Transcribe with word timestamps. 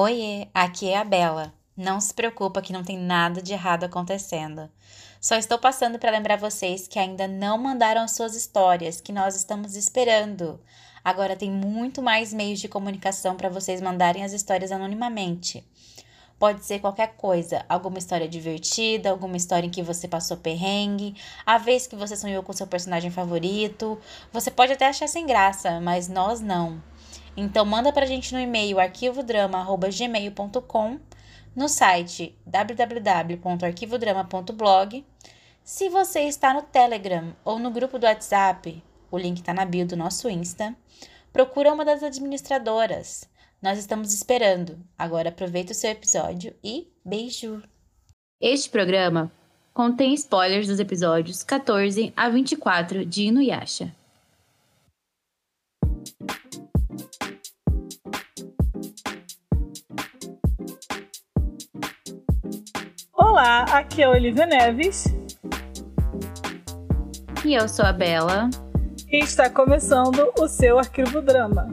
Oiê, 0.00 0.46
aqui 0.54 0.90
é 0.90 0.96
a 0.96 1.02
Bela. 1.02 1.52
Não 1.76 2.00
se 2.00 2.14
preocupa 2.14 2.62
que 2.62 2.72
não 2.72 2.84
tem 2.84 2.96
nada 2.96 3.42
de 3.42 3.52
errado 3.52 3.82
acontecendo. 3.82 4.70
Só 5.20 5.34
estou 5.34 5.58
passando 5.58 5.98
para 5.98 6.12
lembrar 6.12 6.36
vocês 6.36 6.86
que 6.86 7.00
ainda 7.00 7.26
não 7.26 7.58
mandaram 7.58 8.02
as 8.02 8.12
suas 8.12 8.36
histórias, 8.36 9.00
que 9.00 9.10
nós 9.10 9.34
estamos 9.34 9.74
esperando. 9.74 10.60
Agora 11.02 11.34
tem 11.34 11.50
muito 11.50 12.00
mais 12.00 12.32
meios 12.32 12.60
de 12.60 12.68
comunicação 12.68 13.34
para 13.34 13.48
vocês 13.48 13.80
mandarem 13.80 14.22
as 14.22 14.32
histórias 14.32 14.70
anonimamente. 14.70 15.64
Pode 16.38 16.64
ser 16.64 16.78
qualquer 16.78 17.16
coisa, 17.16 17.66
alguma 17.68 17.98
história 17.98 18.28
divertida, 18.28 19.10
alguma 19.10 19.36
história 19.36 19.66
em 19.66 19.70
que 19.70 19.82
você 19.82 20.06
passou 20.06 20.36
perrengue, 20.36 21.16
a 21.44 21.58
vez 21.58 21.88
que 21.88 21.96
você 21.96 22.14
sonhou 22.14 22.44
com 22.44 22.52
seu 22.52 22.68
personagem 22.68 23.10
favorito. 23.10 23.98
Você 24.32 24.48
pode 24.48 24.74
até 24.74 24.86
achar 24.86 25.08
sem 25.08 25.26
graça, 25.26 25.80
mas 25.80 26.06
nós 26.06 26.40
não. 26.40 26.80
Então 27.40 27.64
manda 27.64 27.92
pra 27.92 28.04
gente 28.04 28.34
no 28.34 28.40
e-mail 28.40 28.80
arquivodrama@gmail.com, 28.80 30.98
no 31.54 31.68
site 31.68 32.36
www.arquivodrama.blog. 32.44 35.06
Se 35.62 35.88
você 35.88 36.22
está 36.22 36.52
no 36.52 36.62
Telegram 36.62 37.32
ou 37.44 37.60
no 37.60 37.70
grupo 37.70 37.96
do 37.96 38.06
WhatsApp, 38.06 38.82
o 39.08 39.16
link 39.16 39.38
está 39.38 39.54
na 39.54 39.64
bio 39.64 39.86
do 39.86 39.96
nosso 39.96 40.28
Insta, 40.28 40.74
procura 41.32 41.72
uma 41.72 41.84
das 41.84 42.02
administradoras. 42.02 43.30
Nós 43.62 43.78
estamos 43.78 44.12
esperando. 44.12 44.76
Agora 44.98 45.28
aproveita 45.28 45.70
o 45.70 45.76
seu 45.76 45.92
episódio 45.92 46.52
e 46.64 46.88
beijo! 47.04 47.62
Este 48.40 48.68
programa 48.68 49.30
contém 49.72 50.12
spoilers 50.14 50.66
dos 50.66 50.80
episódios 50.80 51.44
14 51.44 52.12
a 52.16 52.28
24 52.28 53.06
de 53.06 53.26
Inuyasha. 53.26 53.96
Olá, 63.20 63.64
aqui 63.64 64.00
é 64.00 64.08
Olivia 64.08 64.46
Neves. 64.46 65.06
E 67.44 67.52
eu 67.52 67.68
sou 67.68 67.84
a 67.84 67.92
Bela. 67.92 68.48
E 69.10 69.18
está 69.24 69.50
começando 69.50 70.32
o 70.38 70.46
seu 70.46 70.78
Arquivo 70.78 71.20
Drama. 71.20 71.68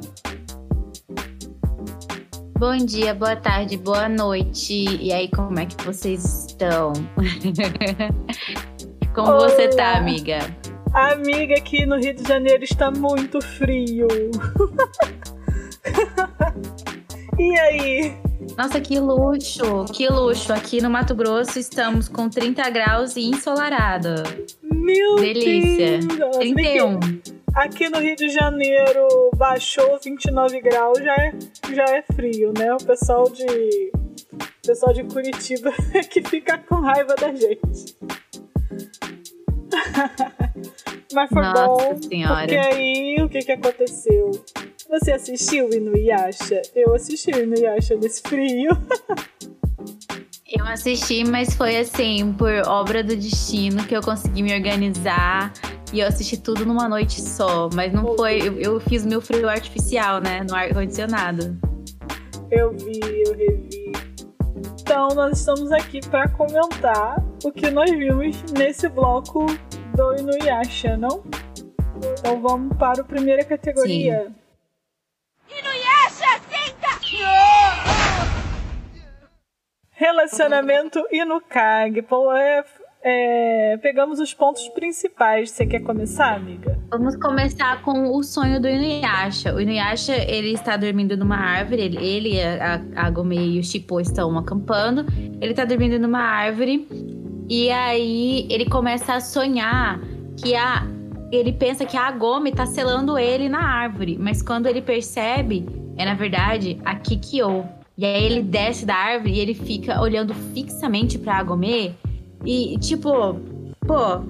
Bom 2.58 2.76
dia, 2.78 3.14
boa 3.14 3.36
tarde, 3.36 3.78
boa 3.78 4.10
noite. 4.10 4.86
E 5.00 5.14
aí, 5.14 5.30
como 5.30 5.60
é 5.60 5.68
que 5.68 5.86
vocês 5.86 6.48
estão? 6.48 6.94
como 9.14 9.28
Olá. 9.28 9.48
você 9.48 9.70
tá, 9.70 9.98
amiga? 9.98 10.40
Amiga, 10.94 11.54
aqui 11.58 11.86
no 11.86 11.98
Rio 11.98 12.16
de 12.16 12.28
Janeiro 12.28 12.64
está 12.64 12.90
muito 12.90 13.40
frio. 13.40 14.08
e 17.38 17.60
aí? 17.60 18.25
Nossa, 18.58 18.80
que 18.80 19.00
luxo, 19.00 19.86
que 19.94 20.08
luxo. 20.08 20.54
Aqui 20.54 20.82
no 20.82 20.90
Mato 20.90 21.14
Grosso 21.16 21.60
estamos 21.60 22.08
com 22.08 22.30
30 22.30 22.70
graus 22.70 23.16
e 23.16 23.24
ensolarado. 23.24 24.24
Meu 24.62 25.16
Delícia. 25.16 26.00
Deus! 26.00 26.38
31. 26.38 27.00
Aqui 27.56 27.90
no 27.90 28.00
Rio 28.00 28.16
de 28.16 28.30
Janeiro 28.30 29.08
baixou 29.36 29.98
29 30.04 30.62
graus, 30.62 30.98
já 31.00 31.16
é, 31.16 31.34
já 31.74 31.86
é 31.86 32.02
frio, 32.14 32.54
né? 32.58 32.74
O 32.74 32.78
pessoal 32.78 33.30
de. 33.30 33.46
O 33.46 34.68
pessoal 34.68 34.94
de 34.94 35.04
Curitiba 35.04 35.72
que 36.12 36.22
fica 36.22 36.58
com 36.58 36.76
raiva 36.76 37.16
da 37.16 37.34
gente. 37.34 37.96
Mas 41.14 41.30
foi 41.30 41.42
Nossa 41.42 41.66
bom. 41.66 42.02
Senhora. 42.02 42.40
Porque 42.40 42.56
aí 42.56 43.16
o 43.22 43.30
que, 43.30 43.40
que 43.40 43.52
aconteceu? 43.54 44.32
Você 44.90 45.12
assistiu 45.12 45.68
o 45.68 45.74
Inuyasha? 45.74 46.62
Eu 46.76 46.94
assisti 46.94 47.32
o 47.32 47.44
Inuyasha 47.44 47.96
nesse 47.96 48.22
frio. 48.22 48.72
Eu 50.48 50.66
assisti, 50.68 51.24
mas 51.24 51.56
foi 51.56 51.78
assim, 51.78 52.32
por 52.34 52.52
obra 52.68 53.04
do 53.04 53.16
destino 53.16 53.84
que 53.86 53.96
eu 53.96 54.02
consegui 54.02 54.44
me 54.44 54.54
organizar 54.54 55.52
e 55.92 56.00
eu 56.00 56.08
assisti 56.08 56.38
tudo 56.38 56.66
numa 56.66 56.88
noite 56.88 57.20
só. 57.20 57.68
Mas 57.74 57.92
não 57.92 58.16
foi. 58.16 58.48
Eu, 58.48 58.60
eu 58.60 58.80
fiz 58.80 59.06
meu 59.06 59.20
frio 59.20 59.50
artificial, 59.50 60.22
né? 60.22 60.46
No 60.48 60.56
ar-condicionado. 60.56 61.58
Eu 62.52 62.72
vi, 62.72 63.00
eu 63.26 63.34
revi. 63.36 63.92
Então, 64.80 65.08
nós 65.10 65.40
estamos 65.40 65.72
aqui 65.72 66.00
para 66.00 66.30
comentar 66.30 67.16
o 67.44 67.52
que 67.52 67.72
nós 67.72 67.90
vimos 67.90 68.44
nesse 68.52 68.88
bloco 68.88 69.48
do 69.96 70.16
Inuyasha, 70.16 70.96
não? 70.96 71.24
Então 72.20 72.40
vamos 72.40 72.78
para 72.78 73.02
a 73.02 73.04
primeira 73.04 73.44
categoria. 73.44 74.28
Sim. 74.28 74.46
Inuyasha, 75.58 76.42
senta! 76.50 76.86
Relacionamento 79.98 81.02
e 81.10 81.24
no 81.24 81.40
CAG. 81.40 82.02
Pô, 82.02 82.30
é, 82.34 82.66
é, 83.02 83.78
pegamos 83.82 84.20
os 84.20 84.34
pontos 84.34 84.68
principais. 84.70 85.52
Você 85.52 85.66
quer 85.66 85.80
começar, 85.80 86.36
amiga? 86.36 86.78
Vamos 86.90 87.16
começar 87.16 87.82
com 87.82 88.14
o 88.14 88.22
sonho 88.22 88.60
do 88.60 88.68
Inuyasha. 88.68 89.56
O 89.56 89.62
Inuyasha, 89.62 90.14
ele 90.30 90.52
está 90.52 90.76
dormindo 90.76 91.16
numa 91.16 91.38
árvore. 91.38 91.82
Ele, 91.82 92.06
ele 92.06 92.42
a, 92.42 92.82
a 92.94 93.10
Gomei 93.10 93.52
e 93.52 93.60
o 93.60 93.64
Shippo 93.64 94.02
estão 94.02 94.38
acampando. 94.38 95.06
Ele 95.40 95.52
está 95.52 95.64
dormindo 95.64 95.98
numa 95.98 96.20
árvore. 96.20 96.86
E 97.50 97.72
aí, 97.72 98.48
ele 98.50 98.66
começa 98.66 99.14
a 99.14 99.22
sonhar 99.22 100.00
que 100.38 100.56
a... 100.56 100.86
Ele 101.32 101.54
pensa 101.54 101.86
que 101.86 101.96
a 101.96 102.08
Agome 102.08 102.50
está 102.50 102.66
selando 102.66 103.18
ele 103.18 103.48
na 103.48 103.64
árvore. 103.64 104.18
Mas 104.20 104.42
quando 104.42 104.68
ele 104.68 104.82
percebe, 104.82 105.66
é 105.96 106.04
na 106.04 106.16
verdade 106.16 106.82
a 106.84 106.96
Kikyo. 106.96 107.66
E 107.98 108.06
aí 108.06 108.26
ele 108.26 108.42
desce 108.42 108.86
da 108.86 108.96
árvore 108.96 109.34
e 109.34 109.40
ele 109.40 109.54
fica 109.54 110.02
olhando 110.02 110.34
fixamente 110.54 111.18
pra 111.18 111.36
Agome. 111.36 111.96
E, 112.46 112.78
tipo, 112.80 113.40
pô, 113.88 114.22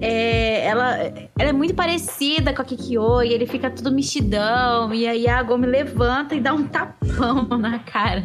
é, 0.00 0.66
ela, 0.66 0.96
ela 1.38 1.50
é 1.50 1.52
muito 1.52 1.74
parecida 1.74 2.52
com 2.52 2.62
a 2.62 2.64
Kikyo 2.64 3.22
e 3.22 3.32
ele 3.32 3.46
fica 3.46 3.70
tudo 3.70 3.92
mexidão. 3.92 4.92
E 4.92 5.06
aí 5.06 5.28
a 5.28 5.38
Agome 5.38 5.66
levanta 5.66 6.34
e 6.34 6.40
dá 6.40 6.52
um 6.52 6.66
tapão 6.66 7.46
na 7.56 7.78
cara 7.78 8.24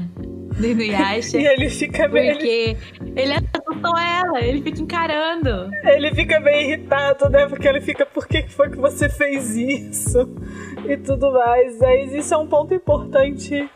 do 0.57 0.65
Inuyasha. 0.65 1.37
e 1.39 1.45
ele 1.45 1.69
fica 1.69 2.07
meio. 2.07 2.33
Porque 2.33 2.77
ele 3.15 3.33
assustou 3.33 3.97
ela, 3.97 4.41
ele 4.41 4.61
fica 4.61 4.81
encarando. 4.81 5.69
Ele 5.83 6.13
fica 6.15 6.39
meio 6.39 6.61
irritado, 6.61 7.29
né? 7.29 7.47
Porque 7.47 7.67
ele 7.67 7.81
fica, 7.81 8.05
por 8.05 8.27
que 8.27 8.47
foi 8.47 8.69
que 8.69 8.77
você 8.77 9.09
fez 9.09 9.55
isso? 9.55 10.29
E 10.87 10.97
tudo 10.97 11.31
mais. 11.31 11.79
Aí 11.81 12.17
isso 12.17 12.33
é 12.33 12.37
um 12.37 12.47
ponto 12.47 12.73
importante 12.73 13.69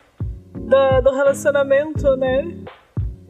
do, 0.60 1.00
do 1.02 1.14
relacionamento, 1.14 2.16
né? 2.16 2.46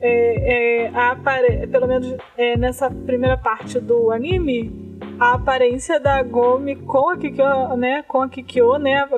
É, 0.00 0.84
é, 0.84 0.88
apare... 0.94 1.66
Pelo 1.66 1.86
menos 1.86 2.14
é, 2.36 2.56
nessa 2.56 2.90
primeira 2.90 3.36
parte 3.36 3.80
do 3.80 4.10
anime, 4.10 4.98
a 5.18 5.34
aparência 5.34 5.98
da 5.98 6.22
Gomi 6.22 6.76
com 6.76 7.10
a 7.10 7.16
Kikyo, 7.16 7.76
né? 7.76 8.02
Com 8.02 8.22
a 8.22 8.28
Kikyo, 8.28 8.78
né? 8.78 9.08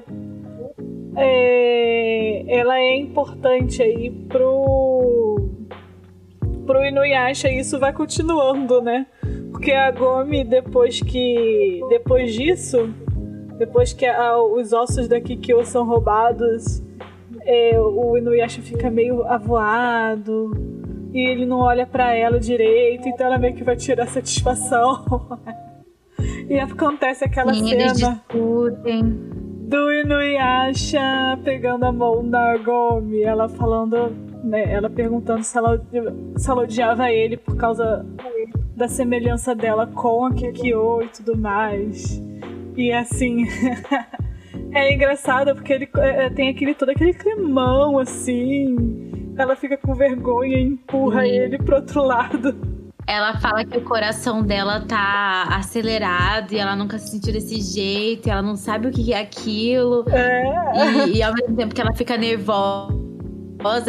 É, 1.17 2.45
ela 2.49 2.79
é 2.79 2.97
importante 2.97 3.83
aí 3.83 4.11
pro 4.29 5.49
pro 6.65 6.85
Inuyasha 6.85 7.49
e 7.49 7.61
isso 7.61 7.79
vai 7.79 7.95
continuando, 7.95 8.83
né? 8.83 9.07
Porque 9.51 9.73
a 9.73 9.91
Gomi 9.91 10.45
depois 10.45 11.01
que 11.01 11.81
depois 11.89 12.33
disso, 12.35 12.95
depois 13.57 13.93
que 13.93 14.07
a, 14.07 14.37
os 14.39 14.73
ossos 14.73 15.09
da 15.09 15.21
Kikyo 15.21 15.65
são 15.65 15.87
roubados 15.87 16.83
é, 17.51 17.81
o 17.81 18.15
Inuyasha 18.19 18.61
fica 18.61 18.91
meio 18.91 19.25
avoado 19.25 20.51
e 21.15 21.31
ele 21.31 21.47
não 21.47 21.61
olha 21.61 21.87
para 21.87 22.15
ela 22.15 22.39
direito, 22.39 23.09
então 23.09 23.27
ela 23.27 23.39
meio 23.39 23.55
que 23.55 23.65
vai 23.65 23.75
tirar 23.75 24.07
satisfação. 24.07 25.39
e 26.47 26.61
acontece 26.61 27.25
aquela 27.25 27.55
Sim, 27.55 27.69
cena 27.69 27.83
eles 27.85 27.97
discutem. 27.97 29.03
do 29.67 29.91
Inuyasha 29.91 31.39
pegando 31.43 31.87
a 31.87 31.93
mão 31.93 32.29
da 32.29 32.59
Gomi, 32.59 33.23
ela 33.23 33.49
falando, 33.49 34.11
né, 34.45 34.71
ela 34.71 34.91
perguntando 34.91 35.43
se 35.43 35.57
ela, 35.57 35.83
se 36.37 36.51
ela 36.51 36.63
odiava 36.65 37.11
ele 37.11 37.39
por 37.39 37.57
causa 37.57 38.05
da 38.77 38.89
semelhança 38.89 39.55
dela 39.55 39.87
com 39.87 40.27
a 40.27 40.35
Kikyo 40.35 41.03
e 41.03 41.09
tudo 41.09 41.35
mais. 41.35 42.23
E 42.77 42.93
assim, 42.93 43.47
É 44.73 44.93
engraçado 44.93 45.55
porque 45.55 45.73
ele 45.73 45.89
é, 45.97 46.31
tem 46.31 46.49
aquele 46.49 46.75
todo 46.75 46.91
aquele 46.91 47.15
climão 47.15 47.99
assim. 47.99 48.77
Ela 49.37 49.57
fica 49.57 49.77
com 49.77 49.95
vergonha 49.95 50.59
e 50.59 50.63
empurra 50.63 51.23
Sim. 51.23 51.29
ele 51.29 51.59
pro 51.59 51.77
outro 51.77 52.03
lado. 52.03 52.79
Ela 53.07 53.39
fala 53.41 53.65
que 53.65 53.79
o 53.79 53.81
coração 53.83 54.43
dela 54.43 54.85
tá 54.87 55.45
acelerado 55.51 56.53
e 56.53 56.59
ela 56.59 56.77
nunca 56.77 56.99
se 56.99 57.13
sentiu 57.13 57.33
desse 57.33 57.59
jeito, 57.59 58.27
e 58.27 58.31
ela 58.31 58.43
não 58.43 58.55
sabe 58.55 58.89
o 58.89 58.91
que 58.91 59.15
é 59.15 59.21
aquilo. 59.21 60.05
É. 60.11 61.09
E, 61.09 61.17
e 61.17 61.23
ao 61.23 61.33
mesmo 61.33 61.57
tempo 61.57 61.75
que 61.75 61.81
ela 61.81 61.95
fica 61.95 62.19
nervosa 62.19 62.99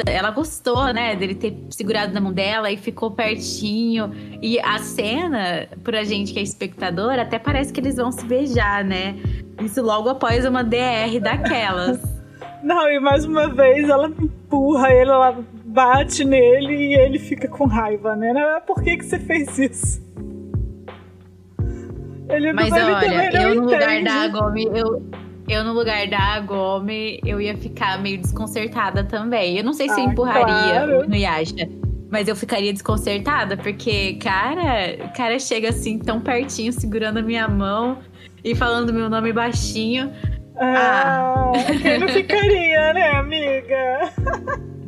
ela 0.05 0.31
gostou, 0.31 0.91
né, 0.93 1.15
dele 1.15 1.35
ter 1.35 1.55
segurado 1.69 2.13
na 2.13 2.19
mão 2.19 2.33
dela 2.33 2.71
e 2.71 2.77
ficou 2.77 3.11
pertinho. 3.11 4.11
E 4.41 4.59
a 4.59 4.79
cena, 4.79 5.67
pra 5.83 6.03
gente 6.03 6.33
que 6.33 6.39
é 6.39 6.41
espectador, 6.41 7.19
até 7.19 7.37
parece 7.37 7.71
que 7.71 7.79
eles 7.79 7.95
vão 7.95 8.11
se 8.11 8.25
beijar, 8.25 8.83
né? 8.83 9.15
Isso 9.59 9.81
logo 9.81 10.09
após 10.09 10.45
uma 10.45 10.63
DR 10.63 11.19
daquelas. 11.21 11.99
Não, 12.63 12.89
e 12.89 12.99
mais 12.99 13.25
uma 13.25 13.47
vez 13.47 13.87
ela 13.87 14.07
empurra 14.07 14.91
ele, 14.91 15.09
ela 15.09 15.37
bate 15.65 16.25
nele 16.25 16.75
e 16.75 16.93
ele 16.95 17.17
fica 17.17 17.47
com 17.47 17.65
raiva, 17.65 18.15
né? 18.15 18.33
Por 18.67 18.83
que, 18.83 18.97
que 18.97 19.05
você 19.05 19.19
fez 19.19 19.57
isso? 19.57 20.09
Ele 22.27 22.53
Mas 22.53 22.71
ele 22.71 22.91
olha, 22.91 23.41
eu 23.41 23.55
no 23.55 23.61
lugar 23.63 24.03
da 24.03 24.27
Gomi, 24.27 24.65
eu, 24.65 25.03
eu 25.47 25.63
no 25.63 25.73
lugar 25.73 26.07
da 26.07 26.39
Gomi, 26.41 27.19
eu 27.25 27.39
ia 27.41 27.57
ficar 27.57 27.99
meio 27.99 28.19
desconcertada 28.19 29.03
também. 29.03 29.57
Eu 29.57 29.63
não 29.63 29.73
sei 29.73 29.89
se 29.89 29.99
ah, 29.99 30.03
eu 30.03 30.09
empurraria 30.09 30.85
claro. 30.85 31.09
no 31.09 31.15
Yasha. 31.15 31.69
Mas 32.11 32.27
eu 32.27 32.35
ficaria 32.35 32.73
desconcertada, 32.73 33.55
porque, 33.55 34.15
cara, 34.15 34.97
o 35.05 35.13
cara 35.15 35.37
chega 35.37 35.69
assim 35.69 35.99
tão 35.99 36.19
pertinho, 36.19 36.73
segurando 36.73 37.17
a 37.17 37.21
minha 37.21 37.47
mão 37.47 37.99
e 38.43 38.55
falando 38.55 38.93
meu 38.93 39.09
nome 39.09 39.33
baixinho. 39.33 40.11
Ah, 40.57 41.51
ah. 41.51 41.51
quem 41.81 41.99
não 41.99 42.07
ficaria, 42.07 42.93
né, 42.93 43.11
amiga? 43.11 44.11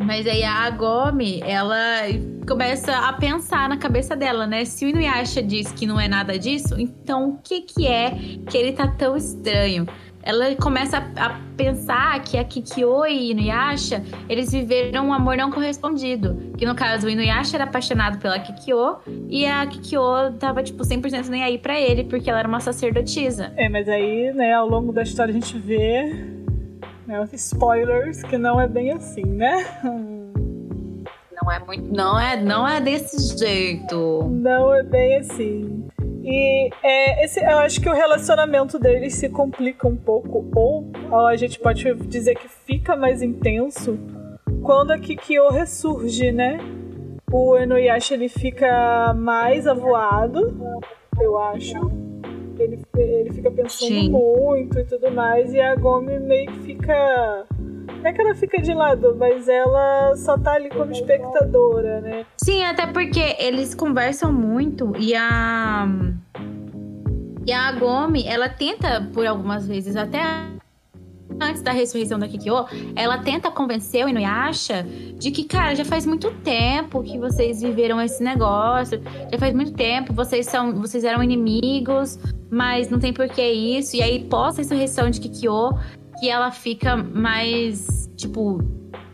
Mas 0.04 0.28
aí 0.28 0.44
a 0.44 0.70
Gomi, 0.72 1.42
ela 1.46 2.02
começa 2.48 2.92
a 2.98 3.14
pensar 3.14 3.70
na 3.70 3.78
cabeça 3.78 4.16
dela, 4.16 4.48
né? 4.48 4.66
Se 4.66 4.84
o 4.84 4.90
Inuyasha 4.90 5.42
diz 5.42 5.72
que 5.72 5.86
não 5.86 6.00
é 6.00 6.08
nada 6.08 6.38
disso, 6.38 6.76
então 6.80 7.30
o 7.30 7.38
que 7.38 7.62
que 7.62 7.88
é 7.88 8.12
que 8.50 8.58
ele 8.58 8.74
tá 8.74 8.88
tão 8.88 9.16
estranho? 9.16 9.86
Ela 10.24 10.56
começa 10.56 10.98
a, 10.98 11.26
a, 11.26 11.40
pensar 11.58 12.22
que 12.24 12.38
a 12.38 12.44
Kikyo 12.44 13.06
e 13.06 13.32
Inuyasha, 13.32 14.04
eles 14.30 14.52
viveram 14.52 15.08
um 15.08 15.14
amor 15.14 15.38
não 15.38 15.52
correspondido. 15.52 16.54
Que 16.58 16.66
no 16.66 16.76
caso, 16.76 17.08
o 17.08 17.10
Inuyasha 17.10 17.58
era 17.58 17.64
apaixonado 17.66 18.20
pela 18.20 18.40
Kikyo 18.40 18.98
e 19.30 19.46
a 19.46 19.66
Kikyo 19.66 20.34
tava, 20.40 20.64
tipo, 20.64 20.84
100% 20.84 21.28
nem 21.28 21.44
aí 21.44 21.58
pra 21.58 21.80
ele, 21.80 22.04
porque 22.04 22.30
ela 22.30 22.40
era 22.40 22.48
uma 22.48 22.60
sacerdotisa. 22.60 23.52
É, 23.56 23.68
mas 23.70 23.88
aí, 23.90 24.32
né, 24.34 24.54
ao 24.54 24.68
longo 24.68 24.92
da 24.92 25.04
história 25.04 25.32
a 25.32 25.34
gente 25.34 25.58
vê, 25.58 26.14
né, 27.08 27.28
spoilers, 27.34 28.24
que 28.24 28.38
não 28.38 28.60
é 28.60 28.68
bem 28.68 28.92
assim, 28.92 29.26
né? 29.26 29.66
Não 31.42 31.52
é 31.52 31.60
muito. 31.60 31.92
Não 31.92 32.20
é, 32.20 32.40
não 32.40 32.68
é 32.68 32.80
desse 32.80 33.38
jeito. 33.38 34.30
Não 34.30 34.74
é 34.74 34.84
bem 34.84 35.18
assim. 35.18 35.88
E 36.24 36.70
é, 36.84 37.26
esse, 37.26 37.40
eu 37.40 37.58
acho 37.60 37.82
que 37.82 37.90
o 37.90 37.94
relacionamento 37.94 38.78
deles 38.78 39.16
se 39.16 39.28
complica 39.28 39.88
um 39.88 39.96
pouco, 39.96 40.48
ou, 40.56 40.92
ou 41.10 41.28
a 41.28 41.36
gente 41.36 41.60
pode 41.60 41.94
dizer 42.08 42.36
que 42.36 42.48
fica 42.48 42.96
mais 42.96 43.22
intenso 43.22 43.98
quando 44.62 44.92
a 44.92 45.00
Kikyo 45.00 45.50
ressurge, 45.50 46.32
né? 46.32 46.60
O 47.32 47.58
Inuyasha 47.58 48.14
ele 48.14 48.30
fica 48.30 49.14
mais 49.14 49.66
avoado, 49.66 50.54
eu 51.20 51.38
acho. 51.38 51.78
Ele, 52.60 52.80
ele 52.96 53.34
fica 53.34 53.50
pensando 53.50 53.88
Sim. 53.88 54.10
muito 54.10 54.78
e 54.78 54.84
tudo 54.84 55.10
mais, 55.10 55.52
e 55.54 55.60
a 55.60 55.76
Gomi 55.76 56.20
meio 56.20 56.52
que 56.52 56.60
fica 56.60 57.48
é 58.08 58.14
que 58.14 58.22
ela 58.22 58.36
fica 58.36 58.62
de 58.62 58.74
lado, 58.74 59.16
mas 59.18 59.48
ela 59.48 60.16
só 60.16 60.38
tá 60.38 60.54
ali 60.54 60.70
como 60.70 60.92
espectadora, 60.92 62.02
né? 62.02 62.26
Sim, 62.38 62.64
até 62.64 62.88
porque 62.88 63.36
eles 63.40 63.76
conversam 63.76 64.32
muito 64.32 64.94
e 64.98 65.16
a. 65.16 65.88
E 67.46 67.52
a 67.52 67.72
Gomi, 67.72 68.28
ela 68.28 68.48
tenta 68.50 69.10
por 69.12 69.26
algumas 69.26 69.68
vezes, 69.68 69.96
até 69.96 70.22
antes 71.42 71.62
da 71.62 71.72
ressurreição 71.72 72.20
da 72.20 72.28
Kikyo, 72.28 72.66
ela 72.96 73.18
tenta 73.20 73.50
convencer 73.50 74.06
o 74.06 74.10
Inuyasha 74.10 74.86
de 75.18 75.32
que, 75.32 75.44
cara, 75.44 75.76
já 75.76 75.84
faz 75.84 76.06
muito 76.06 76.32
tempo 76.44 77.02
que 77.02 77.18
vocês 77.18 77.62
viveram 77.62 78.00
esse 78.00 78.24
negócio, 78.24 79.02
já 79.32 79.40
faz 79.40 79.54
muito 79.54 79.74
tempo, 79.74 80.14
vocês 80.14 80.46
são, 80.46 80.74
vocês 80.74 81.04
eram 81.04 81.24
inimigos, 81.24 82.20
mas 82.50 82.90
não 82.90 83.00
tem 83.00 83.12
por 83.12 83.28
que 83.28 83.42
isso. 83.42 83.96
E 83.96 84.02
aí, 84.02 84.24
pós-ressurreição 84.26 85.10
de 85.10 85.20
Kikyo, 85.20 85.72
que 86.22 86.30
ela 86.30 86.52
fica 86.52 86.96
mais, 86.96 88.08
tipo, 88.16 88.60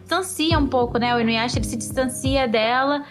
distancia 0.01 0.59
um 0.59 0.67
pouco, 0.67 0.99
né? 0.99 1.15
O 1.15 1.21
Inuyasha 1.21 1.57
ele 1.57 1.65
se 1.65 1.77
distancia 1.77 2.45
dela 2.49 3.05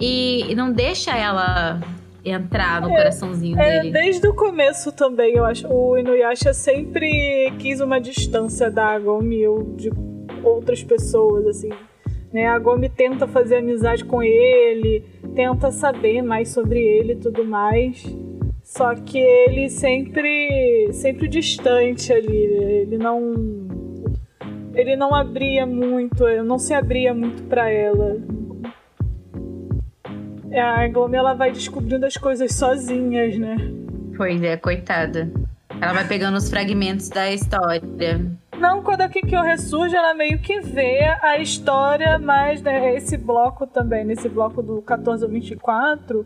e 0.00 0.54
não 0.56 0.72
deixa 0.72 1.14
ela 1.14 1.78
entrar 2.24 2.80
no 2.80 2.88
é, 2.88 2.96
coraçãozinho 2.96 3.60
é, 3.60 3.80
dele. 3.82 3.92
Desde 3.92 4.26
o 4.26 4.32
começo 4.32 4.90
também, 4.92 5.34
eu 5.34 5.44
acho. 5.44 5.68
O 5.68 5.98
Inuyasha 5.98 6.54
sempre 6.54 7.52
quis 7.58 7.82
uma 7.82 8.00
distância 8.00 8.70
da 8.70 8.86
Agomi 8.86 9.46
ou 9.46 9.62
de 9.76 9.92
outras 10.42 10.82
pessoas, 10.82 11.46
assim. 11.46 11.70
Né? 12.32 12.46
A 12.46 12.54
Agomi 12.54 12.88
tenta 12.88 13.28
fazer 13.28 13.56
amizade 13.56 14.06
com 14.06 14.22
ele, 14.22 15.04
tenta 15.34 15.70
saber 15.70 16.22
mais 16.22 16.48
sobre 16.48 16.80
ele 16.80 17.12
e 17.12 17.16
tudo 17.16 17.44
mais. 17.44 18.02
Só 18.64 18.94
que 18.94 19.18
ele 19.18 19.68
sempre, 19.68 20.90
sempre 20.94 21.28
distante 21.28 22.10
ali. 22.10 22.34
Ele 22.34 22.96
não, 22.96 23.34
ele 24.74 24.96
não 24.96 25.14
abria 25.14 25.66
muito, 25.66 26.24
não 26.42 26.58
se 26.58 26.72
abria 26.72 27.12
muito 27.12 27.42
para 27.42 27.70
ela. 27.70 28.16
A 30.50 30.88
Glome 30.88 31.16
ela 31.16 31.34
vai 31.34 31.52
descobrindo 31.52 32.06
as 32.06 32.16
coisas 32.16 32.54
sozinhas, 32.54 33.36
né? 33.36 33.56
Pois 34.16 34.42
é, 34.42 34.56
coitada. 34.56 35.30
Ela 35.80 35.92
vai 35.92 36.08
pegando 36.08 36.38
os 36.38 36.48
fragmentos 36.48 37.10
da 37.10 37.30
história. 37.30 37.82
Não, 38.58 38.82
quando 38.82 39.02
a 39.02 39.08
Kikyo 39.08 39.42
ressurge, 39.42 39.94
ela 39.94 40.14
meio 40.14 40.38
que 40.38 40.60
vê 40.60 41.00
a 41.20 41.38
história, 41.38 42.18
mas 42.18 42.62
né, 42.62 42.94
esse 42.94 43.18
bloco 43.18 43.66
também, 43.66 44.04
nesse 44.04 44.28
bloco 44.28 44.62
do 44.62 44.80
14 44.80 45.24
ao 45.24 45.30
24, 45.30 46.24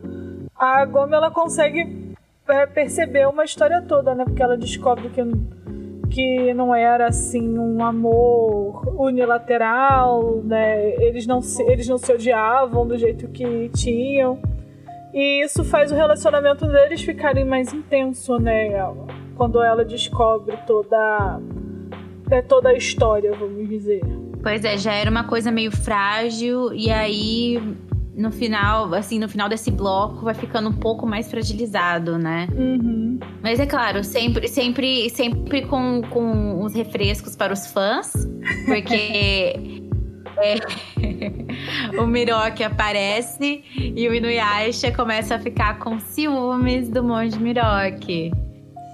a 0.55 0.85
Gomi 0.85 1.15
ela 1.15 1.31
consegue 1.31 2.08
é, 2.49 3.29
uma 3.29 3.45
história 3.45 3.83
toda, 3.83 4.15
né? 4.15 4.25
Porque 4.25 4.43
ela 4.43 4.57
descobre 4.57 5.09
que, 5.11 5.23
que 6.11 6.55
não 6.55 6.75
era 6.75 7.07
assim 7.07 7.59
um 7.59 7.85
amor 7.85 8.83
unilateral, 8.99 10.43
né? 10.45 10.95
Eles 11.03 11.27
não 11.27 11.41
se, 11.41 11.63
eles 11.65 11.87
não 11.87 11.99
se 11.99 12.13
odiavam 12.13 12.87
do 12.87 12.97
jeito 12.97 13.29
que 13.29 13.69
tinham. 13.71 14.41
E 15.13 15.43
isso 15.43 15.65
faz 15.65 15.91
o 15.91 15.95
relacionamento 15.95 16.67
deles 16.67 17.03
ficarem 17.03 17.45
mais 17.45 17.73
intenso, 17.73 18.39
né? 18.39 18.71
Quando 19.37 19.63
ela 19.63 19.85
descobre 19.85 20.57
toda, 20.67 21.41
é, 22.31 22.43
toda 22.43 22.71
a 22.71 22.75
história, 22.75 23.33
vamos 23.33 23.69
dizer. 23.69 24.01
Pois 24.43 24.65
é, 24.65 24.77
já 24.77 24.93
era 24.93 25.11
uma 25.11 25.25
coisa 25.25 25.51
meio 25.51 25.71
frágil, 25.71 26.73
e 26.73 26.91
aí 26.91 27.61
no 28.19 28.33
final, 28.33 28.93
assim, 28.95 29.21
no 29.21 29.29
final 29.29 29.49
desse 29.49 29.71
bloco 29.71 30.25
vai 30.25 30.35
ficando 30.35 30.69
um 30.69 30.73
pouco 30.73 31.07
mais 31.07 31.31
fragilizado, 31.31 32.19
né? 32.19 32.49
Uhum. 32.53 33.21
Mas 33.41 33.61
é 33.61 33.67
claro, 33.67 34.03
sempre, 34.03 34.49
sempre, 34.49 35.09
sempre 35.09 35.63
com, 35.63 36.03
com 36.11 36.61
os 36.65 36.75
refrescos 36.75 37.37
para 37.37 37.53
os 37.53 37.69
fãs, 37.69 38.13
porque 38.67 39.85
é, 40.37 40.57
o 41.97 42.07
Miroque 42.09 42.65
aparece 42.65 43.63
e 43.77 44.09
o 44.09 44.13
Inuyasha 44.13 44.91
começa 44.91 45.37
a 45.37 45.39
ficar 45.39 45.79
com 45.79 46.01
ciúmes 46.01 46.89
do 46.91 47.05
monge 47.05 47.39
Miroque. 47.39 48.33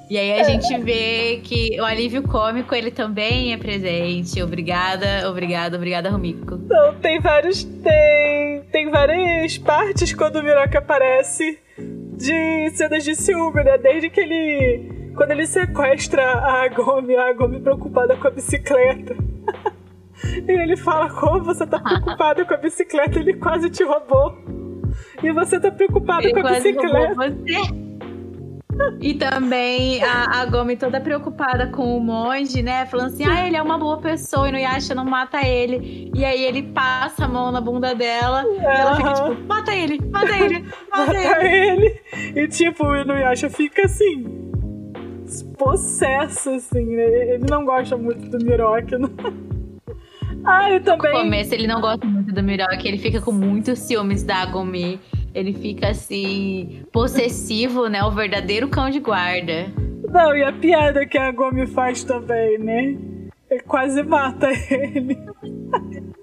E 0.08 0.18
aí 0.18 0.38
a 0.38 0.44
gente 0.44 0.76
vê 0.78 1.40
que 1.42 1.80
o 1.80 1.84
alívio 1.84 2.22
cômico 2.22 2.74
ele 2.74 2.90
também 2.90 3.52
é 3.52 3.56
presente. 3.56 4.42
Obrigada, 4.42 5.28
obrigada, 5.28 5.76
obrigada, 5.76 6.10
Rumiko. 6.10 6.56
Então, 6.56 6.94
tem 6.96 7.20
vários. 7.20 7.64
Tem, 7.64 8.62
tem 8.70 8.90
várias 8.90 9.56
partes 9.58 10.12
quando 10.12 10.36
o 10.36 10.42
Miroka 10.42 10.78
aparece 10.78 11.58
de 11.78 12.70
cenas 12.70 13.02
de 13.02 13.14
ciúme, 13.14 13.64
né? 13.64 13.78
Desde 13.78 14.10
que 14.10 14.20
ele. 14.20 15.12
Quando 15.16 15.30
ele 15.30 15.46
sequestra 15.46 16.22
a 16.22 16.68
Gomi, 16.68 17.16
a 17.16 17.32
Gomi 17.32 17.60
preocupada 17.60 18.16
com 18.16 18.28
a 18.28 18.30
bicicleta. 18.30 19.16
e 20.46 20.52
ele 20.52 20.76
fala: 20.76 21.08
Como 21.08 21.44
você 21.44 21.66
tá 21.66 21.78
preocupada 21.78 22.44
com 22.44 22.54
a 22.54 22.58
bicicleta? 22.58 23.18
Ele 23.18 23.34
quase 23.34 23.70
te 23.70 23.82
roubou. 23.82 24.36
E 25.22 25.32
você 25.32 25.58
tá 25.58 25.70
preocupado 25.70 26.26
ele 26.26 26.40
com 26.40 26.46
a 26.46 26.52
bicicleta. 26.52 27.83
E 29.00 29.14
também 29.14 30.02
a, 30.02 30.40
a 30.40 30.46
Gomi 30.46 30.76
toda 30.76 31.00
preocupada 31.00 31.68
com 31.68 31.96
o 31.96 32.00
monge, 32.00 32.62
né? 32.62 32.86
Falando 32.86 33.08
assim, 33.08 33.24
ah, 33.24 33.46
ele 33.46 33.56
é 33.56 33.62
uma 33.62 33.78
boa 33.78 33.98
pessoa 33.98 34.48
e 34.48 34.52
no 34.52 34.58
Yasha 34.58 34.94
não 34.94 35.04
mata 35.04 35.46
ele. 35.46 36.10
E 36.14 36.24
aí 36.24 36.44
ele 36.44 36.62
passa 36.62 37.24
a 37.24 37.28
mão 37.28 37.52
na 37.52 37.60
bunda 37.60 37.94
dela 37.94 38.44
uhum. 38.44 38.54
e 38.54 38.64
ela 38.64 38.96
fica 38.96 39.12
tipo, 39.14 39.46
mata 39.46 39.74
ele, 39.74 40.00
mata 40.10 40.36
ele, 40.36 40.60
mata, 40.90 41.12
mata 41.12 41.46
ele. 41.46 42.00
ele. 42.12 42.40
E 42.40 42.48
tipo, 42.48 42.86
o 42.86 42.96
Inuyasha 42.96 43.50
fica 43.50 43.82
assim, 43.84 44.24
possesso, 45.56 46.50
assim, 46.50 46.96
né? 46.96 47.34
Ele 47.34 47.46
não 47.48 47.64
gosta 47.64 47.96
muito 47.96 48.28
do 48.28 48.44
Miroki. 48.44 48.96
Não... 48.96 49.10
Ah, 50.46 50.70
eu 50.70 50.82
também. 50.82 51.10
No 51.10 51.20
começo 51.20 51.54
ele 51.54 51.66
não 51.66 51.80
gosta 51.80 52.04
muito 52.06 52.30
do 52.30 52.42
Miroki, 52.42 52.86
ele 52.86 52.98
fica 52.98 53.18
com 53.18 53.32
muitos 53.32 53.78
ciúmes 53.78 54.22
da 54.22 54.44
Gomi 54.44 55.00
ele 55.34 55.52
fica 55.52 55.88
assim, 55.88 56.84
possessivo, 56.92 57.88
né? 57.88 58.02
O 58.04 58.10
verdadeiro 58.10 58.68
cão 58.68 58.88
de 58.88 59.00
guarda. 59.00 59.66
Não, 60.08 60.36
e 60.36 60.44
a 60.44 60.52
piada 60.52 61.04
que 61.04 61.18
a 61.18 61.32
Gomi 61.32 61.66
faz 61.66 62.04
também, 62.04 62.58
né? 62.58 62.96
Ele 63.50 63.60
quase 63.62 64.02
mata 64.02 64.48
ele. 64.70 65.18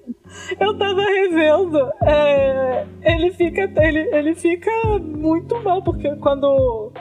Eu 0.58 0.78
tava 0.78 1.02
revendo. 1.02 1.92
É, 2.04 2.86
ele, 3.04 3.32
fica, 3.32 3.70
ele, 3.78 4.00
ele 4.16 4.34
fica 4.34 4.72
muito 5.00 5.62
mal, 5.62 5.84
porque 5.84 6.16
quando 6.16 6.92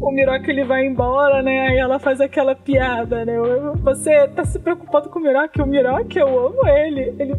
o 0.00 0.10
Miroque 0.10 0.50
ele 0.50 0.64
vai 0.64 0.86
embora, 0.86 1.42
né? 1.42 1.68
Aí 1.68 1.76
ela 1.76 1.98
faz 1.98 2.20
aquela 2.20 2.54
piada, 2.54 3.24
né? 3.24 3.34
Você 3.82 4.28
tá 4.28 4.44
se 4.44 4.58
preocupado 4.58 5.10
com 5.10 5.18
o 5.18 5.22
Miroque? 5.22 5.60
O 5.60 5.66
Miroque, 5.66 6.18
eu 6.18 6.46
amo 6.46 6.66
ele. 6.66 7.14
Ele, 7.18 7.34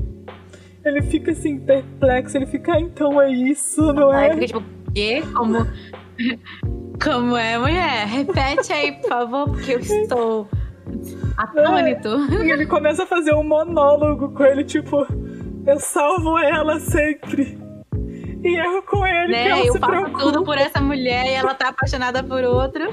ele 0.85 1.01
fica 1.01 1.31
assim, 1.31 1.59
perplexo. 1.59 2.37
Ele 2.37 2.45
fica, 2.45 2.73
ah, 2.73 2.79
então 2.79 3.21
é 3.21 3.31
isso, 3.31 3.93
não 3.93 4.13
é? 4.13 4.31
Ai, 4.31 4.39
tipo, 4.45 4.63
quê? 4.93 5.23
Como... 5.35 5.65
Como 7.03 7.37
é, 7.37 7.57
mulher? 7.59 8.07
Repete 8.07 8.73
aí, 8.73 8.91
por 8.93 9.09
favor, 9.09 9.49
porque 9.49 9.73
eu 9.73 9.79
estou 9.79 10.47
atônito. 11.37 12.09
É, 12.31 12.49
ele 12.49 12.65
começa 12.65 13.03
a 13.03 13.05
fazer 13.05 13.33
um 13.33 13.43
monólogo 13.43 14.29
com 14.29 14.43
ele, 14.43 14.63
tipo, 14.63 15.05
eu 15.65 15.79
salvo 15.79 16.37
ela 16.39 16.79
sempre. 16.79 17.57
E 18.43 18.55
erro 18.55 18.81
com 18.83 19.05
ele, 19.05 19.31
né? 19.31 19.43
que 19.43 19.49
ela 19.49 19.65
eu 19.65 19.73
se 19.73 19.79
preocupa. 19.79 20.19
tudo 20.19 20.43
por 20.43 20.57
essa 20.57 20.81
mulher 20.81 21.25
e 21.25 21.33
ela 21.33 21.53
tá 21.53 21.69
apaixonada 21.69 22.23
por 22.23 22.43
outro. 22.43 22.83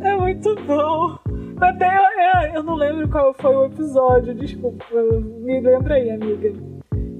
É 0.00 0.16
muito 0.16 0.54
bom. 0.62 1.18
Até 1.60 1.86
eu, 1.86 2.02
é, 2.20 2.56
eu 2.56 2.62
não 2.62 2.74
lembro 2.74 3.08
qual 3.08 3.32
foi 3.34 3.54
o 3.54 3.64
episódio, 3.66 4.34
desculpa. 4.34 4.84
Me 5.40 5.60
lembra 5.60 5.94
aí, 5.94 6.10
amiga. 6.10 6.52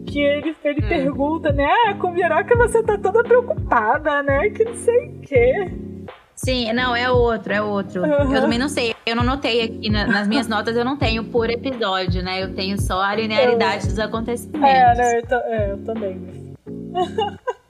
Que 0.06 0.20
ele, 0.20 0.54
ele 0.64 0.84
Hum. 0.84 0.88
pergunta, 0.88 1.52
né? 1.52 1.66
Ah, 1.88 1.94
com 1.94 2.12
que 2.14 2.54
você 2.56 2.82
tá 2.82 2.98
toda 2.98 3.22
preocupada, 3.24 4.22
né? 4.22 4.50
Que 4.50 4.64
não 4.64 4.74
sei 4.74 5.08
o 5.08 5.20
quê. 5.20 5.70
Sim, 6.36 6.72
não, 6.72 6.94
é 6.96 7.10
outro, 7.10 7.52
é 7.52 7.62
outro. 7.62 8.02
Uhum. 8.02 8.34
Eu 8.34 8.40
também 8.42 8.58
não 8.58 8.68
sei. 8.68 8.94
Eu 9.06 9.14
não 9.16 9.22
notei 9.24 9.62
aqui 9.62 9.88
na- 9.88 10.06
nas 10.06 10.26
minhas 10.28 10.48
notas, 10.48 10.76
eu 10.76 10.84
não 10.84 10.96
tenho 10.96 11.24
por 11.24 11.48
episódio, 11.48 12.22
né? 12.22 12.42
Eu 12.42 12.54
tenho 12.54 12.80
só 12.80 13.00
a 13.00 13.14
linearidade 13.14 13.86
dos 13.86 13.98
acontecimentos. 13.98 14.68
É, 14.68 14.94
né? 14.94 15.20
Eu, 15.30 15.38
é, 15.38 15.70
eu 15.72 15.78
também. 15.84 16.54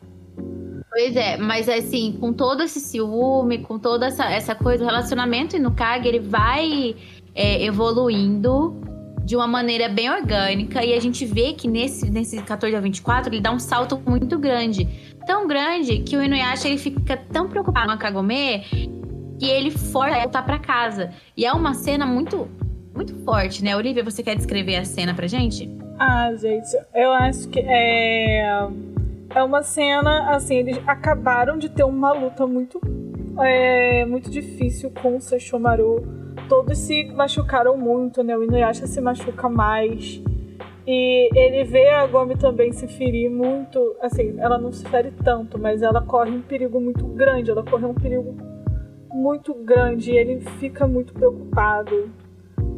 Pois 0.95 1.17
é, 1.17 1.37
mas 1.37 1.69
assim, 1.69 2.17
com 2.21 2.33
todo 2.33 2.63
esse 2.63 2.79
ciúme, 2.79 3.59
com 3.59 3.81
toda 3.81 4.07
essa, 4.07 4.31
essa 4.31 4.55
coisa, 4.55 4.85
o 4.85 4.87
relacionamento 4.87 5.59
no 5.59 5.75
ele 6.05 6.21
vai 6.21 6.95
é, 7.35 7.65
evoluindo 7.65 8.81
de 9.25 9.35
uma 9.35 9.49
maneira 9.49 9.89
bem 9.89 10.09
orgânica. 10.09 10.85
E 10.85 10.95
a 10.95 11.01
gente 11.01 11.27
vê 11.27 11.53
que 11.53 11.67
nesse, 11.67 12.09
nesse 12.09 12.41
14 12.41 12.77
a 12.77 12.81
24, 12.81 13.35
ele 13.35 13.41
dá 13.41 13.51
um 13.51 13.59
salto 13.59 14.01
muito 14.07 14.39
grande. 14.39 14.89
Tão 15.27 15.49
grande 15.49 15.99
que 15.99 16.17
o 16.17 16.23
Inuyasha 16.23 16.69
ele 16.69 16.79
fica 16.79 17.17
tão 17.17 17.49
preocupado 17.49 17.89
com 17.89 17.93
a 17.95 17.97
Kagome 17.97 18.61
que 19.41 19.47
ele 19.47 19.73
força 19.73 20.21
voltar 20.21 20.45
pra 20.45 20.61
casa. 20.61 21.11
E 21.37 21.45
é 21.45 21.53
uma 21.53 21.75
cena 21.75 22.07
muito, 22.07 22.49
muito 22.95 23.13
forte, 23.25 23.65
né? 23.65 23.77
Olivia, 23.77 24.05
você 24.05 24.23
quer 24.23 24.37
descrever 24.37 24.77
a 24.77 24.85
cena 24.85 25.13
pra 25.13 25.27
gente? 25.27 25.69
Ah, 25.99 26.33
gente, 26.37 26.71
eu 26.95 27.11
acho 27.11 27.49
que 27.49 27.59
é. 27.59 28.69
É 29.35 29.43
uma 29.43 29.63
cena, 29.63 30.31
assim, 30.31 30.55
eles 30.55 30.81
acabaram 30.87 31.59
de 31.59 31.69
ter 31.69 31.83
uma 31.83 32.13
luta 32.13 32.47
muito. 32.47 32.81
É, 33.41 34.05
muito 34.05 34.31
difícil 34.31 34.93
com 35.03 35.17
o 35.17 35.21
Sesshomaru. 35.21 36.05
Todos 36.49 36.79
se 36.79 37.05
machucaram 37.13 37.77
muito, 37.77 38.23
né? 38.23 38.37
O 38.37 38.45
Inuyasha 38.45 38.87
se 38.87 39.01
machuca 39.01 39.49
mais. 39.49 40.23
E 40.87 41.31
ele 41.35 41.65
vê 41.65 41.89
a 41.89 42.07
Gomi 42.07 42.37
também 42.37 42.71
se 42.71 42.87
ferir 42.87 43.29
muito. 43.29 43.97
Assim, 44.01 44.37
ela 44.39 44.57
não 44.57 44.71
se 44.71 44.87
fere 44.89 45.11
tanto, 45.11 45.59
mas 45.59 45.83
ela 45.83 46.01
corre 46.01 46.31
um 46.31 46.43
perigo 46.43 46.81
muito 46.81 47.05
grande. 47.07 47.51
Ela 47.51 47.65
corre 47.65 47.87
um 47.87 47.95
perigo 47.95 48.37
muito 49.13 49.53
grande 49.53 50.13
e 50.13 50.17
ele 50.17 50.41
fica 50.61 50.87
muito 50.87 51.13
preocupado. 51.13 52.09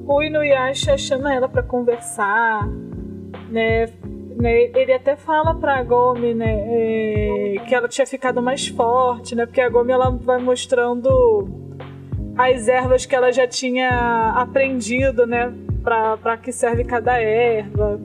O 0.07 0.23
Inuyasha 0.23 0.97
chama 0.97 1.35
ela 1.35 1.49
pra 1.49 1.63
conversar, 1.63 2.67
né? 3.51 3.87
Né, 4.37 4.71
Ele 4.75 4.93
até 4.93 5.17
fala 5.17 5.55
pra 5.55 5.83
Gomi, 5.83 6.35
né, 6.35 6.55
é, 6.69 7.55
que 7.67 7.75
ela 7.75 7.89
tinha 7.89 8.07
ficado 8.07 8.43
mais 8.43 8.69
forte, 8.69 9.35
né? 9.35 9.47
Porque 9.47 9.61
a 9.61 9.69
Gomi 9.69 9.93
ela 9.93 10.11
vai 10.11 10.39
mostrando 10.39 11.49
as 12.37 12.69
ervas 12.69 13.07
que 13.07 13.15
ela 13.15 13.33
já 13.33 13.47
tinha 13.47 14.35
aprendido, 14.37 15.27
né? 15.27 15.53
Pra, 15.83 16.17
pra 16.17 16.37
que 16.37 16.53
serve 16.53 16.85
cada 16.85 17.19
erva. 17.21 17.99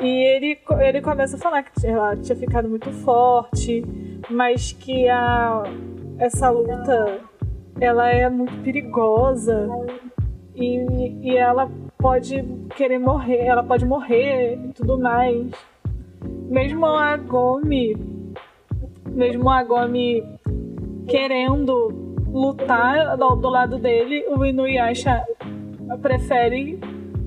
E 0.00 0.08
ele, 0.08 0.58
ele 0.80 1.00
começa 1.02 1.36
a 1.36 1.38
falar 1.38 1.62
que 1.62 1.86
ela 1.86 2.16
tinha 2.16 2.36
ficado 2.36 2.68
muito 2.68 2.90
forte, 2.90 3.84
mas 4.30 4.72
que 4.72 5.08
a, 5.08 5.64
essa 6.18 6.48
luta 6.48 7.20
ela 7.80 8.10
é 8.10 8.28
muito 8.28 8.56
perigosa 8.62 9.68
e, 10.54 10.78
e 11.22 11.36
ela 11.36 11.70
pode 12.00 12.42
querer 12.76 12.98
morrer, 12.98 13.44
ela 13.44 13.62
pode 13.62 13.84
morrer 13.84 14.58
e 14.64 14.72
tudo 14.72 14.98
mais. 14.98 15.50
Mesmo 16.48 16.86
a 16.86 17.16
Gomi, 17.16 17.96
mesmo 19.06 19.48
a 19.50 19.62
Gomi 19.62 20.22
querendo 21.06 22.16
lutar 22.26 23.16
do, 23.16 23.36
do 23.36 23.48
lado 23.48 23.78
dele, 23.78 24.24
o 24.28 24.44
Inuyasha 24.44 25.24
prefere 26.00 26.78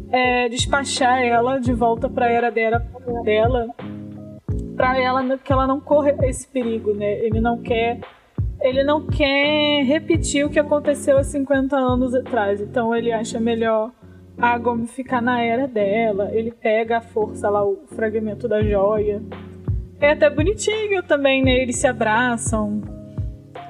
é, 0.10 0.50
despachar 0.50 1.22
ela 1.22 1.60
de 1.60 1.74
volta 1.74 2.10
para 2.10 2.25
a 2.25 2.32
era 2.32 2.50
dela, 2.50 2.80
dela 3.24 3.68
para 4.75 4.98
ela 4.98 5.38
que 5.38 5.51
ela 5.51 5.68
não 5.68 5.80
corra 5.80 6.15
esse 6.24 6.48
perigo, 6.48 6.94
né? 6.94 7.20
Ele 7.20 7.39
não 7.39 7.62
quer 7.62 8.00
ele 8.62 8.82
não 8.84 9.06
quer 9.06 9.84
repetir 9.84 10.46
o 10.46 10.50
que 10.50 10.58
aconteceu 10.58 11.18
há 11.18 11.24
50 11.24 11.75
anos 11.75 12.15
atrás. 12.15 12.62
Então 12.62 12.96
ele 12.96 13.12
acha 13.12 13.39
melhor 13.39 13.92
a 14.37 14.57
Gomi 14.57 14.87
ficar 14.87 15.21
na 15.21 15.41
era 15.41 15.67
dela. 15.67 16.29
Ele 16.31 16.51
pega 16.51 16.97
a 16.97 17.01
força 17.01 17.49
lá, 17.49 17.63
o 17.63 17.83
fragmento 17.87 18.47
da 18.47 18.61
joia. 18.61 19.21
É 19.99 20.11
até 20.11 20.29
bonitinho 20.29 21.01
também, 21.03 21.43
né? 21.43 21.61
Eles 21.61 21.77
se 21.77 21.87
abraçam 21.87 22.81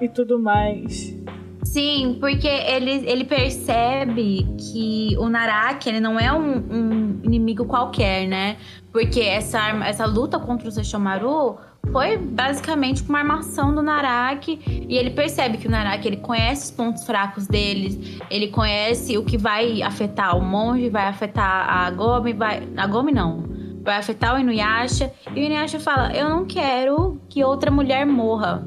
e 0.01 0.09
tudo 0.09 0.39
mais. 0.39 1.15
Sim, 1.63 2.17
porque 2.19 2.47
ele, 2.47 3.09
ele 3.09 3.23
percebe 3.23 4.45
que 4.59 5.15
o 5.17 5.29
Naraki 5.29 5.89
ele 5.89 5.99
não 5.99 6.19
é 6.19 6.31
um, 6.31 6.57
um 6.57 7.19
inimigo 7.23 7.65
qualquer, 7.65 8.27
né? 8.27 8.57
Porque 8.91 9.21
essa, 9.21 9.69
essa 9.85 10.05
luta 10.05 10.37
contra 10.39 10.67
o 10.67 10.71
Sesshomaru 10.71 11.57
foi 11.91 12.17
basicamente 12.17 13.03
uma 13.03 13.19
armação 13.19 13.73
do 13.73 13.81
Naraki. 13.81 14.59
E 14.87 14.97
ele 14.97 15.11
percebe 15.11 15.57
que 15.57 15.67
o 15.67 15.71
Naraki 15.71 16.07
ele 16.07 16.17
conhece 16.17 16.65
os 16.65 16.71
pontos 16.71 17.05
fracos 17.05 17.47
deles, 17.47 18.19
ele 18.29 18.47
conhece 18.47 19.17
o 19.17 19.23
que 19.23 19.37
vai 19.37 19.81
afetar 19.81 20.37
o 20.37 20.41
monge, 20.41 20.89
vai 20.89 21.05
afetar 21.05 21.69
a 21.69 21.91
Gomi, 21.91 22.33
vai. 22.33 22.67
A 22.77 22.87
Gomi 22.87 23.11
não. 23.11 23.51
Vai 23.83 23.97
afetar 23.97 24.35
o 24.35 24.39
Inuyasha. 24.39 25.11
E 25.35 25.39
o 25.41 25.43
Inuyasha 25.43 25.79
fala: 25.79 26.15
Eu 26.15 26.29
não 26.29 26.45
quero 26.45 27.21
que 27.29 27.43
outra 27.43 27.69
mulher 27.69 28.05
morra 28.05 28.65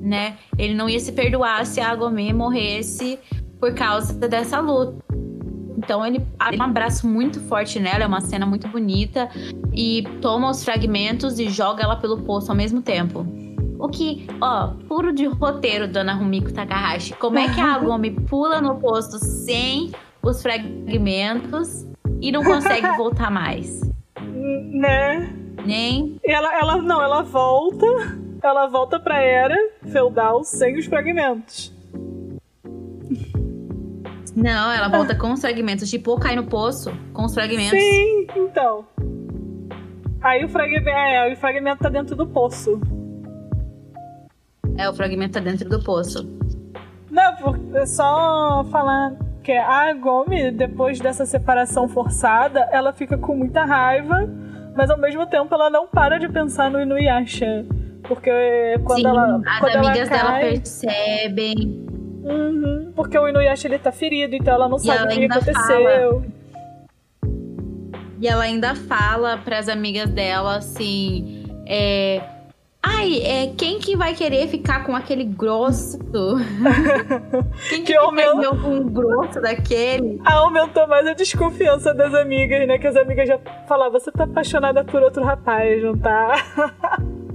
né? 0.00 0.38
Ele 0.58 0.74
não 0.74 0.88
ia 0.88 0.98
se 0.98 1.12
perdoar 1.12 1.64
se 1.64 1.80
a 1.80 1.90
Agomê 1.90 2.32
morresse 2.32 3.18
por 3.60 3.74
causa 3.74 4.14
dessa 4.14 4.58
luta. 4.58 5.09
Então 5.82 6.04
ele 6.04 6.18
dá 6.18 6.50
um 6.58 6.68
abraço 6.68 7.08
muito 7.08 7.40
forte 7.40 7.80
nela, 7.80 8.04
é 8.04 8.06
uma 8.06 8.20
cena 8.20 8.44
muito 8.44 8.68
bonita 8.68 9.30
e 9.72 10.04
toma 10.20 10.50
os 10.50 10.62
fragmentos 10.62 11.38
e 11.38 11.48
joga 11.48 11.82
ela 11.82 11.96
pelo 11.96 12.18
poço 12.18 12.50
ao 12.50 12.56
mesmo 12.56 12.82
tempo. 12.82 13.26
O 13.78 13.88
que, 13.88 14.26
ó, 14.42 14.74
puro 14.86 15.10
de 15.10 15.24
roteiro, 15.24 15.88
dona 15.88 16.12
Rumiko 16.12 16.52
Takahashi. 16.52 17.14
Como 17.14 17.38
é 17.38 17.48
que 17.48 17.58
a 17.58 17.72
Agome 17.76 18.10
pula 18.10 18.60
no 18.60 18.76
poço 18.76 19.18
sem 19.18 19.90
os 20.22 20.42
fragmentos 20.42 21.86
e 22.20 22.30
não 22.30 22.44
consegue 22.44 22.86
voltar 22.96 23.30
mais? 23.30 23.80
Né? 24.72 25.34
Nem 25.66 26.18
ela, 26.24 26.54
ela 26.58 26.76
não, 26.76 27.02
ela 27.02 27.22
volta. 27.22 27.86
Ela 28.42 28.66
volta 28.66 28.98
pra 28.98 29.20
era 29.20 29.56
feudal 29.90 30.44
sem 30.44 30.78
os 30.78 30.86
fragmentos. 30.86 31.72
Não, 34.42 34.72
ela 34.72 34.88
volta 34.88 35.14
com 35.14 35.32
os 35.32 35.40
fragmentos. 35.40 35.88
Tipo, 35.90 36.18
cai 36.18 36.34
no 36.34 36.44
poço 36.44 36.90
com 37.12 37.24
os 37.24 37.34
fragmentos. 37.34 37.78
Sim, 37.78 38.26
então. 38.36 38.84
Aí 40.22 40.44
o 40.44 40.48
fragmento, 40.48 40.88
é, 40.88 41.32
o 41.32 41.36
fragmento 41.36 41.82
tá 41.82 41.88
dentro 41.88 42.16
do 42.16 42.26
poço. 42.26 42.80
É, 44.76 44.88
o 44.88 44.94
fragmento 44.94 45.34
tá 45.34 45.40
dentro 45.40 45.68
do 45.68 45.82
poço. 45.82 46.28
Não, 47.10 47.34
por- 47.36 47.58
é 47.74 47.84
só 47.86 48.64
falar 48.70 49.14
que 49.42 49.52
a 49.52 49.92
Gomi, 49.94 50.50
depois 50.50 51.00
dessa 51.00 51.26
separação 51.26 51.88
forçada, 51.88 52.60
ela 52.70 52.92
fica 52.92 53.18
com 53.18 53.34
muita 53.34 53.64
raiva, 53.64 54.28
mas 54.76 54.90
ao 54.90 54.98
mesmo 54.98 55.26
tempo 55.26 55.52
ela 55.54 55.68
não 55.70 55.86
para 55.86 56.18
de 56.18 56.28
pensar 56.28 56.70
no 56.70 56.80
Inuyasha. 56.80 57.66
Porque 58.04 58.30
quando 58.84 59.00
Sim, 59.00 59.06
ela. 59.06 59.40
as 59.46 59.58
quando 59.58 59.72
ela 59.76 59.88
amigas 59.88 60.08
dela 60.08 60.30
cai, 60.30 60.50
percebem. 60.52 61.86
Uhum, 62.22 62.92
porque 62.94 63.18
o 63.18 63.28
Inuyasha 63.28 63.68
ele 63.68 63.78
tá 63.78 63.90
ferido, 63.90 64.34
então 64.34 64.54
ela 64.54 64.68
não 64.68 64.76
E 64.76 64.80
sabe 64.80 64.98
ela 64.98 65.06
o 65.06 65.14
que 65.14 65.24
aconteceu. 65.24 66.24
E 68.20 68.28
ela 68.28 68.44
ainda 68.44 68.74
fala 68.74 69.38
pras 69.38 69.68
amigas 69.68 70.10
dela 70.10 70.56
assim: 70.56 71.44
é, 71.66 72.20
Ai, 72.82 73.20
é, 73.22 73.52
quem 73.58 73.78
que 73.78 73.94
vai 73.94 74.14
querer 74.14 74.48
ficar 74.48 74.84
com 74.84 74.96
aquele 74.96 75.24
grosso? 75.24 75.98
quem 77.68 77.84
que, 77.84 77.92
Que 77.92 78.14
perdeu 78.14 78.56
com 78.56 78.68
um 78.68 78.88
grosso 78.88 79.40
daquele? 79.40 80.18
Aumentou 80.24 80.88
mais 80.88 81.06
a 81.06 81.12
desconfiança 81.12 81.92
das 81.92 82.14
amigas, 82.14 82.66
né? 82.66 82.78
Que 82.78 82.86
as 82.86 82.96
amigas 82.96 83.28
já 83.28 83.38
falavam, 83.68 84.00
você 84.00 84.10
tá 84.10 84.24
apaixonada 84.24 84.82
por 84.82 85.02
outro 85.02 85.22
rapaz, 85.22 85.82
não 85.82 85.96
tá? 85.96 86.32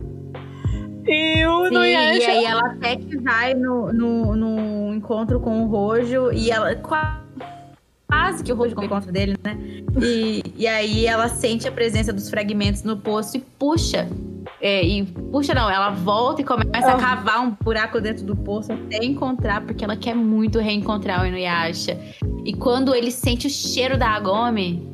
E 1.08 1.46
o 1.46 1.64
Sim, 1.64 1.68
Inuyasha... 1.68 2.20
e 2.20 2.26
aí 2.26 2.46
ela 2.46 2.68
até 2.72 2.96
que 2.96 3.18
vai 3.18 3.54
no, 3.54 3.94
no, 3.94 4.36
no 4.36 4.94
encontro 4.94 5.40
com 5.40 5.64
o 5.64 5.68
Rojo 5.68 6.32
e 6.32 6.50
ela 6.52 6.76
qua- 6.76 7.22
quase 8.08 8.44
que 8.44 8.52
o 8.52 8.56
Rojo 8.56 8.76
encontra 8.82 9.12
dele, 9.12 9.38
né? 9.44 9.58
E, 10.02 10.42
e 10.58 10.68
aí 10.68 11.06
ela 11.06 11.28
sente 11.30 11.68
a 11.68 11.72
presença 11.72 12.12
dos 12.12 12.30
fragmentos 12.30 12.84
no 12.84 12.98
poço 12.98 13.38
e 13.38 13.40
puxa. 13.40 14.08
É, 14.62 14.84
e 14.84 15.04
puxa 15.04 15.54
não, 15.54 15.70
ela 15.70 15.92
volta 15.92 16.42
e 16.42 16.44
começa 16.44 16.88
Ah. 16.88 16.96
a 16.96 16.98
cavar 16.98 17.42
um 17.46 17.52
buraco 17.62 18.00
dentro 18.02 18.26
do 18.26 18.36
poço 18.36 18.72
até 18.74 19.04
encontrar, 19.06 19.62
porque 19.62 19.84
ela 19.84 19.96
quer 19.96 20.16
muito 20.16 20.60
reencontrar 20.60 21.22
o 21.24 21.26
Inuyasha. 21.28 22.00
E 22.44 22.54
quando 22.54 22.96
ele 22.96 23.12
sente 23.12 23.48
o 23.48 23.50
cheiro 23.50 23.98
da 23.98 24.08
Agome, 24.10 24.90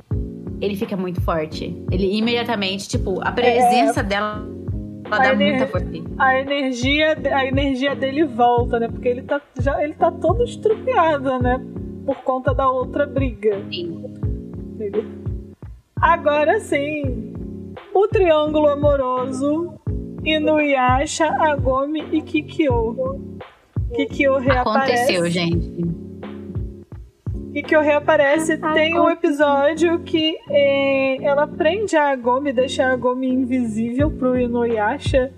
ele 0.60 0.76
fica 0.76 0.98
muito 0.98 1.22
forte. 1.22 1.76
Ele 1.92 2.18
imediatamente, 2.18 2.88
tipo, 2.88 3.20
a 3.26 3.32
presença 3.32 4.02
dela 4.04 4.46
A 5.20 5.34
ener- 5.34 5.52
muita 5.52 5.68
força. 5.68 5.88
a 6.18 6.40
energia, 6.40 7.18
a 7.34 7.46
energia 7.46 7.96
dele 7.96 8.24
volta, 8.26 8.80
né? 8.80 8.88
Porque 8.88 9.08
ele 9.08 9.22
tá, 9.24 9.42
já, 9.60 9.84
ele 9.84 9.94
tá 9.94 10.12
todo 10.12 10.44
estrupiado, 10.44 11.38
né? 11.40 11.60
Por 12.06 12.18
conta 12.24 12.54
da 12.54 12.70
outra 12.70 13.06
briga. 13.06 13.62
Sim. 13.72 14.04
Ele- 14.80 15.06
Agora 16.02 16.60
sim, 16.60 17.34
o 17.94 18.08
triângulo 18.08 18.68
amoroso 18.70 19.74
Inuyasha, 20.26 21.28
Agome 21.40 22.04
e 22.12 22.22
Kikyo. 22.22 23.20
Kikyo 23.96 24.38
reaparece. 24.38 24.94
Aconteceu, 25.18 25.30
gente. 25.30 25.91
Kikyo 27.54 27.82
reaparece. 27.82 28.58
Tem 28.58 28.98
um 28.98 29.10
episódio 29.10 30.00
que 30.00 30.38
eh, 30.50 31.18
ela 31.22 31.46
prende 31.46 31.98
a 31.98 32.10
Agome, 32.10 32.54
deixa 32.54 32.86
a 32.86 32.94
Agome 32.94 33.28
invisível 33.28 34.10
pro 34.10 34.40
Inuyasha. 34.40 35.32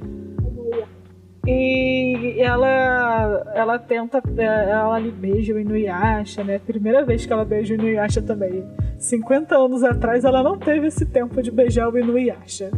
E 1.46 2.36
ela, 2.40 3.52
ela 3.54 3.80
tenta, 3.80 4.22
eh, 4.38 4.44
ela 4.44 4.96
ali 4.96 5.12
beija 5.12 5.56
o 5.56 5.60
Inuyasha, 5.60 6.44
né? 6.44 6.60
Primeira 6.60 7.04
vez 7.04 7.26
que 7.26 7.34
ela 7.34 7.44
beija 7.44 7.74
o 7.74 7.78
Inuyasha 7.78 8.22
também. 8.22 8.64
50 9.00 9.58
anos 9.58 9.84
atrás 9.84 10.24
ela 10.24 10.44
não 10.44 10.58
teve 10.58 10.88
esse 10.88 11.06
tempo 11.06 11.42
de 11.42 11.52
beijar 11.52 11.90
o 11.90 11.98
Inuyasha. 11.98 12.70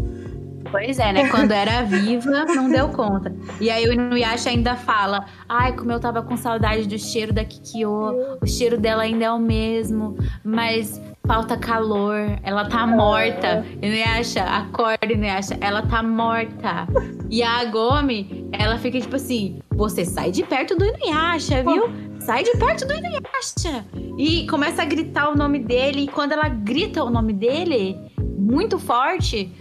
Pois 0.72 1.00
é, 1.00 1.13
né? 1.13 1.29
Quando 1.31 1.51
era 1.51 1.84
viva, 1.84 2.45
não 2.45 2.69
deu 2.69 2.89
conta. 2.89 3.34
E 3.60 3.69
aí 3.69 3.88
o 3.88 3.93
Inuyasha 3.93 4.50
ainda 4.50 4.75
fala: 4.75 5.25
Ai, 5.48 5.74
como 5.74 5.91
eu 5.91 6.00
tava 6.00 6.22
com 6.22 6.36
saudade 6.36 6.88
do 6.88 6.98
cheiro 6.98 7.34
da 7.34 7.43
Kikyo, 7.43 8.38
o 8.41 8.48
cheiro 8.48 8.77
dela 8.77 9.03
ainda 9.03 9.25
é 9.25 9.31
o 9.31 9.39
mesmo, 9.39 10.17
mas 10.43 11.01
falta 11.27 11.57
calor, 11.57 12.39
ela 12.43 12.65
tá 12.65 12.86
morta. 12.86 13.65
Inuyasha, 13.81 14.43
acorda, 14.43 15.12
Inuyasha, 15.12 15.57
ela 15.62 15.81
tá 15.84 16.01
morta. 16.01 16.88
E 17.29 17.41
a 17.43 17.60
Agome, 17.60 18.48
ela 18.51 18.77
fica 18.77 19.00
tipo 19.00 19.15
assim: 19.15 19.60
Você 19.75 20.05
sai 20.05 20.31
de 20.31 20.43
perto 20.43 20.75
do 20.75 20.86
Inuyasha, 20.86 21.63
viu? 21.63 21.89
Sai 22.19 22.43
de 22.43 22.51
perto 22.57 22.88
do 22.88 22.93
Inuyasha. 22.93 23.86
E 24.17 24.48
começa 24.48 24.81
a 24.81 24.86
gritar 24.86 25.29
o 25.29 25.36
nome 25.36 25.60
dele, 25.60 26.03
e 26.03 26.07
quando 26.07 26.31
ela 26.31 26.48
grita 26.48 27.03
o 27.03 27.10
nome 27.10 27.34
dele, 27.34 27.98
muito 28.38 28.79
forte, 28.79 29.51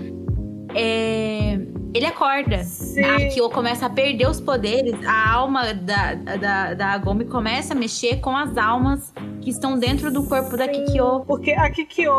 é, 0.74 1.58
ele 1.94 2.06
acorda. 2.06 2.64
Sim. 2.64 3.04
A 3.04 3.28
Kyo 3.28 3.48
começa 3.50 3.86
a 3.86 3.90
perder 3.90 4.28
os 4.28 4.40
poderes, 4.40 4.94
a 5.06 5.32
alma 5.32 5.72
da, 5.72 6.14
da, 6.14 6.74
da 6.74 6.86
Agome 6.88 7.24
começa 7.24 7.72
a 7.72 7.76
mexer 7.76 8.20
com 8.20 8.36
as 8.36 8.56
almas 8.56 9.12
que 9.40 9.50
estão 9.50 9.78
dentro 9.78 10.10
do 10.10 10.24
corpo 10.24 10.56
da 10.56 10.66
Kikyo. 10.66 11.24
Porque 11.26 11.52
a 11.52 11.70
Kikyo, 11.70 12.12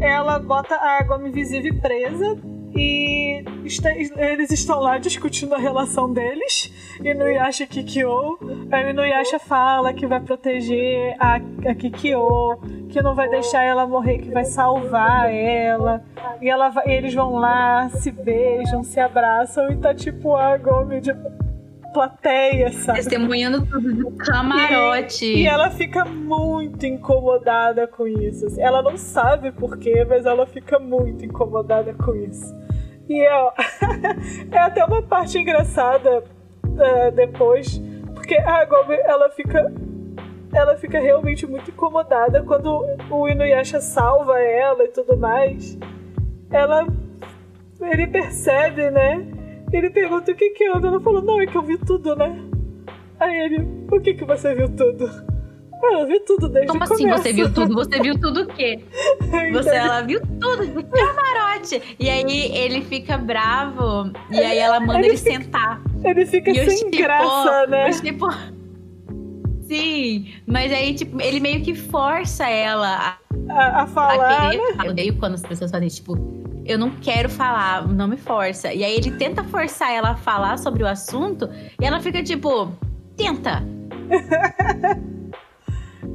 ela 0.00 0.38
bota 0.38 0.74
a 0.74 0.98
Agome 1.00 1.30
invisível 1.30 1.74
presa 1.80 2.38
e 2.74 3.44
eles 4.16 4.50
estão 4.50 4.80
lá 4.80 4.98
discutindo 4.98 5.54
a 5.54 5.58
relação 5.58 6.12
deles. 6.12 6.72
E 7.02 7.10
Inuyasha 7.10 7.66
Kikyo. 7.66 8.38
Aí 8.70 8.86
o 8.86 8.90
Inuyasha 8.90 9.38
fala 9.38 9.92
que 9.92 10.06
vai 10.06 10.20
proteger 10.20 11.16
a, 11.18 11.36
a 11.36 11.74
Kikyo, 11.74 12.58
que 12.88 13.00
não 13.02 13.14
vai 13.14 13.28
deixar 13.28 13.62
ela 13.62 13.86
morrer, 13.86 14.18
que 14.18 14.30
vai 14.30 14.44
salvar 14.44 15.32
ela. 15.32 16.04
E 16.40 16.48
ela 16.48 16.72
e 16.86 16.90
eles 16.90 17.14
vão 17.14 17.34
lá, 17.34 17.88
se 17.90 18.10
beijam, 18.10 18.82
se 18.82 19.00
abraçam 19.00 19.70
e 19.70 19.76
tá 19.76 19.94
tipo 19.94 20.34
a 20.34 20.54
Agome 20.54 21.00
de 21.00 21.12
plateia, 21.92 22.72
sabe? 22.72 22.98
Testemunhando 22.98 23.64
tudo 23.66 23.94
do 23.94 24.10
camarote. 24.12 25.24
E 25.24 25.46
ela 25.46 25.70
fica 25.70 26.04
muito 26.04 26.84
incomodada 26.86 27.86
com 27.86 28.06
isso. 28.06 28.46
assim. 28.46 28.60
Ela 28.60 28.82
não 28.82 28.96
sabe 28.96 29.52
porquê, 29.52 30.04
mas 30.04 30.26
ela 30.26 30.46
fica 30.46 30.78
muito 30.78 31.24
incomodada 31.24 31.94
com 31.94 32.14
isso. 32.14 32.54
E 33.08 33.20
é, 33.20 33.48
é 34.52 34.58
até 34.58 34.84
uma 34.84 35.02
parte 35.02 35.38
engraçada 35.38 36.22
é, 36.78 37.10
depois, 37.10 37.80
porque 38.14 38.36
a 38.36 38.64
Gomi, 38.64 38.96
ela 39.04 39.30
fica. 39.30 39.72
Ela 40.50 40.76
fica 40.78 40.98
realmente 40.98 41.46
muito 41.46 41.70
incomodada 41.70 42.42
quando 42.42 42.86
o 43.10 43.28
Inuyasha 43.28 43.82
salva 43.82 44.40
ela 44.40 44.84
e 44.84 44.88
tudo 44.88 45.16
mais. 45.16 45.78
Ela. 46.50 46.86
Ele 47.80 48.06
percebe, 48.06 48.90
né? 48.90 49.37
Ele 49.72 49.90
pergunta 49.90 50.32
o 50.32 50.34
que 50.34 50.50
que 50.50 50.68
houve. 50.70 50.86
Ela 50.86 51.00
falou, 51.00 51.22
não, 51.22 51.40
é 51.40 51.46
que 51.46 51.56
eu 51.56 51.62
vi 51.62 51.76
tudo, 51.78 52.14
né? 52.16 52.34
Aí 53.20 53.34
ele, 53.40 53.68
o 53.90 54.00
que 54.00 54.14
que 54.14 54.24
você 54.24 54.54
viu 54.54 54.68
tudo? 54.68 55.06
"Ah, 55.82 56.00
Eu 56.00 56.06
vi 56.06 56.20
tudo 56.20 56.48
desde 56.48 56.68
Como 56.68 56.80
o 56.80 56.84
assim 56.84 57.04
começo. 57.04 57.22
você 57.22 57.32
viu 57.32 57.52
tudo? 57.52 57.74
Você 57.74 58.00
viu 58.00 58.18
tudo 58.20 58.42
o 58.42 58.46
quê? 58.46 58.80
Você, 59.52 59.68
Então, 59.68 59.72
ela 59.74 60.00
viu 60.02 60.20
tudo 60.40 60.66
de 60.66 60.82
camarote. 60.84 61.96
E 62.00 62.08
aí 62.10 62.52
ele 62.56 62.82
fica 62.82 63.16
bravo. 63.18 64.10
E 64.30 64.38
aí 64.38 64.58
ela 64.58 64.80
manda 64.80 64.98
Ele 65.00 65.08
ele, 65.10 65.16
fica- 65.16 65.30
sentar. 65.42 65.82
Ele 66.04 66.26
fica 66.26 66.50
E 66.50 66.54
sem 66.68 66.78
Chipo- 66.78 66.96
graça, 66.96 67.66
né? 67.68 67.88
o 67.88 67.92
Chipo- 67.92 68.28
Sim, 69.66 70.28
mas 70.46 70.72
aí, 70.72 70.94
tipo, 70.94 71.20
ele 71.20 71.40
meio 71.40 71.62
que 71.62 71.74
força 71.74 72.48
ela 72.48 72.88
a, 72.88 73.18
A, 73.52 73.80
a 73.80 73.82
a 73.82 73.86
falar, 73.86 74.50
querer. 74.50 74.74
Eu 74.84 74.90
odeio 74.90 75.16
quando 75.18 75.34
as 75.34 75.42
pessoas 75.42 75.70
fazem, 75.70 75.88
tipo, 75.88 76.16
eu 76.68 76.78
não 76.78 76.90
quero 76.90 77.30
falar, 77.30 77.88
não 77.88 78.06
me 78.06 78.18
força. 78.18 78.72
E 78.72 78.84
aí 78.84 78.94
ele 78.94 79.12
tenta 79.12 79.42
forçar 79.42 79.90
ela 79.90 80.10
a 80.10 80.16
falar 80.16 80.58
sobre 80.58 80.82
o 80.82 80.86
assunto 80.86 81.48
e 81.80 81.84
ela 81.84 81.98
fica 81.98 82.22
tipo, 82.22 82.70
tenta. 83.16 83.62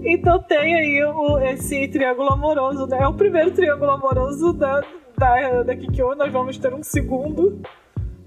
Então 0.06 0.38
tem 0.44 0.76
aí 0.76 1.04
o, 1.04 1.39
esse 1.39 1.88
triângulo 1.88 2.34
amoroso, 2.34 2.88
né? 2.88 3.00
É 3.02 3.08
o 3.08 3.13
primeiro 3.13 3.52
triângulo 3.52 3.92
amoroso 3.92 4.52
da, 4.52 4.82
da, 5.18 5.63
da 5.63 5.76
Kikyo. 5.78 6.13
Nós 6.16 6.32
vamos 6.32 6.58
ter 6.58 6.74
um 6.74 6.84
segundo. 6.84 7.62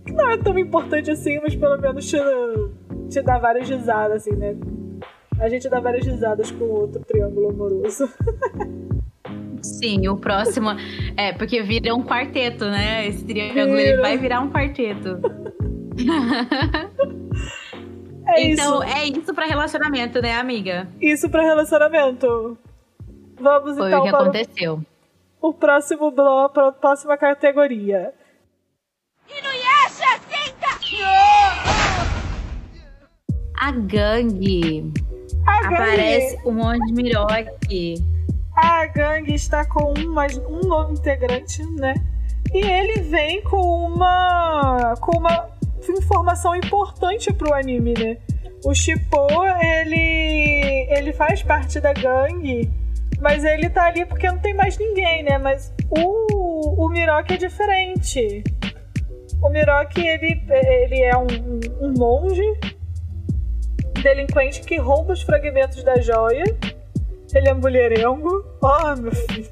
Que 0.07 0.13
não 0.13 0.31
é 0.31 0.39
tão 0.39 0.59
importante 0.59 1.11
assim, 1.11 1.39
mas 1.43 1.55
pelo 1.55 1.79
menos 1.79 2.09
te, 2.09 2.17
te 3.11 3.21
dá 3.21 3.39
várias 3.39 3.69
risadas, 3.69 4.23
assim, 4.23 4.35
né? 4.37 4.57
A 5.39 5.51
gente 5.51 5.69
dá 5.69 5.79
várias 5.79 6.07
risadas 6.07 6.51
com 6.51 6.65
o 6.65 6.81
outro 6.81 7.05
triângulo 7.05 7.51
amoroso. 7.51 8.09
Sim, 9.67 10.09
o 10.09 10.17
próximo. 10.17 10.69
É, 11.17 11.33
porque 11.33 11.63
vira 11.63 11.95
um 11.95 12.03
quarteto, 12.03 12.65
né? 12.67 13.07
Esse 13.07 13.25
triângulo 13.25 13.79
ele 13.79 14.01
vai 14.01 14.17
virar 14.17 14.41
um 14.41 14.51
quarteto. 14.51 15.19
É 18.29 18.43
então, 18.43 18.83
isso. 18.83 18.93
é 18.99 19.05
isso 19.05 19.33
pra 19.33 19.47
relacionamento, 19.47 20.21
né, 20.21 20.35
amiga? 20.35 20.89
Isso 21.01 21.31
pra 21.31 21.43
relacionamento. 21.43 22.59
Vamos 23.41 23.77
Foi 23.77 23.87
então 23.87 24.01
o 24.01 24.05
que 24.05 24.11
para 24.11 24.19
o- 24.19 24.23
aconteceu. 24.23 24.81
o 25.41 25.55
próximo 25.55 26.11
bloco, 26.11 26.53
para 26.55 26.69
a 26.69 26.73
próxima 26.73 27.17
categoria. 27.17 28.13
A 33.59 33.71
gangue. 33.71 34.93
A 35.47 35.63
gangue, 35.63 35.75
Aparece 35.75 36.39
um 36.47 36.53
monte 36.53 36.87
de 36.87 36.93
miroque. 37.03 37.95
A 38.57 38.87
gangue 38.87 39.35
está 39.35 39.67
com 39.67 39.93
um, 39.99 40.13
mais, 40.13 40.37
um 40.39 40.61
novo 40.61 40.95
integrante, 40.95 41.63
né? 41.73 41.95
E 42.53 42.59
ele 42.59 43.03
vem 43.03 43.43
com 43.43 43.87
uma 43.87 44.95
com 45.01 45.19
uma 45.19 45.51
informação 45.89 46.57
importante 46.57 47.33
pro 47.35 47.53
anime, 47.53 47.93
né? 47.93 48.17
O 48.65 48.75
Shippo, 48.75 49.27
ele 49.61 50.87
ele 50.91 51.13
faz 51.13 51.43
parte 51.43 51.81
da 51.81 51.93
gangue, 51.93 52.73
mas 53.21 53.45
ele 53.45 53.69
tá 53.69 53.85
ali 53.87 54.07
porque 54.07 54.27
não 54.27 54.39
tem 54.39 54.55
mais 54.55 54.79
ninguém, 54.79 55.23
né? 55.23 55.37
Mas 55.37 55.73
o 55.91 56.85
o 56.85 56.89
Miroki 56.89 57.35
é 57.35 57.37
diferente. 57.37 58.43
O 59.43 59.51
Miroki, 59.51 60.01
ele, 60.01 60.43
ele 60.49 61.03
é 61.03 61.17
um, 61.17 61.27
um 61.81 61.93
monge 61.97 62.43
delinquente 64.03 64.61
que 64.63 64.77
rouba 64.79 65.13
os 65.13 65.23
fragmentos 65.23 65.83
da 65.83 66.01
joia. 66.01 66.45
Ele 67.35 67.49
é 67.49 67.55
mulherengo. 67.55 68.45
Oh, 68.63 68.97
meu 69.01 69.13
filho. 69.13 69.49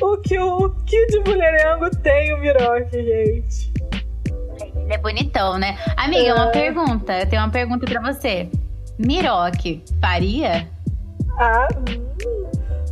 O 0.00 0.16
que, 0.18 0.38
o 0.38 0.70
que 0.84 1.06
de 1.06 1.20
mulherengo 1.20 1.90
tem 2.02 2.34
o 2.34 2.38
Miroki, 2.38 3.02
gente? 3.02 3.72
Ele 4.76 4.92
é 4.94 4.98
bonitão, 4.98 5.58
né? 5.58 5.76
Amiga, 5.96 6.34
uma 6.34 6.48
É. 6.48 6.52
pergunta. 6.52 7.18
Eu 7.18 7.26
tenho 7.28 7.42
uma 7.42 7.50
pergunta 7.50 7.86
pra 7.86 8.00
você. 8.12 8.48
Miroque, 8.98 9.82
faria? 10.00 10.68
Ah, 11.38 11.68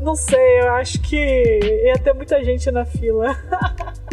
não 0.01 0.15
sei, 0.15 0.61
eu 0.61 0.73
acho 0.75 1.01
que 1.01 1.17
ia 1.17 1.95
ter 1.99 2.13
muita 2.15 2.43
gente 2.45 2.71
na 2.71 2.85
fila. 2.85 3.37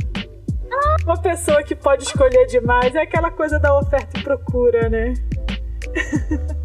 uma 1.05 1.17
pessoa 1.21 1.61
que 1.63 1.75
pode 1.75 2.03
escolher 2.03 2.45
demais. 2.47 2.93
É 2.95 3.01
aquela 3.01 3.31
coisa 3.31 3.59
da 3.59 3.77
oferta 3.77 4.19
e 4.19 4.23
procura, 4.23 4.89
né? 4.89 5.13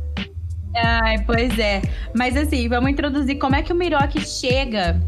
Ai, 0.77 1.19
pois 1.25 1.59
é. 1.59 1.83
Mas 2.15 2.37
assim, 2.37 2.69
vamos 2.69 2.91
introduzir 2.91 3.39
como 3.39 3.57
é 3.57 3.63
que 3.63 3.73
o 3.73 3.77
Miroque 3.77 4.21
chega 4.21 5.01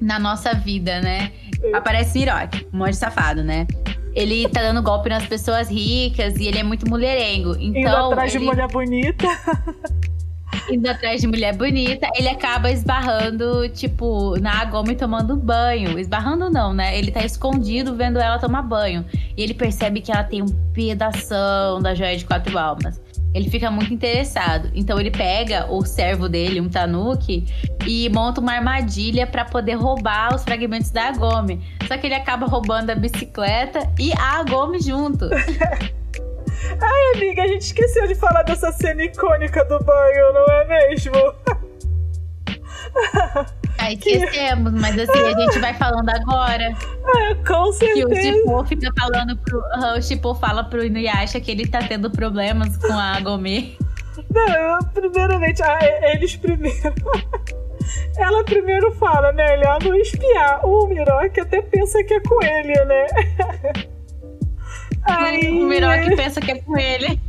na 0.00 0.18
nossa 0.18 0.54
vida, 0.54 1.00
né? 1.00 1.32
Aparece 1.74 2.18
Miroque, 2.18 2.66
um 2.72 2.78
monte 2.78 2.96
safado, 2.96 3.42
né? 3.42 3.66
Ele 4.14 4.48
tá 4.48 4.60
dando 4.60 4.82
golpe 4.82 5.08
nas 5.08 5.24
pessoas 5.26 5.70
ricas 5.70 6.36
e 6.36 6.46
ele 6.46 6.58
é 6.58 6.62
muito 6.62 6.88
mulherengo. 6.88 7.56
Então, 7.58 7.80
Indo 7.80 7.88
atrás 7.88 8.34
ele... 8.34 8.44
de 8.44 8.50
mulher 8.50 8.68
bonita. 8.68 9.26
Indo 10.70 10.88
atrás 10.88 11.20
de 11.20 11.26
mulher 11.26 11.56
bonita, 11.56 12.08
ele 12.14 12.28
acaba 12.28 12.70
esbarrando, 12.70 13.68
tipo, 13.70 14.38
na 14.38 14.60
Agome 14.60 14.94
tomando 14.94 15.34
banho. 15.34 15.98
Esbarrando 15.98 16.50
não, 16.50 16.72
né? 16.72 16.96
Ele 16.96 17.10
tá 17.10 17.24
escondido 17.24 17.96
vendo 17.96 18.18
ela 18.18 18.38
tomar 18.38 18.62
banho. 18.62 19.04
E 19.36 19.42
ele 19.42 19.54
percebe 19.54 20.00
que 20.00 20.12
ela 20.12 20.22
tem 20.22 20.42
um 20.42 20.48
pedação 20.72 21.80
da 21.80 21.94
joia 21.94 22.16
de 22.16 22.24
quatro 22.24 22.56
almas. 22.58 23.00
Ele 23.34 23.48
fica 23.48 23.70
muito 23.70 23.92
interessado. 23.92 24.70
Então 24.74 25.00
ele 25.00 25.10
pega 25.10 25.66
o 25.70 25.84
servo 25.84 26.28
dele, 26.28 26.60
um 26.60 26.68
Tanuki, 26.68 27.46
e 27.86 28.08
monta 28.10 28.40
uma 28.40 28.52
armadilha 28.52 29.26
para 29.26 29.44
poder 29.44 29.74
roubar 29.74 30.34
os 30.34 30.44
fragmentos 30.44 30.90
da 30.90 31.08
Agome. 31.08 31.60
Só 31.88 31.96
que 31.96 32.06
ele 32.06 32.14
acaba 32.14 32.46
roubando 32.46 32.90
a 32.90 32.94
bicicleta 32.94 33.80
e 33.98 34.12
a 34.12 34.40
Agome 34.40 34.80
junto. 34.80 35.28
Ai, 36.80 37.16
amiga, 37.16 37.42
a 37.42 37.48
gente 37.48 37.62
esqueceu 37.62 38.06
de 38.06 38.14
falar 38.14 38.42
dessa 38.42 38.70
cena 38.72 39.02
icônica 39.02 39.64
do 39.64 39.78
banho, 39.82 40.32
não 40.32 40.46
é 40.46 40.88
mesmo? 40.88 41.12
Aí 43.78 43.94
esquecemos, 43.94 44.72
mas 44.72 44.98
assim, 44.98 45.18
a 45.18 45.40
gente 45.40 45.58
vai 45.58 45.74
falando 45.74 46.08
agora. 46.08 46.74
É, 47.16 47.34
com 47.46 47.72
certeza. 47.72 48.08
Que 48.08 48.14
o 48.14 48.22
Shippo 48.22 48.64
fica 48.64 48.92
falando 48.98 49.36
pro. 49.36 49.62
O 49.96 50.02
Shippo 50.02 50.34
fala 50.34 50.64
pro 50.64 50.84
Inuyasha 50.84 51.40
que 51.40 51.50
ele 51.50 51.66
tá 51.66 51.80
tendo 51.82 52.10
problemas 52.10 52.76
com 52.76 52.92
a 52.92 53.16
Agome. 53.16 53.76
Não, 54.30 54.48
eu, 54.48 54.78
primeiramente, 54.92 55.62
ah, 55.62 55.78
eles 56.12 56.36
primeiro. 56.36 56.94
Ela 58.16 58.44
primeiro 58.44 58.92
fala, 58.92 59.32
né? 59.32 59.54
Ele, 59.54 59.66
ah, 59.66 59.78
não 59.82 59.94
espiar. 59.96 60.64
O 60.64 60.86
Miroque 60.86 61.40
até 61.40 61.60
pensa 61.62 62.02
que 62.04 62.14
é 62.14 62.20
com 62.20 62.42
ele, 62.42 62.84
né? 62.84 63.06
Aí... 65.04 65.48
O 65.48 65.66
Miroque 65.66 66.14
pensa 66.14 66.40
que 66.40 66.52
é 66.52 66.60
com 66.60 66.78
ele. 66.78 67.20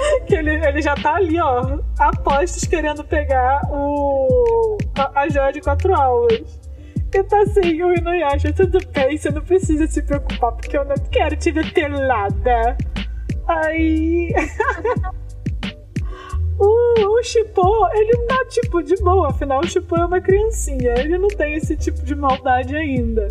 Que 0.26 0.36
ele, 0.36 0.64
ele 0.66 0.82
já 0.82 0.94
tá 0.94 1.16
ali, 1.16 1.40
ó, 1.40 1.78
apostos 1.98 2.64
querendo 2.64 3.04
pegar 3.04 3.60
o, 3.70 4.78
a, 4.96 5.20
a 5.22 5.28
joia 5.28 5.52
de 5.52 5.60
quatro 5.60 5.94
aulas. 5.94 6.60
E 7.12 7.24
tá 7.24 7.40
assim, 7.40 7.82
o 7.82 7.92
Inuyasha, 7.92 8.52
tudo 8.52 8.78
bem, 8.92 9.16
você 9.16 9.30
não 9.30 9.42
precisa 9.42 9.86
se 9.88 10.00
preocupar, 10.02 10.52
porque 10.52 10.76
eu 10.76 10.84
não 10.84 10.94
quero 11.10 11.36
te 11.36 11.50
ver 11.50 11.72
pelada. 11.72 12.76
Aí. 13.48 14.32
o, 16.56 17.18
o 17.18 17.22
Chipô, 17.24 17.88
ele 17.94 18.16
tá 18.28 18.44
tipo 18.46 18.80
de 18.82 18.94
boa, 19.02 19.30
afinal 19.30 19.60
o 19.60 19.66
Chipô 19.66 19.96
é 19.96 20.04
uma 20.04 20.20
criancinha, 20.20 20.94
ele 20.98 21.18
não 21.18 21.28
tem 21.28 21.54
esse 21.54 21.76
tipo 21.76 22.00
de 22.04 22.14
maldade 22.14 22.76
ainda. 22.76 23.26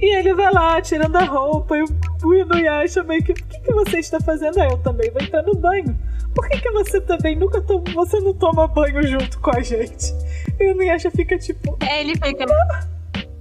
E 0.00 0.16
ele 0.16 0.34
vai 0.34 0.52
lá, 0.52 0.80
tirando 0.80 1.16
a 1.16 1.24
roupa, 1.24 1.76
e 1.76 1.84
o 2.24 2.34
Inuyasha 2.34 3.02
meio 3.02 3.22
que, 3.22 3.32
o 3.32 3.34
que, 3.34 3.60
que 3.60 3.72
você 3.72 3.98
está 3.98 4.18
fazendo? 4.18 4.58
Ah, 4.58 4.68
eu 4.68 4.78
também 4.78 5.10
vou 5.10 5.20
entrar 5.20 5.42
no 5.42 5.54
banho. 5.54 5.96
Por 6.34 6.48
que, 6.48 6.60
que 6.60 6.70
você 6.70 7.00
também 7.00 7.36
nunca 7.36 7.60
toma, 7.60 7.84
você 7.94 8.18
não 8.20 8.32
toma 8.32 8.66
banho 8.66 9.06
junto 9.06 9.38
com 9.40 9.50
a 9.50 9.60
gente? 9.60 10.14
E 10.58 10.68
o 10.68 10.70
Inuyasha 10.72 11.10
fica 11.10 11.36
tipo... 11.38 11.76
É, 11.80 12.00
ele 12.00 12.14
fica... 12.14 12.46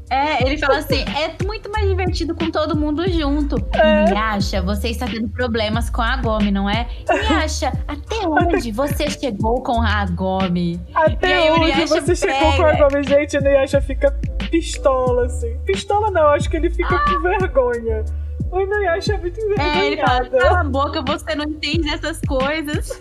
É, 0.10 0.44
ele 0.44 0.58
fala 0.58 0.80
assim: 0.80 1.04
é 1.04 1.44
muito 1.46 1.72
mais 1.72 1.88
divertido 1.88 2.34
com 2.34 2.50
todo 2.50 2.76
mundo 2.76 3.08
junto. 3.08 3.58
É. 3.74 4.06
Inuyasha, 4.06 4.62
você 4.62 4.90
está 4.90 5.06
tendo 5.06 5.30
problemas 5.30 5.90
com 5.90 6.02
a 6.02 6.18
Gomi, 6.18 6.50
não 6.50 6.68
é? 6.68 6.88
Inuyasha, 7.08 7.72
até 7.88 8.28
onde 8.28 8.72
você 8.72 9.08
chegou 9.08 9.62
com 9.62 9.82
a 9.82 10.06
Gomi? 10.08 10.82
Até 10.96 11.54
onde 11.54 11.86
você 11.86 12.16
pega. 12.16 12.34
chegou 12.34 12.58
com 12.58 12.64
a 12.64 12.74
Gomi? 12.74 13.04
Gente, 13.04 13.38
o 13.38 13.40
Inuyasha 13.40 13.82
fica 13.82 14.12
pistola, 14.50 15.26
assim. 15.26 15.58
Pistola 15.66 16.12
não, 16.12 16.28
acho 16.30 16.50
que 16.50 16.58
ele 16.58 16.70
fica 16.70 16.96
ah. 16.96 17.06
com 17.06 17.22
vergonha. 17.22 18.06
O 18.52 18.60
Inuyasha 18.60 19.14
é 19.14 19.18
muito 19.18 19.40
envergonhado. 19.40 19.80
É, 19.80 19.88
ele 19.88 19.98
fala, 20.02 20.30
cala 20.30 20.60
a 20.62 20.64
boca, 20.64 21.02
você 21.04 21.36
não 21.36 21.46
entende 21.46 21.90
essas 21.90 22.20
coisas. 22.22 23.00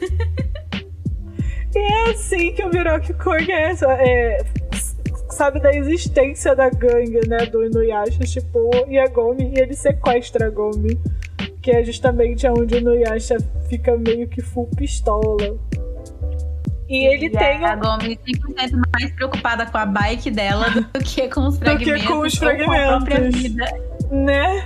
E 1.74 1.78
é 1.78 2.10
assim 2.10 2.52
que 2.52 2.62
o 2.64 2.70
Miroki 2.70 3.12
conhece, 3.12 3.84
é, 3.84 4.42
sabe 5.30 5.60
da 5.60 5.70
existência 5.72 6.56
da 6.56 6.70
gangue, 6.70 7.28
né, 7.28 7.44
do 7.46 7.64
Inuyasha, 7.64 8.20
tipo, 8.24 8.70
e 8.88 8.98
a 8.98 9.06
Gomi, 9.06 9.52
e 9.54 9.60
ele 9.60 9.74
sequestra 9.74 10.46
a 10.46 10.50
Gomi. 10.50 10.98
Que 11.62 11.72
é 11.72 11.84
justamente 11.84 12.46
onde 12.48 12.74
o 12.74 12.78
Inuyasha 12.78 13.36
fica 13.68 13.96
meio 13.96 14.26
que 14.28 14.40
full 14.40 14.68
pistola. 14.76 15.58
E 16.88 17.06
ele 17.06 17.26
e 17.26 17.30
tem. 17.30 17.64
A 17.64 17.76
Gomi 17.76 18.16
100% 18.16 18.80
mais 18.92 19.12
preocupada 19.12 19.66
com 19.66 19.76
a 19.76 19.84
bike 19.84 20.30
dela 20.30 20.70
do 20.70 20.86
que 21.04 21.28
com 21.28 21.46
os 21.48 21.58
fragmentos. 21.58 21.92
Do 21.92 22.00
que 22.00 22.06
com 22.06 22.20
os 22.20 22.34
fragmentos. 22.34 23.16
Com 23.16 23.30
vida. 23.30 23.64
Né? 24.10 24.64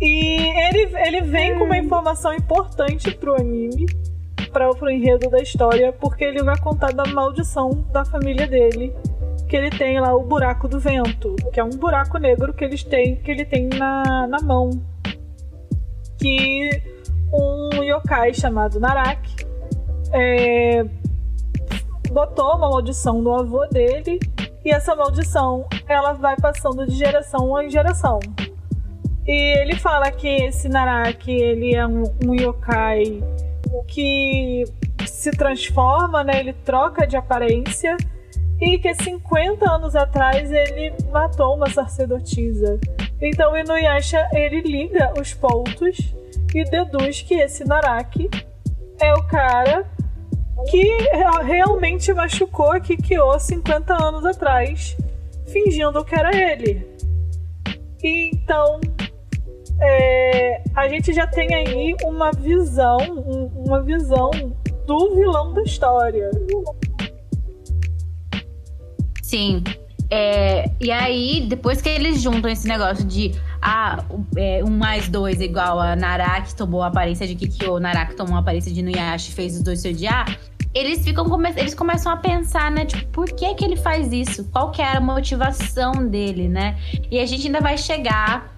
E 0.00 0.36
ele, 0.68 0.94
ele 1.06 1.20
vem 1.22 1.54
hum. 1.54 1.58
com 1.58 1.64
uma 1.64 1.78
informação 1.78 2.32
importante 2.32 3.10
pro 3.12 3.34
anime, 3.34 3.86
para 4.52 4.70
o 4.70 4.90
enredo 4.90 5.28
da 5.28 5.38
história, 5.38 5.92
porque 5.92 6.24
ele 6.24 6.42
vai 6.42 6.58
contar 6.58 6.92
da 6.92 7.04
maldição 7.06 7.84
da 7.92 8.04
família 8.04 8.46
dele. 8.46 8.94
Que 9.48 9.56
ele 9.56 9.70
tem 9.70 10.00
lá 10.00 10.14
o 10.14 10.24
buraco 10.24 10.66
do 10.66 10.80
vento, 10.80 11.36
que 11.52 11.60
é 11.60 11.64
um 11.64 11.70
buraco 11.70 12.18
negro 12.18 12.52
que 12.52 12.64
eles 12.64 12.82
têm, 12.82 13.16
que 13.16 13.30
ele 13.30 13.44
tem 13.44 13.68
na, 13.68 14.26
na 14.26 14.40
mão. 14.40 14.70
Que 16.18 16.68
um 17.32 17.82
yokai 17.82 18.34
chamado 18.34 18.80
Naraki 18.80 19.46
é, 20.12 20.84
botou 22.10 22.56
uma 22.56 22.70
maldição 22.70 23.20
no 23.20 23.32
avô 23.32 23.66
dele 23.66 24.18
e 24.64 24.70
essa 24.70 24.94
maldição 24.94 25.66
ela 25.88 26.12
vai 26.12 26.36
passando 26.36 26.86
de 26.86 26.96
geração 26.96 27.60
em 27.60 27.70
geração. 27.70 28.18
E 29.26 29.60
ele 29.60 29.76
fala 29.76 30.10
que 30.10 30.28
esse 30.28 30.68
Naraki 30.68 31.32
ele 31.32 31.74
é 31.74 31.86
um, 31.86 32.04
um 32.24 32.34
yokai 32.34 33.20
que 33.88 34.64
se 35.06 35.30
transforma, 35.32 36.22
né? 36.22 36.40
Ele 36.40 36.52
troca 36.52 37.06
de 37.06 37.16
aparência 37.16 37.96
e 38.60 38.78
que 38.78 38.94
50 38.94 39.68
anos 39.68 39.94
atrás 39.94 40.50
ele 40.50 40.92
matou 41.12 41.56
uma 41.56 41.68
sacerdotisa. 41.68 42.78
Então 43.20 43.56
Inuyasha 43.56 44.28
ele 44.32 44.60
liga 44.60 45.12
os 45.20 45.34
pontos 45.34 46.14
e 46.54 46.64
deduz 46.64 47.22
que 47.22 47.34
esse 47.34 47.64
Naraki 47.64 48.30
é 49.00 49.12
o 49.14 49.22
cara 49.26 49.84
que 50.70 50.82
realmente 51.44 52.12
machucou 52.12 52.80
Kikyo 52.80 53.38
50 53.38 53.94
anos 53.94 54.24
atrás, 54.24 54.96
fingindo 55.46 56.04
que 56.04 56.14
era 56.14 56.34
ele. 56.34 56.86
Então 58.02 58.80
é, 59.80 60.62
a 60.74 60.88
gente 60.88 61.12
já 61.12 61.26
tem 61.26 61.54
aí 61.54 61.94
uma 62.04 62.30
visão, 62.32 62.98
uma 63.54 63.82
visão 63.82 64.30
do 64.86 65.14
vilão 65.14 65.52
da 65.52 65.62
história. 65.62 66.30
Sim. 69.22 69.62
É, 70.08 70.70
e 70.80 70.90
aí, 70.90 71.46
depois 71.48 71.82
que 71.82 71.88
eles 71.88 72.22
juntam 72.22 72.50
esse 72.50 72.66
negócio 72.68 73.04
de 73.04 73.32
ah, 73.60 74.04
é, 74.36 74.62
um 74.64 74.70
mais 74.70 75.08
dois 75.08 75.40
igual 75.40 75.80
a 75.80 75.96
Naraki 75.96 76.54
tomou 76.54 76.82
a 76.82 76.88
aparência 76.88 77.26
de 77.26 77.34
Kikyo, 77.34 77.78
Naraki 77.78 78.14
tomou 78.14 78.36
a 78.36 78.40
aparência 78.40 78.72
de 78.72 78.82
Nuyashi 78.82 79.32
fez 79.32 79.56
os 79.56 79.62
dois 79.62 79.80
se 79.80 79.88
odiar, 79.88 80.38
eles 80.74 81.02
ficam 81.02 81.26
eles 81.56 81.74
começam 81.74 82.12
a 82.12 82.16
pensar, 82.16 82.70
né, 82.70 82.84
tipo, 82.84 83.06
por 83.10 83.26
que 83.26 83.54
que 83.54 83.64
ele 83.64 83.76
faz 83.76 84.12
isso? 84.12 84.44
Qual 84.50 84.70
que 84.70 84.82
era 84.82 84.98
a 84.98 85.00
motivação 85.00 86.06
dele, 86.06 86.48
né? 86.48 86.76
E 87.10 87.18
a 87.18 87.24
gente 87.24 87.46
ainda 87.46 87.60
vai 87.60 87.78
chegar 87.78 88.54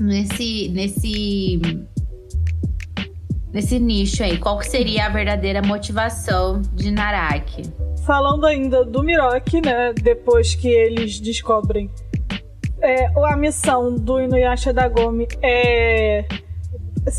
nesse 0.00 0.68
nesse 0.70 1.60
nesse 3.52 3.78
nicho 3.78 4.24
aí. 4.24 4.38
Qual 4.38 4.58
que 4.58 4.66
seria 4.66 5.06
a 5.06 5.08
verdadeira 5.08 5.62
motivação 5.62 6.60
de 6.74 6.90
Naraki? 6.90 7.62
Falando 8.04 8.44
ainda 8.44 8.84
do 8.84 9.02
Miroki, 9.02 9.60
né, 9.60 9.92
depois 9.92 10.54
que 10.54 10.68
eles 10.68 11.20
descobrem 11.20 11.90
é, 12.86 13.10
a 13.24 13.36
missão 13.36 13.94
do 13.94 14.20
Inuyasha 14.20 14.72
Dagome 14.72 15.26
é, 15.42 16.20
é, 16.20 16.26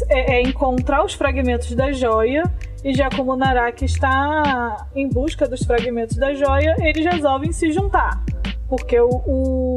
é 0.09 0.41
encontrar 0.41 1.03
os 1.03 1.13
fragmentos 1.13 1.75
da 1.75 1.91
joia 1.91 2.43
e 2.83 2.93
já 2.93 3.09
como 3.09 3.35
Naraki 3.35 3.85
está 3.85 4.87
em 4.95 5.09
busca 5.09 5.47
dos 5.47 5.63
fragmentos 5.63 6.15
da 6.15 6.33
joia, 6.33 6.75
eles 6.79 7.05
resolvem 7.05 7.51
se 7.51 7.71
juntar. 7.71 8.23
Porque 8.69 8.99
o, 8.99 9.09
o, 9.09 9.75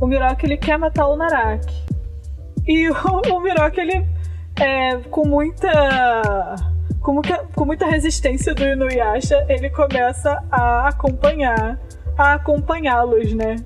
o 0.00 0.06
Miroki 0.06 0.46
ele 0.46 0.56
quer 0.56 0.78
matar 0.78 1.08
o 1.08 1.16
Naraki. 1.16 1.84
E 2.66 2.88
o, 2.90 2.94
o 3.34 3.40
Miroki 3.40 3.80
ele 3.80 4.06
é, 4.60 4.96
com 5.10 5.26
muita 5.26 6.54
com, 7.00 7.20
com 7.54 7.64
muita 7.64 7.86
resistência 7.86 8.54
do 8.54 8.64
Inuyasha, 8.64 9.44
ele 9.48 9.70
começa 9.70 10.44
a 10.50 10.88
acompanhar 10.88 11.78
a 12.16 12.34
acompanhá-los, 12.34 13.32
né? 13.32 13.56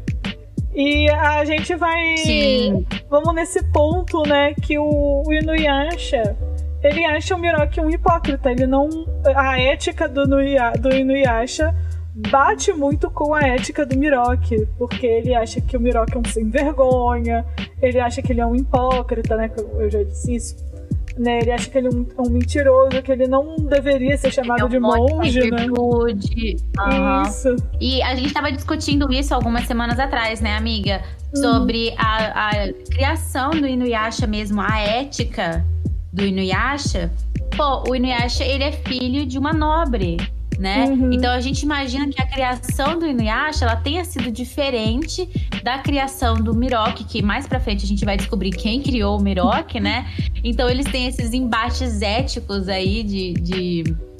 E 0.74 1.08
a 1.10 1.44
gente 1.44 1.74
vai. 1.74 2.16
Sim. 2.18 2.86
Vamos 3.08 3.34
nesse 3.34 3.62
ponto, 3.70 4.22
né? 4.22 4.54
Que 4.54 4.78
o, 4.78 5.22
o 5.26 5.32
Inuyasha. 5.32 6.36
Ele 6.82 7.04
acha 7.04 7.36
o 7.36 7.38
Miroki 7.38 7.80
um 7.80 7.90
hipócrita. 7.90 8.50
Ele 8.50 8.66
não. 8.66 8.88
A 9.36 9.60
ética 9.60 10.08
do, 10.08 10.26
Nuya, 10.26 10.72
do 10.72 10.90
Inuyasha 10.94 11.74
bate 12.14 12.72
muito 12.72 13.10
com 13.10 13.34
a 13.34 13.40
ética 13.42 13.84
do 13.84 13.96
Miroki. 13.96 14.66
Porque 14.78 15.06
ele 15.06 15.34
acha 15.34 15.60
que 15.60 15.76
o 15.76 15.80
Miroki 15.80 16.16
é 16.16 16.18
um 16.18 16.24
sem 16.24 16.48
vergonha. 16.48 17.44
Ele 17.80 18.00
acha 18.00 18.22
que 18.22 18.32
ele 18.32 18.40
é 18.40 18.46
um 18.46 18.56
hipócrita, 18.56 19.36
né? 19.36 19.50
Eu 19.78 19.90
já 19.90 20.02
disse 20.02 20.34
isso. 20.34 20.71
Né, 21.18 21.40
ele 21.40 21.52
acha 21.52 21.68
que 21.68 21.76
ele 21.76 21.88
é 21.88 21.90
um, 21.90 22.06
um 22.18 22.30
mentiroso, 22.30 23.02
que 23.02 23.12
ele 23.12 23.26
não 23.28 23.56
deveria 23.56 24.16
ser 24.16 24.32
chamado 24.32 24.62
é 24.62 24.64
um 24.64 24.68
de 24.68 24.78
monge, 24.78 25.50
né? 25.50 25.58
virtude. 25.58 26.56
Aham. 26.78 27.22
Isso. 27.22 27.56
E 27.80 28.02
a 28.02 28.14
gente 28.14 28.32
tava 28.32 28.50
discutindo 28.50 29.12
isso 29.12 29.34
algumas 29.34 29.66
semanas 29.66 29.98
atrás, 29.98 30.40
né, 30.40 30.56
amiga? 30.56 31.02
Sobre 31.34 31.94
a, 31.98 32.48
a 32.48 32.72
criação 32.90 33.50
do 33.50 33.66
Inuyasha 33.66 34.26
mesmo, 34.26 34.60
a 34.60 34.80
ética 34.80 35.64
do 36.12 36.24
Inuyasha. 36.24 37.10
Pô, 37.56 37.90
o 37.90 37.94
Inuyasha, 37.94 38.44
ele 38.44 38.64
é 38.64 38.72
filho 38.72 39.26
de 39.26 39.38
uma 39.38 39.52
nobre, 39.52 40.16
né? 40.58 40.86
Uhum. 40.86 41.12
Então 41.12 41.30
a 41.32 41.40
gente 41.40 41.62
imagina 41.62 42.08
que 42.08 42.20
a 42.20 42.26
criação 42.26 42.98
do 42.98 43.06
Inuyasha, 43.06 43.64
ela 43.64 43.76
tenha 43.76 44.04
sido 44.04 44.30
diferente 44.30 45.28
da 45.62 45.78
criação 45.78 46.34
do 46.36 46.54
Miroki, 46.54 47.04
que 47.04 47.22
mais 47.22 47.46
pra 47.46 47.60
frente 47.60 47.84
a 47.84 47.88
gente 47.88 48.04
vai 48.04 48.16
descobrir 48.16 48.50
quem 48.50 48.82
criou 48.82 49.18
o 49.18 49.22
Miroki, 49.22 49.80
né? 49.80 50.06
Então 50.44 50.68
eles 50.68 50.86
têm 50.86 51.06
esses 51.06 51.32
embates 51.32 52.02
éticos 52.02 52.68
aí 52.68 53.02
de... 53.02 53.32
de 53.34 54.11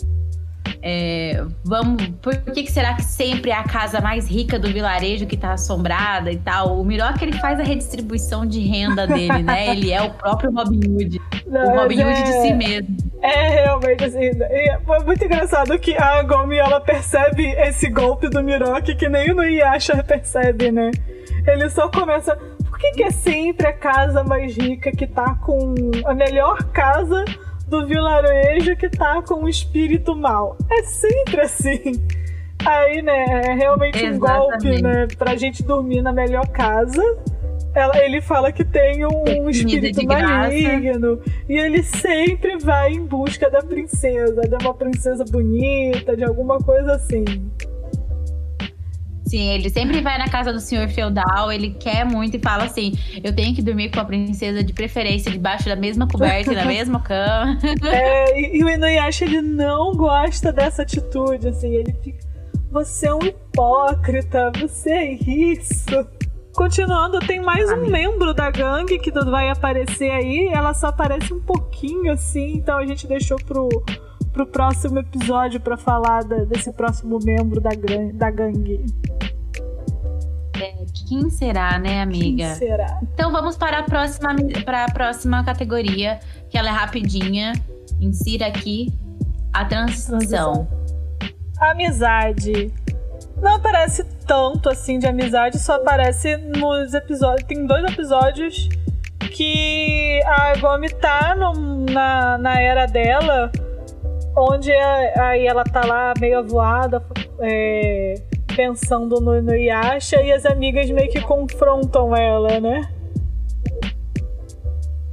é, 0.85 1.45
vamos, 1.65 2.09
por 2.21 2.37
que, 2.37 2.65
que 2.65 2.73
será 2.73 2.95
que 2.95 3.05
sempre 3.05 3.53
é 3.53 3.55
a 3.55 3.63
casa 3.63 4.01
mais 4.01 4.29
rica 4.29 4.59
do 4.59 4.67
vilarejo 4.73 5.27
que 5.27 5.37
tá 5.37 5.53
assombrada 5.53 6.33
e 6.33 6.37
tal? 6.39 6.81
O 6.81 6.85
Miroque 6.85 7.25
ele 7.25 7.39
faz 7.39 7.61
a 7.61 7.63
redistribuição 7.63 8.45
de 8.45 8.59
renda 8.61 9.07
dele, 9.07 9.45
né? 9.45 9.69
Ele 9.73 9.93
é 9.93 10.03
o 10.03 10.11
próprio 10.11 10.51
Robin 10.53 10.81
Hood. 10.89 11.21
Não, 11.47 11.73
o 11.73 11.81
Robin 11.81 12.03
Hood 12.03 12.23
de 12.25 12.31
é- 12.31 12.43
si 12.43 12.53
mesmo. 12.53 12.97
É 13.23 13.49
realmente 13.51 14.05
assim. 14.05 14.19
e 14.19 14.79
Foi 14.85 14.99
muito 15.05 15.25
engraçado 15.25 15.79
que 15.79 15.97
a 15.97 16.23
Gomi 16.25 16.57
ela 16.57 16.81
percebe 16.81 17.47
esse 17.53 17.89
golpe 17.89 18.29
do 18.29 18.43
Miroki 18.43 18.97
que 18.97 19.09
nem 19.09 19.31
o 19.31 19.37
Nuyasha 19.37 20.03
percebe, 20.03 20.73
né? 20.73 20.91
Ele 21.47 21.71
só 21.71 21.89
começa. 21.89 22.37
Por 22.69 22.79
que, 22.79 22.91
que 22.93 23.05
é 23.05 23.11
sempre 23.13 23.69
a 23.69 23.73
casa 23.73 24.25
mais 24.25 24.57
rica 24.57 24.91
que 24.91 25.07
tá 25.07 25.37
com 25.37 25.75
a 26.05 26.15
melhor 26.15 26.65
casa 26.73 27.25
do 27.73 27.87
vilarejo 27.87 28.77
que 28.77 28.91
tá 28.91 29.23
com 29.23 29.45
o 29.45 29.49
espírito 29.49 30.15
mal? 30.15 30.59
É 30.71 30.83
sempre 30.83 31.41
assim. 31.41 31.81
Aí, 32.67 33.01
né, 33.01 33.25
é 33.47 33.55
realmente 33.55 34.05
um 34.07 34.19
golpe, 34.19 34.69
Exatamente. 34.69 34.83
né? 34.83 35.09
Pra 35.19 35.35
gente 35.37 35.63
dormir 35.63 36.03
na 36.03 36.13
melhor 36.13 36.47
casa. 36.49 37.03
Ela- 37.75 37.97
ele 38.05 38.21
fala 38.21 38.53
que 38.53 38.63
tem 38.63 39.07
um 39.07 39.11
Comida 39.25 39.51
espírito 39.51 40.07
graça. 40.07 40.27
maligno. 40.29 41.19
E 41.49 41.55
ele 41.59 41.83
sempre 41.83 42.59
vai 42.59 42.93
em 42.93 43.05
busca 43.07 43.51
da 43.51 43.63
princesa, 43.63 44.43
de 44.43 44.55
uma 44.63 44.75
princesa 44.75 45.25
bonita, 45.25 46.15
de 46.15 46.23
alguma 46.25 46.59
coisa 46.59 46.93
assim. 46.93 47.25
Sim, 49.33 49.49
ele 49.49 49.71
sempre 49.71 50.03
vai 50.03 50.19
na 50.19 50.29
casa 50.29 50.53
do 50.53 50.61
senhor 50.61 50.87
feudal, 50.91 51.51
ele 51.51 51.71
quer 51.71 52.05
muito 52.05 52.37
e 52.37 52.39
fala 52.39 52.65
assim: 52.65 52.93
eu 53.25 53.35
tenho 53.35 53.55
que 53.55 53.63
dormir 53.63 53.91
com 53.91 53.99
a 53.99 54.05
princesa 54.05 54.63
de 54.63 54.75
preferência 54.75 55.33
debaixo 55.33 55.65
da 55.71 55.75
mesma 55.75 56.07
coberta 56.07 56.53
e 56.53 56.55
na 56.55 56.67
mesma 56.67 57.01
cama. 57.01 57.59
É, 57.83 58.39
e, 58.39 58.59
e 58.59 58.63
o 58.63 58.69
Inuyasha 58.69 59.25
ele 59.25 59.41
não 59.41 59.93
gosta 59.95 60.53
dessa 60.53 60.83
atitude, 60.83 61.49
assim, 61.49 61.75
ele 61.75 61.95
fica. 62.05 62.19
Você 62.71 63.09
é 63.09 63.15
um 63.15 63.21
hipócrita, 63.21 64.53
você 64.61 64.91
é 64.91 65.13
isso. 65.15 66.07
Continuando, 66.55 67.19
tem 67.21 67.41
mais 67.41 67.73
um 67.73 67.87
membro 67.87 68.35
da 68.35 68.51
gangue 68.51 68.99
que 68.99 69.11
vai 69.11 69.49
aparecer 69.49 70.11
aí. 70.11 70.51
Ela 70.53 70.75
só 70.75 70.89
aparece 70.89 71.33
um 71.33 71.41
pouquinho 71.41 72.13
assim, 72.13 72.53
então 72.57 72.77
a 72.77 72.85
gente 72.85 73.07
deixou 73.07 73.39
pro, 73.39 73.71
pro 74.31 74.47
próximo 74.47 74.99
episódio 74.99 75.59
pra 75.59 75.79
falar 75.79 76.23
da- 76.23 76.45
desse 76.45 76.71
próximo 76.75 77.19
membro 77.25 77.63
da, 77.63 77.71
da 78.13 78.31
gangue. 78.31 78.85
Quem 81.09 81.29
será, 81.31 81.79
né, 81.79 82.03
amiga? 82.03 82.45
Quem 82.45 82.55
será? 82.55 83.01
Então 83.15 83.31
vamos 83.33 83.57
para 83.57 83.79
a 83.79 83.83
próxima, 83.83 84.35
para 84.65 84.85
a 84.85 84.91
próxima 84.93 85.45
categoria, 85.45 86.21
que 86.51 86.57
ela 86.59 86.69
é 86.69 86.73
rapidinha. 86.73 87.53
Insira 88.01 88.47
aqui 88.47 88.93
a 89.53 89.65
transição. 89.65 90.67
Amizade. 91.61 92.73
Não 93.41 93.57
aparece 93.57 94.05
tanto 94.27 94.69
assim 94.69 94.99
de 94.99 95.07
amizade, 95.07 95.59
só 95.59 95.75
aparece 95.77 96.37
nos 96.37 96.95
episódios. 96.95 97.47
Tem 97.47 97.67
dois 97.67 97.85
episódios 97.85 98.69
que 99.35 100.21
a 100.27 100.57
Gomi 100.59 100.89
tá 100.91 101.35
no- 101.35 101.85
na, 101.91 102.39
na 102.39 102.61
era 102.61 102.87
dela, 102.87 103.51
onde 104.37 104.71
aí 104.73 105.47
ela 105.47 105.65
tá 105.65 105.85
lá 105.87 106.13
meio 106.21 106.39
avoada, 106.41 107.03
é, 107.41 108.15
pensando 108.55 109.21
no, 109.21 109.41
no 109.43 109.55
Yasha, 109.55 110.23
e 110.23 110.33
as 110.33 110.45
amigas 110.47 110.91
meio 110.91 111.11
que 111.11 111.21
confrontam 111.21 112.15
ela, 112.17 112.61
né? 112.61 112.89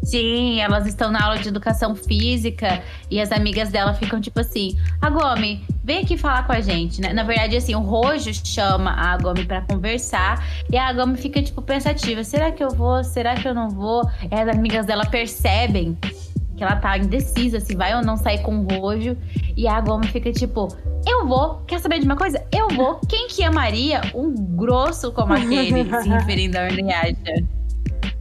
Sim, 0.10 0.60
elas 0.60 0.88
estão 0.88 1.12
na 1.12 1.24
aula 1.24 1.38
de 1.38 1.50
educação 1.50 1.94
física 1.94 2.82
e 3.12 3.22
as 3.22 3.32
amigas 3.32 3.70
dela 3.70 3.94
ficam 3.94 4.20
tipo 4.20 4.40
assim: 4.40 4.76
A 5.00 5.08
Gomi, 5.08 5.64
vem 5.84 6.00
aqui 6.00 6.18
falar 6.18 6.48
com 6.48 6.52
a 6.52 6.62
gente, 6.62 7.00
né? 7.00 7.14
Na 7.14 7.22
verdade, 7.22 7.56
assim, 7.56 7.76
o 7.76 7.80
Rojo 7.80 8.34
chama 8.34 8.92
a 8.92 9.16
Gomi 9.18 9.46
pra 9.46 9.62
conversar 9.62 10.44
e 10.72 10.78
a 10.78 10.92
Gomi 10.94 11.16
fica 11.16 11.44
tipo 11.44 11.62
pensativa: 11.62 12.24
será 12.24 12.52
que 12.52 12.64
eu 12.64 12.70
vou? 12.70 13.04
Será 13.04 13.36
que 13.36 13.48
eu 13.48 13.54
não 13.54 13.70
vou? 13.70 14.02
E 14.32 14.34
as 14.34 14.48
amigas 14.48 14.84
dela 14.88 15.06
percebem 15.06 15.96
que 16.60 16.64
ela 16.64 16.76
tá 16.76 16.98
indecisa 16.98 17.62
se 17.62 17.74
vai 17.74 17.96
ou 17.96 18.04
não 18.04 18.18
sair 18.18 18.42
com 18.42 18.60
o 18.60 18.68
Rojo 18.68 19.16
e 19.56 19.66
a 19.66 19.80
Gomi 19.80 20.08
fica 20.08 20.30
tipo: 20.32 20.68
Eu 21.08 21.26
vou, 21.26 21.62
quer 21.66 21.80
saber 21.80 22.00
de 22.00 22.06
uma 22.06 22.18
coisa? 22.18 22.46
Eu 22.54 22.68
vou. 22.68 23.00
Quem 23.08 23.30
que 23.30 23.42
amaria 23.44 24.02
um 24.14 24.34
grosso 24.58 25.12
como 25.14 25.34
aquele? 25.34 25.86
se 26.04 26.10
referindo 26.10 26.60
ao 26.60 26.68
Inuyasha. 26.68 27.16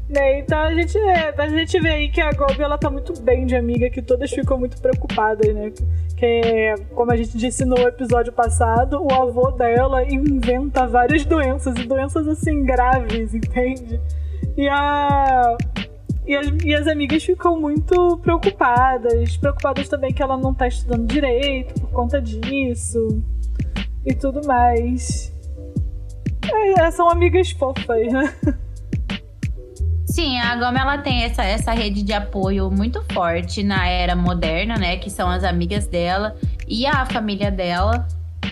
Né, 0.09 0.39
Então 0.39 0.59
a 0.59 0.73
gente, 0.73 0.97
é, 0.97 1.35
a 1.37 1.49
gente 1.49 1.81
vê 1.81 1.91
aí 1.91 2.09
que 2.09 2.21
a 2.21 2.31
Gobi 2.31 2.63
ela 2.63 2.79
tá 2.79 2.89
muito 2.89 3.13
bem 3.21 3.45
de 3.45 3.57
amiga, 3.57 3.91
que 3.91 4.01
todas 4.01 4.31
ficam 4.31 4.57
muito 4.57 4.81
preocupadas, 4.81 5.53
né? 5.53 5.73
Que, 6.17 6.75
como 6.95 7.11
a 7.11 7.17
gente 7.17 7.37
disse 7.37 7.65
no 7.65 7.77
episódio 7.77 8.33
passado, 8.33 9.03
o 9.03 9.13
avô 9.13 9.51
dela 9.51 10.05
inventa 10.05 10.87
várias 10.87 11.25
doenças, 11.25 11.77
e 11.77 11.85
doenças 11.85 12.27
assim 12.29 12.65
graves, 12.65 13.35
entende? 13.35 14.01
E 14.57 14.69
a. 14.69 15.57
E 16.29 16.37
as, 16.37 16.47
as 16.83 16.87
amigas 16.87 17.25
ficam 17.25 17.59
muito 17.59 18.19
preocupadas, 18.19 19.39
preocupadas 19.39 19.89
também 19.89 20.13
que 20.13 20.23
ela 20.23 20.37
não 20.37 20.53
tá 20.53 20.69
estudando 20.69 21.07
direito 21.07 21.81
por 21.81 21.91
conta 21.91 22.21
disso 22.21 23.23
e 24.05 24.15
tudo 24.15 24.47
mais. 24.47 25.33
É, 26.77 26.91
são 26.91 27.09
amigas 27.09 27.51
fofas, 27.53 28.13
né? 28.13 28.35
Sim, 30.05 30.39
a 30.39 30.57
Gomi 30.57 30.79
ela 30.79 30.99
tem 30.99 31.23
essa, 31.23 31.43
essa 31.45 31.73
rede 31.73 32.03
de 32.03 32.13
apoio 32.13 32.71
muito 32.71 33.03
forte 33.13 33.63
na 33.63 33.89
era 33.89 34.15
moderna, 34.15 34.77
né? 34.77 34.99
Que 34.99 35.09
são 35.09 35.31
as 35.31 35.45
amigas 35.45 35.87
dela 35.87 36.37
e 36.67 36.85
a 36.85 37.07
família 37.07 37.51
dela. 37.51 38.07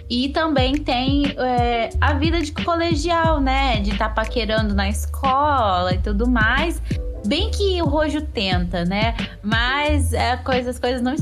E 0.09 0.31
também 0.31 0.77
tem 0.77 1.35
é, 1.37 1.91
a 2.01 2.15
vida 2.15 2.41
de 2.41 2.53
colegial, 2.53 3.39
né? 3.39 3.81
De 3.81 3.91
estar 3.91 4.15
paquerando 4.15 4.75
na 4.75 4.89
escola 4.89 5.93
e 5.93 5.99
tudo 5.99 6.27
mais. 6.27 6.81
Bem 7.27 7.51
que 7.51 7.81
o 7.83 7.87
Rojo 7.87 8.23
tenta, 8.23 8.85
né? 8.85 9.15
Mas 9.43 10.13
é, 10.13 10.37
coisa, 10.39 10.71
as 10.71 10.79
coisas 10.79 11.03
não 11.03 11.15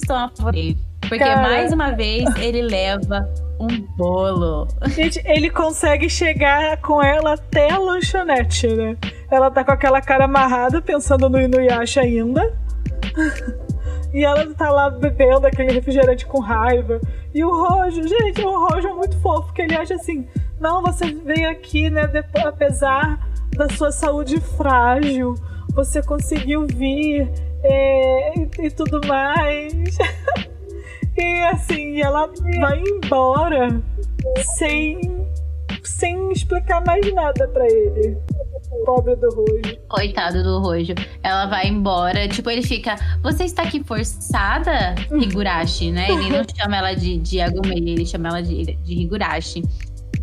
estão 0.00 0.16
a 0.16 0.28
favor 0.28 0.52
dele. 0.52 0.76
Porque 1.00 1.18
Cara. 1.18 1.42
mais 1.42 1.72
uma 1.72 1.90
vez 1.92 2.24
ele 2.36 2.62
leva 2.62 3.28
um 3.58 3.80
bolo. 3.96 4.68
Gente, 4.88 5.20
ele 5.24 5.50
consegue 5.50 6.08
chegar 6.08 6.76
com 6.78 7.02
ela 7.02 7.34
até 7.34 7.70
a 7.72 7.78
lanchonete, 7.78 8.68
né? 8.68 8.96
Ela 9.30 9.50
tá 9.50 9.64
com 9.64 9.72
aquela 9.72 10.00
cara 10.00 10.24
amarrada, 10.26 10.80
pensando 10.82 11.28
no 11.28 11.40
Inuyasha 11.40 12.02
ainda. 12.02 12.52
E 14.12 14.24
ela 14.24 14.44
tá 14.54 14.72
lá 14.72 14.90
bebendo 14.90 15.46
aquele 15.46 15.72
refrigerante 15.72 16.26
com 16.26 16.40
raiva. 16.40 17.00
E 17.32 17.44
o 17.44 17.50
Rojo, 17.50 18.02
gente, 18.08 18.40
o 18.40 18.66
Rojo 18.66 18.88
é 18.88 18.92
muito 18.92 19.16
fofo, 19.20 19.44
porque 19.46 19.62
ele 19.62 19.76
acha 19.76 19.94
assim: 19.94 20.26
não, 20.58 20.82
você 20.82 21.12
veio 21.12 21.48
aqui, 21.48 21.88
né, 21.88 22.08
depo- 22.08 22.40
apesar 22.44 23.20
da 23.56 23.68
sua 23.70 23.90
saúde 23.90 24.40
frágil, 24.40 25.34
você 25.74 26.02
conseguiu 26.02 26.66
vir 26.66 27.30
é, 27.62 28.38
e, 28.38 28.66
e 28.66 28.70
tudo 28.70 29.00
mais. 29.06 29.72
e 31.16 31.42
assim, 31.52 32.00
ela 32.00 32.30
vai 32.60 32.80
embora 32.80 33.82
sem, 34.56 35.00
sem 35.82 36.32
explicar 36.32 36.84
mais 36.84 37.12
nada 37.12 37.48
pra 37.48 37.66
ele. 37.66 38.16
Pobre 38.86 39.16
do 39.16 39.28
Rojo. 39.30 39.76
Coitado 39.88 40.42
do 40.42 40.60
Rojo. 40.60 40.94
Ela 41.22 41.46
vai 41.46 41.66
embora. 41.66 42.28
Tipo, 42.28 42.50
ele 42.50 42.62
fica. 42.62 42.94
Você 43.22 43.44
está 43.44 43.62
aqui 43.62 43.82
forçada, 43.82 44.94
Higurashi, 45.10 45.90
né? 45.90 46.10
Ele 46.10 46.30
não 46.30 46.44
chama 46.56 46.76
ela 46.76 46.94
de, 46.94 47.18
de 47.18 47.40
Agumei, 47.40 47.78
ele 47.78 48.06
chama 48.06 48.28
ela 48.28 48.42
de, 48.42 48.76
de 48.76 48.94
Higurashi. 48.94 49.62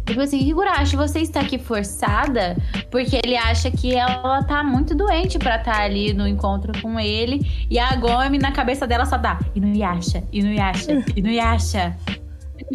Tipo 0.07 0.21
assim, 0.21 0.39
Higurashi, 0.39 0.95
você 0.95 1.19
está 1.19 1.41
aqui 1.41 1.59
forçada 1.59 2.55
porque 2.89 3.19
ele 3.23 3.35
acha 3.35 3.69
que 3.69 3.93
ela 3.93 4.41
tá 4.43 4.63
muito 4.63 4.95
doente 4.95 5.37
pra 5.37 5.57
estar 5.57 5.73
tá 5.73 5.83
ali 5.83 6.13
no 6.13 6.25
encontro 6.25 6.71
com 6.81 6.97
ele. 6.97 7.45
E 7.69 7.77
a 7.77 7.93
Gomi 7.95 8.37
na 8.37 8.51
cabeça 8.51 8.87
dela 8.87 9.05
só 9.05 9.17
dá 9.17 9.37
Inuyasha, 9.53 10.23
Inuyasha, 10.31 11.03
Inuyasha. 11.15 11.95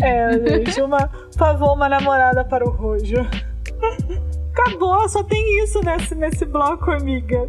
É, 0.01 0.33
gente, 0.33 0.81
uma, 0.83 1.09
favor, 1.37 1.75
uma 1.75 1.88
namorada 1.88 2.45
para 2.45 2.64
o 2.64 2.71
Rojo. 2.71 3.27
Acabou, 4.53 5.09
só 5.09 5.25
tem 5.25 5.64
isso 5.64 5.81
nesse, 5.83 6.14
nesse 6.14 6.45
bloco, 6.45 6.90
amiga. 6.90 7.49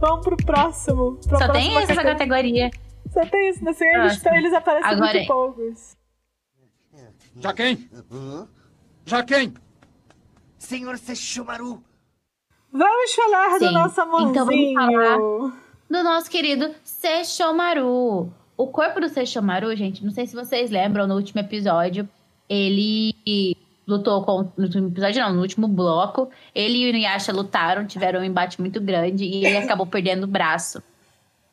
Vamos 0.00 0.24
pro 0.24 0.36
próximo. 0.36 1.18
Só 1.22 1.48
tem 1.52 1.76
essa 1.78 1.94
categoria. 1.94 2.68
categoria. 2.68 2.70
Só 3.12 3.24
tem 3.26 3.50
isso, 3.50 3.64
nesse, 3.64 3.84
eles, 3.84 4.26
eles 4.26 4.52
aparecem 4.52 4.90
Agora... 4.90 5.12
muito 5.12 5.26
poucos. 5.28 5.96
Já 7.36 7.52
quem? 7.54 7.88
Já 9.04 9.22
quem? 9.22 9.52
Senhor 10.58 10.96
Sesshomaru. 10.98 11.82
Vamos 12.72 13.14
falar 13.14 13.58
Sim. 13.58 13.66
do 13.66 13.72
nosso 13.72 14.00
amorzinho. 14.00 14.30
Então 14.30 14.46
vamos 14.46 14.74
falar 14.74 15.18
do 15.90 16.02
nosso 16.02 16.30
querido 16.30 16.74
Sesshomaru. 16.84 18.32
O 18.56 18.66
corpo 18.68 19.00
do 19.00 19.08
Sesshomaru, 19.08 19.74
gente, 19.76 20.04
não 20.04 20.10
sei 20.10 20.26
se 20.26 20.34
vocês 20.34 20.70
lembram, 20.70 21.06
no 21.06 21.14
último 21.16 21.40
episódio, 21.40 22.08
ele 22.48 23.14
lutou 23.86 24.24
com. 24.24 24.50
No 24.56 24.64
último 24.64 24.88
episódio, 24.88 25.20
não, 25.20 25.34
no 25.34 25.40
último 25.42 25.68
bloco. 25.68 26.30
Ele 26.54 26.78
e 26.78 26.86
o 26.86 26.88
Inuyasha 26.88 27.32
lutaram, 27.32 27.86
tiveram 27.86 28.20
um 28.20 28.24
embate 28.24 28.60
muito 28.60 28.80
grande 28.80 29.24
e 29.24 29.44
ele 29.44 29.58
acabou 29.58 29.86
perdendo 29.86 30.24
o 30.24 30.28
braço. 30.28 30.82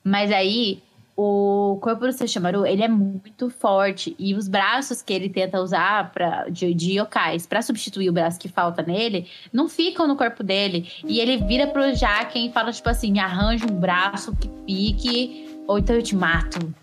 Mas 0.03 0.31
aí, 0.31 0.81
o 1.21 1.77
corpo 1.81 2.05
do 2.05 2.13
Sesshomaru, 2.13 2.65
ele 2.65 2.81
é 2.81 2.87
muito 2.87 3.49
forte. 3.49 4.15
E 4.17 4.33
os 4.33 4.47
braços 4.47 5.01
que 5.01 5.11
ele 5.11 5.27
tenta 5.27 5.59
usar 5.59 6.13
pra, 6.13 6.47
de, 6.47 6.73
de 6.73 6.97
yokais 6.97 7.45
para 7.45 7.61
substituir 7.61 8.09
o 8.09 8.13
braço 8.13 8.39
que 8.39 8.47
falta 8.47 8.81
nele, 8.81 9.27
não 9.51 9.67
ficam 9.67 10.07
no 10.07 10.15
corpo 10.15 10.41
dele. 10.41 10.89
E 11.03 11.19
ele 11.19 11.35
vira 11.35 11.67
pro 11.67 11.93
Jaken 11.93 12.47
e 12.47 12.53
fala, 12.53 12.71
tipo 12.71 12.87
assim, 12.87 13.19
arranja 13.19 13.65
um 13.69 13.75
braço 13.75 14.33
que 14.33 14.47
pique, 14.65 15.59
ou 15.67 15.77
então 15.77 15.93
eu 15.93 16.01
te 16.01 16.15
mato. 16.15 16.73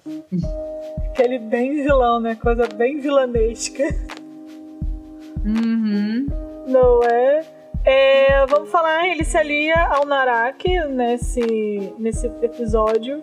Aquele 1.12 1.38
bem 1.38 1.82
vilão, 1.82 2.20
né? 2.20 2.34
Coisa 2.34 2.68
bem 2.68 3.00
vilanesca. 3.00 3.84
Uhum. 5.46 6.26
Não 6.66 7.02
é? 7.04 7.42
é? 7.86 8.46
Vamos 8.46 8.68
falar, 8.68 9.08
ele 9.08 9.24
se 9.24 9.38
alia 9.38 9.82
ao 9.86 10.04
Naraki 10.04 10.78
nesse, 10.88 11.40
nesse 11.98 12.26
episódio. 12.42 13.22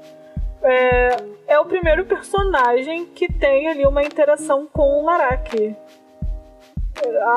É, 0.63 1.17
é 1.47 1.60
o 1.60 1.65
primeiro 1.65 2.06
personagem 2.06 3.06
que 3.06 3.32
tem 3.32 3.67
ali 3.67 3.86
uma 3.86 4.04
interação 4.04 4.67
com 4.71 5.02
o 5.02 5.06
Naraki. 5.06 5.76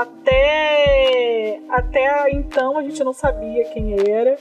Até, 0.00 1.60
até 1.68 2.30
então 2.30 2.78
a 2.78 2.82
gente 2.82 3.02
não 3.02 3.12
sabia 3.12 3.64
quem 3.70 3.96
era. 4.08 4.36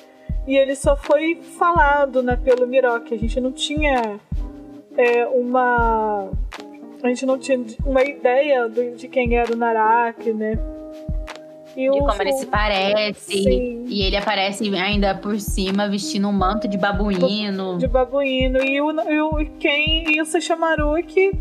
E 0.47 0.55
ele 0.55 0.75
só 0.75 0.95
foi 0.95 1.35
falado 1.57 2.21
né, 2.21 2.35
pelo 2.35 2.67
Miroki. 2.67 3.15
A 3.15 3.17
gente 3.17 3.41
não 3.41 3.51
tinha 3.51 4.19
é, 4.95 5.25
uma 5.25 6.29
a 7.03 7.07
gente 7.07 7.25
não 7.25 7.37
tinha 7.37 7.63
uma 7.85 8.03
ideia 8.03 8.67
de 8.69 9.07
quem 9.07 9.35
era 9.37 9.53
o 9.53 9.55
Naraki, 9.55 10.33
né? 10.33 10.57
E 11.75 11.89
de 11.89 11.99
como 11.99 12.21
ele 12.21 12.33
se 12.33 12.45
parece. 12.45 13.43
Sim. 13.43 13.85
E 13.87 14.03
ele 14.03 14.15
aparece 14.15 14.73
ainda 14.75 15.15
por 15.15 15.39
cima 15.39 15.89
vestindo 15.89 16.27
um 16.27 16.31
manto 16.31 16.67
de 16.67 16.77
babuíno. 16.77 17.77
De 17.77 17.87
babuíno. 17.87 18.63
E 18.63 18.81
o, 18.81 18.91
e 18.91 19.21
o 19.21 19.45
quem 19.59 20.15
e 20.15 20.21
o 20.21 20.25
Sesshomaru 20.25 20.95
que, 21.03 21.31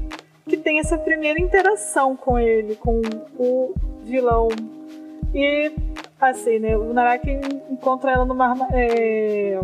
que 0.48 0.56
tem 0.56 0.80
essa 0.80 0.98
primeira 0.98 1.40
interação 1.40 2.16
com 2.16 2.38
ele, 2.38 2.74
com 2.76 3.00
o 3.38 3.74
vilão. 4.02 4.48
E 5.32 5.72
assim, 6.20 6.58
né? 6.58 6.76
O 6.76 6.92
Naraki 6.92 7.40
encontra 7.70 8.12
ela 8.12 8.24
numa. 8.24 8.56
É, 8.72 9.60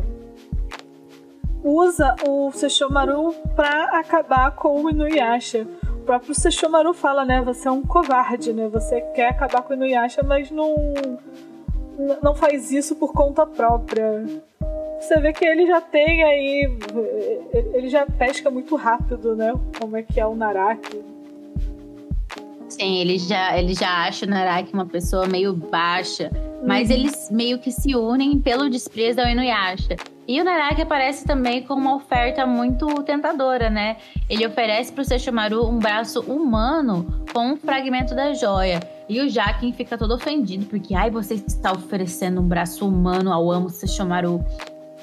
usa 1.63 2.15
o 2.27 2.51
Sesshomaru 2.53 3.35
pra 3.55 3.99
acabar 3.99 4.53
com 4.53 4.83
o 4.83 4.91
Inuyasha 4.91 5.67
próprio 6.11 6.35
Sesshomaru 6.35 6.93
fala, 6.93 7.25
né? 7.25 7.41
Você 7.43 7.69
é 7.69 7.71
um 7.71 7.83
covarde, 7.83 8.53
né? 8.53 8.67
Você 8.67 9.01
quer 9.15 9.29
acabar 9.29 9.63
com 9.63 9.73
o 9.73 9.77
Inuyasha, 9.77 10.25
mas 10.25 10.51
não, 10.51 10.75
não 12.21 12.35
faz 12.35 12.73
isso 12.73 12.97
por 12.97 13.13
conta 13.13 13.47
própria. 13.47 14.25
Você 15.01 15.21
vê 15.21 15.33
que 15.33 15.45
ele 15.45 15.69
já 15.69 15.81
tem 15.81 16.25
aí. 16.25 16.79
Ele 17.75 17.89
já 17.89 18.05
pesca 18.07 18.51
muito 18.51 18.75
rápido, 18.75 19.37
né? 19.37 19.53
Como 19.79 19.97
é 19.97 20.03
que 20.03 20.19
é 20.19 20.27
o 20.27 20.35
Naraki. 20.35 21.01
Sim, 22.81 22.97
ele 22.97 23.19
já, 23.19 23.59
ele 23.59 23.75
já 23.75 24.07
acha 24.07 24.25
o 24.25 24.29
Naraki 24.29 24.73
uma 24.73 24.87
pessoa 24.87 25.27
meio 25.27 25.53
baixa. 25.53 26.31
Mas 26.67 26.89
uhum. 26.89 26.95
eles 26.95 27.31
meio 27.31 27.59
que 27.59 27.71
se 27.71 27.95
unem 27.95 28.41
pelo 28.41 28.71
desprezo 28.71 29.21
ao 29.21 29.27
Inuyasha. 29.27 29.97
E 30.27 30.41
o 30.41 30.45
Naraki 30.45 30.81
aparece 30.81 31.27
também 31.27 31.63
com 31.63 31.75
uma 31.75 31.97
oferta 31.97 32.47
muito 32.47 32.87
tentadora, 33.03 33.69
né? 33.69 33.99
Ele 34.31 34.47
oferece 34.47 34.91
para 34.93 35.03
o 35.03 35.05
Sesshomaru 35.05 35.69
um 35.69 35.79
braço 35.79 36.21
humano 36.21 37.23
com 37.35 37.53
um 37.53 37.57
fragmento 37.57 38.15
da 38.15 38.33
joia. 38.33 38.81
E 39.11 39.21
o 39.21 39.29
Jakin 39.29 39.75
fica 39.75 39.99
todo 39.99 40.15
ofendido, 40.15 40.65
porque, 40.65 40.95
ai, 40.95 41.11
você 41.11 41.35
está 41.35 41.73
oferecendo 41.73 42.41
um 42.41 42.49
braço 42.49 42.89
humano 42.89 43.31
ao 43.31 43.51
amo 43.51 43.69
Sesshomaru. 43.69 44.43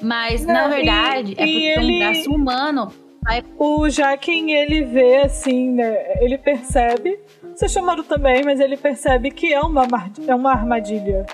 Mas, 0.02 0.44
Não, 0.44 0.54
na 0.54 0.68
verdade, 0.68 1.34
e, 1.38 1.40
é 1.40 1.46
porque 1.46 1.80
ele... 1.80 1.94
um 1.94 1.98
braço 1.98 2.30
humano 2.30 2.92
vai... 3.22 3.44
O 3.58 3.88
Jakin, 3.88 4.52
ele 4.52 4.82
vê, 4.82 5.16
assim, 5.16 5.70
né? 5.70 6.22
Ele 6.22 6.38
percebe... 6.38 7.18
O 7.42 7.56
Sesshomaru 7.56 8.04
também, 8.04 8.44
mas 8.44 8.60
ele 8.60 8.76
percebe 8.76 9.30
que 9.30 9.52
é 9.52 9.60
uma, 9.60 9.86
é 10.26 10.34
uma 10.34 10.52
armadilha. 10.52 11.26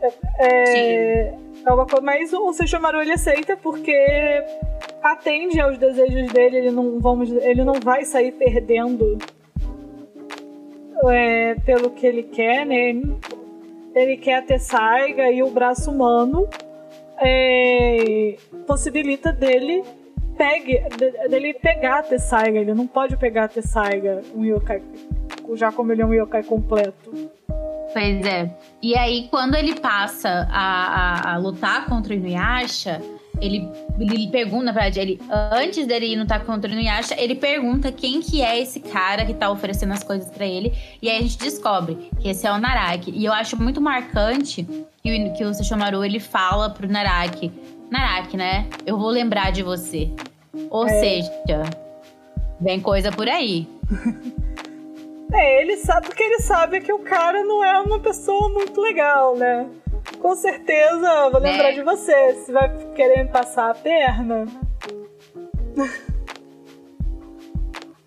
É, 0.00 0.12
é, 0.38 1.34
é 1.64 1.72
uma 1.72 1.84
coisa, 1.86 2.04
mas 2.04 2.32
o 2.32 2.52
Sesshomaru 2.52 3.00
ele 3.00 3.12
aceita 3.12 3.56
porque 3.56 3.92
atende 5.02 5.60
aos 5.60 5.78
desejos 5.78 6.32
dele, 6.32 6.58
ele 6.58 6.70
não, 6.70 7.00
vamos, 7.00 7.30
ele 7.30 7.64
não 7.64 7.74
vai 7.74 8.04
sair 8.04 8.32
perdendo 8.32 9.18
é, 11.08 11.54
pelo 11.56 11.90
que 11.90 12.06
ele 12.06 12.22
quer, 12.22 12.64
né? 12.64 13.00
Ele 13.94 14.16
quer 14.16 14.44
ter 14.44 14.60
saiga 14.60 15.30
e 15.30 15.42
o 15.42 15.50
braço 15.50 15.90
humano 15.90 16.48
é, 17.18 18.36
possibilita 18.66 19.32
dele 19.32 19.82
pegue, 20.36 20.82
dele 21.28 21.54
pegar 21.54 22.00
a 22.00 22.02
Tessaiga. 22.02 22.58
Ele 22.58 22.74
não 22.74 22.86
pode 22.86 23.16
pegar 23.16 23.44
a 23.44 23.48
Tessaiga, 23.48 24.22
um 24.34 24.44
yokai, 24.44 24.82
já 25.54 25.72
como 25.72 25.92
ele 25.92 26.02
é 26.02 26.06
um 26.06 26.14
yokai 26.14 26.42
completo. 26.42 27.30
Pois 27.92 28.26
é. 28.26 28.50
E 28.82 28.96
aí, 28.96 29.28
quando 29.30 29.54
ele 29.54 29.80
passa 29.80 30.46
a, 30.50 31.30
a, 31.30 31.34
a 31.34 31.38
lutar 31.38 31.86
contra 31.86 32.12
o 32.12 32.16
Inuyasha, 32.16 33.00
ele, 33.40 33.68
ele 33.98 34.28
pergunta, 34.28 34.64
na 34.64 34.72
verdade, 34.72 35.00
ele, 35.00 35.20
antes 35.52 35.86
dele 35.86 36.06
ir 36.06 36.16
lutar 36.16 36.44
contra 36.44 36.70
o 36.70 36.72
Inuyasha, 36.72 37.14
ele 37.18 37.34
pergunta 37.34 37.92
quem 37.92 38.20
que 38.20 38.42
é 38.42 38.60
esse 38.60 38.80
cara 38.80 39.24
que 39.24 39.34
tá 39.34 39.50
oferecendo 39.50 39.92
as 39.92 40.02
coisas 40.02 40.30
para 40.30 40.46
ele. 40.46 40.72
E 41.00 41.08
aí 41.08 41.18
a 41.18 41.22
gente 41.22 41.38
descobre 41.38 42.10
que 42.20 42.28
esse 42.28 42.46
é 42.46 42.52
o 42.52 42.58
Naraki. 42.58 43.10
E 43.14 43.24
eu 43.24 43.32
acho 43.32 43.60
muito 43.60 43.80
marcante 43.80 44.66
que 45.02 45.12
o, 45.12 45.32
que 45.34 45.44
o 45.44 45.54
Sesshomaru, 45.54 46.04
ele 46.04 46.20
fala 46.20 46.70
pro 46.70 46.88
Naraki. 46.88 47.52
Naraki, 47.90 48.36
né? 48.36 48.68
Eu 48.84 48.98
vou 48.98 49.10
lembrar 49.10 49.50
de 49.52 49.62
você. 49.62 50.10
Ou 50.70 50.86
é. 50.86 51.00
seja, 51.00 51.32
vem 52.60 52.80
coisa 52.80 53.10
por 53.12 53.28
aí. 53.28 53.68
É, 55.32 55.60
ele 55.60 55.76
sabe 55.78 56.06
porque 56.06 56.22
ele 56.22 56.38
sabe 56.38 56.80
que 56.80 56.92
o 56.92 57.00
cara 57.00 57.42
não 57.42 57.62
é 57.62 57.80
uma 57.80 57.98
pessoa 57.98 58.48
muito 58.48 58.80
legal, 58.80 59.36
né? 59.36 59.68
Com 60.20 60.36
certeza, 60.36 61.28
vou 61.30 61.40
lembrar 61.40 61.70
é. 61.70 61.72
de 61.72 61.82
você. 61.82 62.32
Você 62.32 62.52
vai 62.52 62.70
querer 62.94 63.24
me 63.24 63.30
passar 63.30 63.70
a 63.70 63.74
perna? 63.74 64.46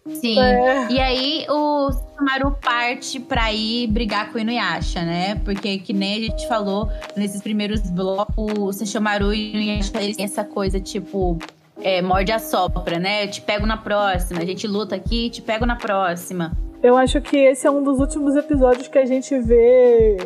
Sim. 0.07 0.39
É. 0.39 0.87
E 0.91 0.99
aí 0.99 1.45
o 1.49 1.91
Samaru 2.15 2.51
parte 2.61 3.19
pra 3.19 3.53
ir 3.53 3.87
brigar 3.87 4.31
com 4.31 4.37
o 4.37 4.41
Inuyasha, 4.41 5.03
né? 5.03 5.35
Porque 5.43 5.77
que 5.79 5.93
nem 5.93 6.17
a 6.17 6.19
gente 6.27 6.47
falou 6.47 6.89
nesses 7.15 7.41
primeiros 7.41 7.81
blocos, 7.89 8.53
o 8.57 8.71
Sesshomaru 8.73 9.33
e 9.33 9.51
o 9.51 9.57
Inuyasha 9.57 9.91
eles 10.01 10.17
têm 10.17 10.25
essa 10.25 10.43
coisa 10.43 10.79
tipo 10.79 11.37
é, 11.81 12.01
morde 12.01 12.31
a 12.31 12.39
sopra, 12.39 12.99
né? 12.99 13.25
Eu 13.25 13.31
te 13.31 13.41
pego 13.41 13.65
na 13.65 13.77
próxima, 13.77 14.41
a 14.41 14.45
gente 14.45 14.67
luta 14.67 14.95
aqui, 14.95 15.29
te 15.29 15.41
pego 15.41 15.65
na 15.65 15.75
próxima. 15.75 16.51
Eu 16.81 16.95
acho 16.95 17.19
que 17.21 17.37
esse 17.37 17.67
é 17.67 17.71
um 17.71 17.83
dos 17.83 17.99
últimos 17.99 18.35
episódios 18.35 18.87
que 18.87 18.97
a 18.97 19.05
gente 19.05 19.37
vê 19.39 20.17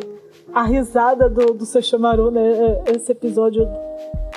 a 0.52 0.62
risada 0.62 1.28
do, 1.28 1.52
do 1.52 1.66
Sesshomaru, 1.66 2.30
né? 2.30 2.42
Esse 2.94 3.12
episódio, 3.12 3.66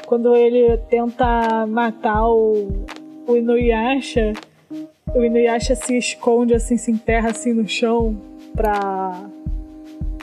quando 0.08 0.36
ele 0.36 0.78
tenta 0.90 1.66
matar 1.68 2.28
o, 2.28 2.86
o 3.28 3.36
Inuyasha, 3.36 4.34
o 5.16 5.24
Inuyasha 5.24 5.76
se 5.76 5.98
esconde, 5.98 6.54
assim, 6.54 6.78
se 6.78 6.92
enterra 6.92 7.30
assim 7.32 7.54
no 7.54 7.68
chão 7.68 8.20
pra, 8.56 9.30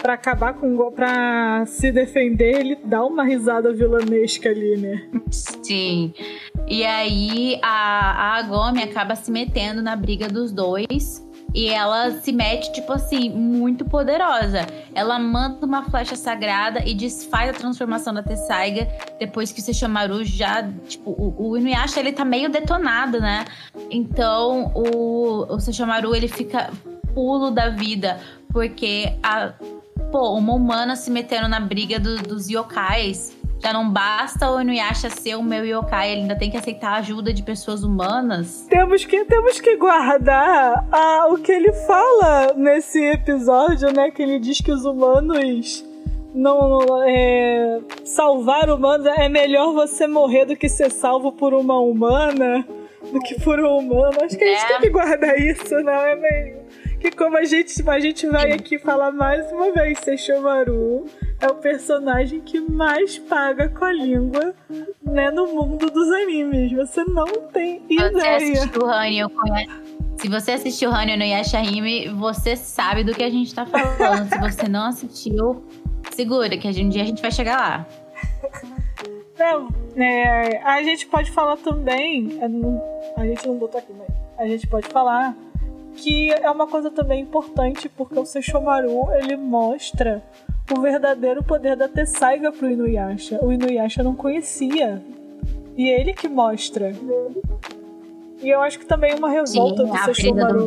pra 0.00 0.14
acabar 0.14 0.54
com. 0.54 0.90
pra 0.90 1.64
se 1.66 1.90
defender, 1.90 2.60
ele 2.60 2.76
dá 2.84 3.04
uma 3.04 3.24
risada 3.24 3.72
vilanesca 3.72 4.48
ali, 4.48 4.76
né? 4.76 5.08
Sim. 5.30 6.12
E 6.68 6.84
aí 6.84 7.58
a, 7.62 7.68
a 7.68 8.38
Agome 8.38 8.82
acaba 8.82 9.14
se 9.14 9.30
metendo 9.30 9.82
na 9.82 9.96
briga 9.96 10.28
dos 10.28 10.52
dois 10.52 11.24
E 11.54 11.68
ela 11.68 12.10
se 12.20 12.32
mete, 12.32 12.72
tipo 12.72 12.92
assim, 12.92 13.30
muito 13.30 13.84
poderosa. 13.84 14.66
Ela 14.92 15.20
manda 15.20 15.64
uma 15.64 15.84
flecha 15.84 16.16
sagrada 16.16 16.82
e 16.84 16.94
desfaz 16.94 17.50
a 17.50 17.52
transformação 17.52 18.12
da 18.12 18.24
Tessaiga 18.24 18.88
depois 19.20 19.52
que 19.52 19.60
o 19.60 19.62
Sesshomaru 19.62 20.24
já. 20.24 20.68
Tipo, 20.88 21.10
o, 21.10 21.50
o 21.50 21.56
Inuyasha 21.56 22.00
ele 22.00 22.12
tá 22.12 22.24
meio 22.24 22.50
detonado, 22.50 23.20
né? 23.20 23.44
Então 23.88 24.72
o, 24.74 25.54
o 25.54 25.60
Sesshomaru 25.60 26.12
ele 26.12 26.26
fica 26.26 26.70
pulo 27.14 27.52
da 27.52 27.68
vida 27.68 28.18
porque 28.52 29.16
a. 29.22 29.52
Pô, 30.10 30.36
uma 30.36 30.54
humana 30.54 30.96
se 30.96 31.10
metendo 31.10 31.48
na 31.48 31.60
briga 31.60 31.98
do, 31.98 32.16
dos 32.16 32.48
yokais 32.48 33.32
já 33.64 33.72
não 33.72 33.88
basta 33.88 34.50
o 34.50 34.60
Inuyasha 34.60 35.08
ser 35.08 35.36
o 35.36 35.42
meu 35.42 35.64
yokai, 35.64 36.12
ele 36.12 36.20
ainda 36.22 36.36
tem 36.36 36.50
que 36.50 36.56
aceitar 36.58 36.90
a 36.90 36.96
ajuda 36.96 37.32
de 37.32 37.42
pessoas 37.42 37.82
humanas. 37.82 38.66
Temos 38.68 39.06
que, 39.06 39.24
temos 39.24 39.58
que 39.58 39.76
guardar 39.76 40.86
ah, 40.92 41.28
o 41.30 41.38
que 41.38 41.50
ele 41.50 41.72
fala 41.72 42.52
nesse 42.54 43.02
episódio, 43.02 43.90
né? 43.90 44.10
Que 44.10 44.22
ele 44.22 44.38
diz 44.38 44.60
que 44.60 44.70
os 44.70 44.84
humanos 44.84 45.82
não 46.34 47.02
é, 47.06 47.80
salvar 48.04 48.68
humanos 48.68 49.06
é 49.06 49.28
melhor 49.30 49.72
você 49.72 50.06
morrer 50.06 50.44
do 50.44 50.56
que 50.56 50.68
ser 50.68 50.90
salvo 50.90 51.32
por 51.32 51.54
uma 51.54 51.80
humana 51.80 52.66
do 53.10 53.18
que 53.20 53.40
por 53.40 53.58
um 53.60 53.78
humano. 53.78 54.18
Acho 54.22 54.36
que 54.36 54.44
a 54.44 54.48
gente 54.48 54.64
É. 54.64 54.66
tem 54.68 54.80
que 54.80 54.90
guardar 54.90 55.38
isso, 55.38 55.74
não 55.82 55.92
é 55.92 56.14
meio 56.16 56.64
que 57.00 57.10
como 57.10 57.36
a 57.36 57.44
gente, 57.44 57.86
a 57.86 58.00
gente 58.00 58.26
vai 58.26 58.52
aqui 58.52 58.78
falar 58.78 59.12
mais 59.12 59.52
uma 59.52 59.70
vez, 59.72 59.98
Sesshomaru 59.98 61.04
é 61.40 61.46
o 61.48 61.54
personagem 61.56 62.40
que 62.40 62.60
mais 62.60 63.18
paga 63.18 63.68
com 63.68 63.84
a 63.84 63.92
língua, 63.92 64.54
né, 65.02 65.30
no 65.30 65.46
mundo 65.48 65.90
dos 65.90 66.10
animes. 66.12 66.72
Você 66.72 67.04
não 67.04 67.26
tem 67.52 67.80
Você 67.86 67.94
ideia. 67.94 68.36
assistiu 68.36 68.82
o 68.82 68.86
Hanyo, 68.90 69.30
se 70.16 70.28
você 70.28 70.52
assistiu 70.52 70.90
o 70.90 70.94
Hanyo 70.94 71.16
no 71.18 71.24
Yashahime, 71.24 72.08
você 72.10 72.56
sabe 72.56 73.04
do 73.04 73.12
que 73.14 73.22
a 73.22 73.30
gente 73.30 73.54
tá 73.54 73.66
falando. 73.66 74.28
Se 74.28 74.38
você 74.38 74.68
não 74.68 74.86
assistiu, 74.86 75.64
segura, 76.12 76.56
que 76.56 76.66
a 76.68 76.72
gente- 76.72 76.86
um 76.86 76.88
dia 76.88 77.02
a 77.02 77.06
gente 77.06 77.20
vai 77.20 77.30
chegar 77.32 77.56
lá. 77.58 77.86
Não, 79.38 79.68
é, 79.96 80.58
a 80.62 80.82
gente 80.82 81.06
pode 81.06 81.30
falar 81.30 81.56
também, 81.56 82.38
a 83.16 83.24
gente 83.26 83.46
não 83.48 83.56
botou 83.56 83.80
aqui, 83.80 83.92
mas 83.98 84.08
a 84.38 84.46
gente 84.46 84.66
pode 84.66 84.86
falar 84.88 85.34
que 85.96 86.32
é 86.32 86.50
uma 86.50 86.66
coisa 86.66 86.90
também 86.90 87.20
importante 87.22 87.88
porque 87.88 88.18
o 88.18 88.24
Sesshomaru 88.24 89.12
ele 89.14 89.36
mostra 89.36 90.22
o 90.72 90.80
verdadeiro 90.80 91.42
poder 91.42 91.76
da 91.76 91.88
Tessaiga 91.88 92.50
pro 92.52 92.70
Inuyasha. 92.70 93.38
O 93.42 93.52
Inuyasha 93.52 94.02
não 94.02 94.14
conhecia. 94.14 95.02
E 95.76 95.90
é 95.90 96.00
ele 96.00 96.12
que 96.14 96.28
mostra. 96.28 96.92
E 98.40 98.48
eu 98.48 98.60
acho 98.62 98.78
que 98.78 98.86
também 98.86 99.12
é 99.12 99.14
uma 99.14 99.28
revolta 99.30 99.84
Sim, 99.84 99.90
do 99.90 99.98
Sesshomaru. 100.04 100.66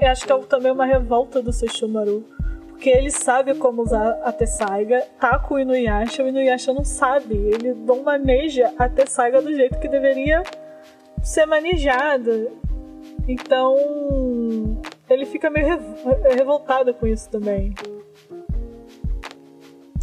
Eu 0.00 0.08
acho 0.08 0.26
que 0.26 0.32
é 0.32 0.38
também 0.40 0.72
uma 0.72 0.84
revolta 0.84 1.42
do 1.42 1.52
Sesshomaru. 1.52 2.24
Porque 2.68 2.90
ele 2.90 3.10
sabe 3.10 3.54
como 3.54 3.82
usar 3.82 4.20
a 4.22 4.30
Tessaiga, 4.30 5.02
tá 5.18 5.38
com 5.38 5.54
o 5.54 5.58
Inuyasha, 5.58 6.22
o 6.22 6.28
Inuyasha 6.28 6.74
não 6.74 6.84
sabe. 6.84 7.34
Ele 7.34 7.72
não 7.72 8.02
maneja 8.02 8.70
a 8.78 8.86
Tessaiga 8.88 9.40
do 9.40 9.50
jeito 9.54 9.78
que 9.78 9.88
deveria 9.88 10.42
ser 11.22 11.46
manejada. 11.46 12.48
Então, 13.26 13.74
ele 15.08 15.24
fica 15.24 15.48
meio 15.48 15.66
rev- 15.66 16.22
revoltado 16.36 16.92
com 16.92 17.06
isso 17.06 17.30
também. 17.30 17.72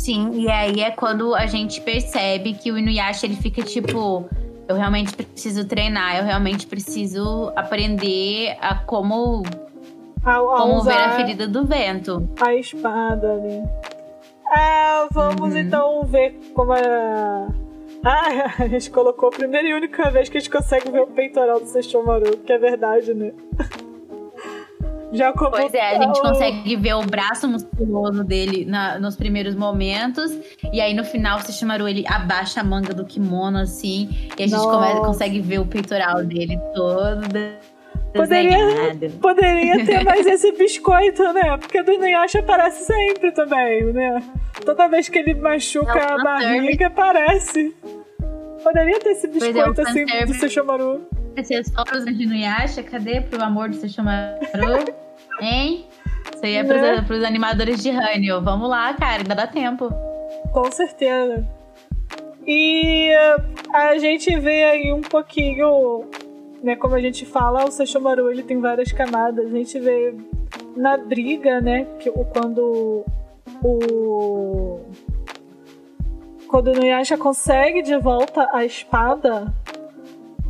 Sim, 0.03 0.31
e 0.33 0.49
aí 0.49 0.81
é 0.81 0.91
quando 0.91 1.33
a 1.33 1.45
gente 1.45 1.79
percebe 1.79 2.53
que 2.53 2.69
o 2.71 2.77
Inuyasha 2.77 3.25
ele 3.25 3.37
fica 3.37 3.61
tipo, 3.63 4.25
eu 4.67 4.75
realmente 4.75 5.13
preciso 5.15 5.65
treinar, 5.65 6.17
eu 6.17 6.25
realmente 6.25 6.67
preciso 6.67 7.53
aprender 7.55 8.57
a 8.59 8.75
como, 8.75 9.43
A, 10.25 10.35
a 10.35 10.39
como 10.39 10.81
ver 10.81 10.91
a 10.99 11.11
ferida 11.11 11.47
do 11.47 11.63
vento. 11.65 12.27
a 12.41 12.53
espada 12.53 13.31
ali. 13.31 13.63
Ah, 14.55 15.07
vamos 15.11 15.53
Uhum. 15.53 15.57
então 15.57 16.03
ver 16.03 16.37
como 16.53 16.73
a. 16.73 17.47
Ah, 18.05 18.55
a 18.61 18.67
gente 18.67 18.91
colocou 18.91 19.29
a 19.29 19.31
primeira 19.31 19.65
e 19.65 19.73
única 19.73 20.09
vez 20.11 20.27
que 20.27 20.35
a 20.37 20.41
gente 20.41 20.49
consegue 20.51 20.91
ver 20.91 20.99
o 21.03 21.07
peitoral 21.07 21.61
do 21.61 21.65
Sesshomaru, 21.67 22.35
que 22.39 22.51
é 22.51 22.57
verdade, 22.57 23.13
né? 23.13 23.31
Já 25.13 25.31
como 25.33 25.51
Pois 25.51 25.73
é, 25.73 25.95
a 25.95 26.01
gente 26.01 26.19
consegue 26.21 26.75
ver 26.75 26.93
o 26.95 27.01
braço 27.05 27.47
musculoso 27.47 28.23
dele 28.23 28.65
na- 28.65 28.97
nos 28.99 29.15
primeiros 29.15 29.55
momentos. 29.55 30.31
E 30.71 30.81
aí 30.81 30.93
no 30.93 31.03
final 31.03 31.37
o 31.37 31.41
Sesshomaru 31.41 31.87
ele 31.87 32.03
abaixa 32.07 32.61
a 32.61 32.63
manga 32.63 32.93
do 32.93 33.05
kimono 33.05 33.59
assim. 33.59 34.09
E 34.37 34.43
a 34.43 34.47
gente 34.47 34.61
come- 34.63 35.05
consegue 35.05 35.39
ver 35.39 35.59
o 35.59 35.65
peitoral 35.65 36.23
dele 36.23 36.57
todo 36.75 37.27
de- 37.27 37.73
Poderia-. 38.13 38.57
Poderia 39.19 39.85
ter 39.85 40.03
mais 40.03 40.25
esse 40.27 40.51
biscoito, 40.51 41.23
né? 41.33 41.57
Porque 41.57 41.81
do 41.81 41.91
Inuyasha 41.93 42.39
aparece 42.39 42.83
sempre 42.85 43.31
também, 43.31 43.91
né? 43.91 44.21
Toda 44.63 44.87
vez 44.87 45.09
que 45.09 45.17
ele 45.17 45.33
machuca 45.33 45.97
É 45.97 46.15
o 46.15 46.19
a 46.19 46.23
barriga, 46.23 46.87
aparece. 46.87 47.73
Poderia 48.63 48.99
ter 48.99 49.09
esse 49.09 49.27
é, 49.27 49.29
biscoito 49.29 49.81
assim 49.81 50.05
do 50.05 50.09
fanservice. 50.11 50.39
Sesshomaru. 50.39 51.01
Esse 51.35 51.63
só 51.65 51.83
pros 51.83 52.05
de 52.05 52.23
Inuyasha, 52.23 52.83
cadê 52.83 53.21
pro 53.21 53.43
amor 53.43 53.69
do 53.69 53.75
Sesshomaru? 53.75 54.39
hein? 55.41 55.85
Isso 56.33 56.45
aí 56.45 56.55
é 56.55 56.63
pros, 56.63 56.81
Né? 56.81 57.03
pros 57.05 57.23
animadores 57.23 57.81
de 57.81 57.89
Hanyo. 57.89 58.41
Vamos 58.41 58.69
lá, 58.69 58.93
cara, 58.93 59.21
ainda 59.21 59.35
dá 59.35 59.47
tempo. 59.47 59.89
Com 60.51 60.71
certeza. 60.71 61.45
E 62.45 63.09
eh, 63.09 63.35
a 63.73 63.97
gente 63.97 64.37
vê 64.39 64.63
aí 64.63 64.93
um 64.93 65.01
pouquinho, 65.01 66.05
né, 66.61 66.75
como 66.75 66.95
a 66.95 66.99
gente 67.01 67.25
fala, 67.25 67.65
o 67.65 67.71
Sesshomaru 67.71 68.29
ele 68.29 68.43
tem 68.43 68.59
várias 68.59 68.91
camadas. 68.91 69.45
A 69.45 69.49
gente 69.49 69.79
vê 69.79 70.13
na 70.75 70.97
briga, 70.97 71.61
né, 71.61 71.85
que 71.99 72.11
quando 72.11 73.05
o 73.63 74.79
quando 76.53 76.67
o 76.67 76.73
Nuyasha 76.73 77.17
consegue 77.17 77.81
de 77.81 77.97
volta 77.97 78.47
a 78.53 78.63
espada, 78.63 79.51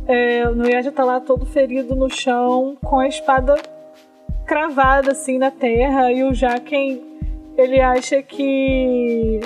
é, 0.06 0.46
o 0.46 0.54
Nuyasha 0.54 0.92
tá 0.92 1.02
lá 1.02 1.18
todo 1.18 1.46
ferido 1.46 1.96
no 1.96 2.10
chão 2.10 2.76
com 2.84 2.98
a 2.98 3.08
espada 3.08 3.54
cravada 4.44 5.12
assim 5.12 5.38
na 5.38 5.50
terra. 5.50 6.12
E 6.12 6.22
o 6.22 6.34
Jaken 6.34 7.02
ele 7.56 7.80
acha 7.80 8.20
que 8.20 9.40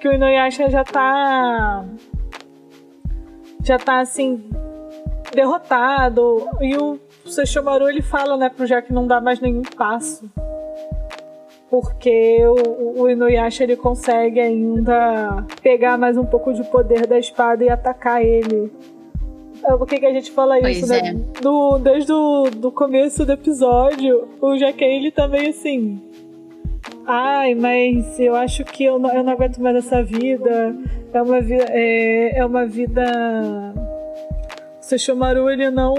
que 0.00 0.08
o 0.08 0.12
Inuyasha 0.12 0.68
já 0.68 0.82
tá 0.82 1.84
já 3.62 3.78
tá 3.78 4.00
assim 4.00 4.50
derrotado. 5.32 6.48
E 6.60 6.76
o 6.76 6.98
Sesshomaru 7.26 7.88
ele 7.88 8.02
fala 8.02 8.36
né 8.36 8.48
pro 8.48 8.66
Jaken 8.66 8.92
não 8.92 9.06
dar 9.06 9.20
mais 9.20 9.38
nenhum 9.38 9.62
passo 9.62 10.28
porque 11.72 12.36
o, 12.44 13.00
o 13.00 13.08
Inuyasha 13.08 13.64
ele 13.64 13.76
consegue 13.76 14.38
ainda 14.38 15.42
pegar 15.62 15.96
mais 15.96 16.18
um 16.18 16.24
pouco 16.26 16.52
de 16.52 16.62
poder 16.64 17.06
da 17.06 17.18
espada 17.18 17.64
e 17.64 17.70
atacar 17.70 18.22
ele 18.22 18.70
É, 19.64 19.74
por 19.74 19.86
que, 19.86 19.98
que 19.98 20.04
a 20.04 20.12
gente 20.12 20.30
fala 20.32 20.58
Pois 20.60 20.76
isso, 20.76 20.86
né? 20.86 20.98
é. 20.98 21.40
Do, 21.40 21.78
desde 21.78 22.12
o 22.12 22.50
do 22.50 22.70
começo 22.70 23.24
do 23.24 23.32
episódio, 23.32 24.28
o 24.38 24.54
Jaquem, 24.58 24.98
ele 24.98 25.10
tá 25.10 25.26
meio 25.26 25.48
assim... 25.48 25.98
Ai, 27.06 27.54
mas 27.54 28.20
eu 28.20 28.36
acho 28.36 28.64
que 28.64 28.84
eu 28.84 28.98
não, 28.98 29.10
eu 29.10 29.24
não 29.24 29.32
aguento 29.32 29.56
mais 29.58 29.76
essa 29.76 30.02
vida. 30.02 30.76
É 31.10 31.22
uma, 31.22 31.40
vi 31.40 31.54
é, 31.54 32.38
é 32.38 32.44
uma 32.44 32.66
vida... 32.66 33.02
Sesshomaru, 34.82 35.48
ele 35.48 35.70
não, 35.70 35.94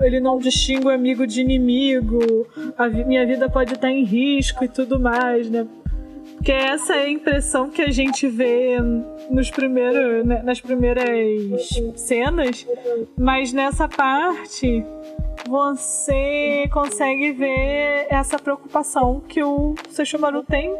ele 0.00 0.20
não 0.20 0.38
distingue 0.38 0.90
amigo 0.90 1.26
de 1.26 1.40
inimigo. 1.40 2.46
A 2.78 2.88
vi- 2.88 3.04
minha 3.04 3.26
vida 3.26 3.48
pode 3.50 3.74
estar 3.74 3.90
em 3.90 4.04
risco 4.04 4.64
e 4.64 4.68
tudo 4.68 4.98
mais, 4.98 5.50
né? 5.50 5.66
Porque 6.36 6.52
essa 6.52 6.94
é 6.94 7.04
a 7.04 7.10
impressão 7.10 7.70
que 7.70 7.82
a 7.82 7.90
gente 7.90 8.26
vê 8.28 8.76
nos 9.30 9.50
primeiros, 9.50 10.24
né, 10.26 10.42
nas 10.42 10.60
primeiras 10.60 11.70
cenas, 11.96 12.66
mas 13.16 13.52
nessa 13.52 13.88
parte 13.88 14.84
você 15.48 16.68
consegue 16.72 17.32
ver 17.32 18.06
essa 18.10 18.38
preocupação 18.38 19.20
que 19.20 19.42
o 19.42 19.74
Sesshomaru 19.90 20.42
tem 20.42 20.74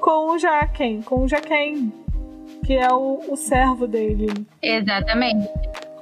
com 0.00 0.32
o 0.32 0.38
Jaken, 0.38 1.02
com 1.02 1.24
o 1.24 1.28
Jaken, 1.28 1.92
que 2.64 2.74
é 2.74 2.92
o, 2.92 3.20
o 3.28 3.36
servo 3.36 3.86
dele. 3.86 4.28
Exatamente. 4.62 5.48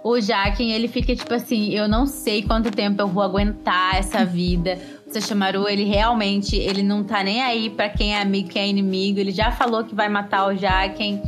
O 0.03 0.21
Jaken, 0.21 0.73
ele 0.73 0.87
fica 0.89 1.15
tipo 1.15 1.35
assim, 1.35 1.71
eu 1.75 1.89
não 1.89 2.07
sei 2.07 2.43
quanto 2.43 2.71
tempo 2.71 3.03
eu 3.03 3.09
vou 3.09 3.23
aguentar 3.23 3.97
essa 3.97 4.25
vida. 4.27 4.79
O 5.07 5.11
Sesshomaru, 5.13 5.69
ele 5.69 5.85
realmente, 5.85 6.57
ele 6.57 6.83
não 6.83 7.03
tá 7.03 7.23
nem 7.25 7.43
aí 7.43 7.69
pra 7.71 7.89
quem 7.89 8.15
é 8.15 8.21
amigo, 8.21 8.49
quem 8.49 8.63
é 8.63 8.69
inimigo. 8.69 9.19
Ele 9.19 9.33
já 9.33 9.51
falou 9.51 9.83
que 9.85 9.95
vai 9.95 10.09
matar 10.09 10.47
o 10.47 10.55
Jaken. 10.57 11.21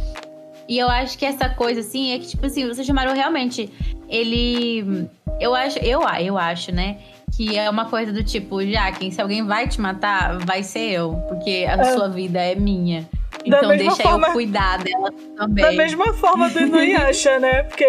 E 0.68 0.78
eu 0.78 0.88
acho 0.88 1.18
que 1.18 1.24
essa 1.26 1.48
coisa, 1.48 1.80
assim, 1.80 2.12
é 2.12 2.18
que, 2.18 2.28
tipo 2.28 2.46
assim, 2.46 2.64
o 2.64 2.74
Sesshomaru 2.74 3.12
realmente, 3.12 3.68
ele... 4.08 5.08
Eu 5.40 5.54
acho, 5.54 5.78
eu, 5.78 6.02
eu 6.20 6.38
acho, 6.38 6.70
né? 6.72 6.98
Que 7.36 7.56
é 7.58 7.68
uma 7.70 7.86
coisa 7.86 8.12
do 8.12 8.22
tipo, 8.22 8.62
Jaken, 8.64 9.10
se 9.10 9.20
alguém 9.20 9.44
vai 9.44 9.66
te 9.66 9.80
matar, 9.80 10.38
vai 10.44 10.62
ser 10.62 10.90
eu. 10.92 11.14
Porque 11.28 11.66
a 11.68 11.72
É. 11.80 11.84
sua 11.96 12.08
vida 12.08 12.38
é 12.40 12.54
minha. 12.54 13.08
Então 13.44 13.68
mesma 13.68 13.76
deixa 13.76 14.02
forma- 14.02 14.28
eu 14.28 14.32
cuidar 14.32 14.78
dela 14.82 15.12
também. 15.36 15.64
Da 15.64 15.72
mesma 15.72 16.12
forma 16.14 16.48
do 16.50 16.60
Inuyasha, 16.60 17.38
né? 17.38 17.62
Porque 17.64 17.86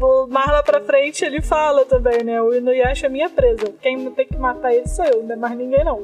o- 0.00 0.26
mais 0.28 0.46
lá 0.50 0.62
pra 0.62 0.80
frente 0.80 1.24
ele 1.24 1.40
fala 1.42 1.84
também, 1.84 2.22
né? 2.24 2.40
O 2.40 2.54
Inuyasha 2.54 3.06
é 3.06 3.08
minha 3.10 3.28
presa. 3.28 3.72
Quem 3.82 4.10
tem 4.12 4.26
que 4.26 4.36
matar 4.38 4.72
ele 4.72 4.88
sou 4.88 5.04
eu, 5.04 5.22
não 5.22 5.32
é 5.34 5.36
mais 5.36 5.56
ninguém 5.56 5.84
não. 5.84 6.02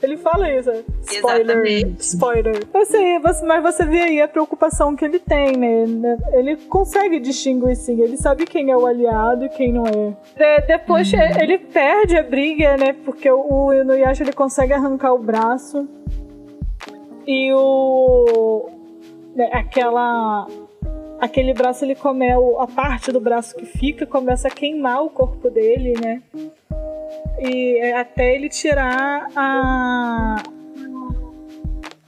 Ele 0.00 0.16
fala 0.16 0.48
isso. 0.48 0.70
Spoiler. 1.10 1.40
Exatamente. 1.56 2.00
Spoiler. 2.00 2.66
Você, 2.72 3.18
você- 3.18 3.44
mas 3.44 3.60
você 3.62 3.84
vê 3.84 4.02
aí 4.02 4.20
a 4.22 4.28
preocupação 4.28 4.94
que 4.94 5.04
ele 5.04 5.18
tem, 5.18 5.56
né? 5.56 6.16
Ele 6.34 6.54
consegue 6.56 7.18
distinguir 7.18 7.74
sim. 7.74 8.00
Ele 8.00 8.16
sabe 8.16 8.46
quem 8.46 8.70
é 8.70 8.76
o 8.76 8.86
aliado 8.86 9.46
e 9.46 9.48
quem 9.48 9.72
não 9.72 9.84
é. 9.88 9.90
De- 10.36 10.66
depois 10.68 11.12
Uhum. 11.12 11.18
ele 11.40 11.58
perde 11.58 12.16
a 12.16 12.22
briga, 12.22 12.76
né? 12.76 12.94
Porque 13.04 13.28
o, 13.28 13.40
o 13.66 13.72
Inuyasha 13.74 14.22
ele 14.22 14.32
consegue 14.32 14.72
arrancar 14.72 15.12
o 15.12 15.18
braço. 15.18 15.88
E 17.28 17.52
o. 17.52 18.70
né, 19.36 19.50
aquela. 19.52 20.46
Aquele 21.20 21.52
braço, 21.52 21.84
ele 21.84 21.94
come, 21.94 22.26
a 22.30 22.66
parte 22.66 23.12
do 23.12 23.20
braço 23.20 23.54
que 23.56 23.66
fica 23.66 24.06
começa 24.06 24.48
a 24.48 24.50
queimar 24.50 25.02
o 25.04 25.10
corpo 25.10 25.50
dele, 25.50 25.92
né? 26.00 26.22
E 27.38 27.76
é 27.82 28.00
até 28.00 28.34
ele 28.34 28.48
tirar 28.48 29.28
a. 29.36 30.42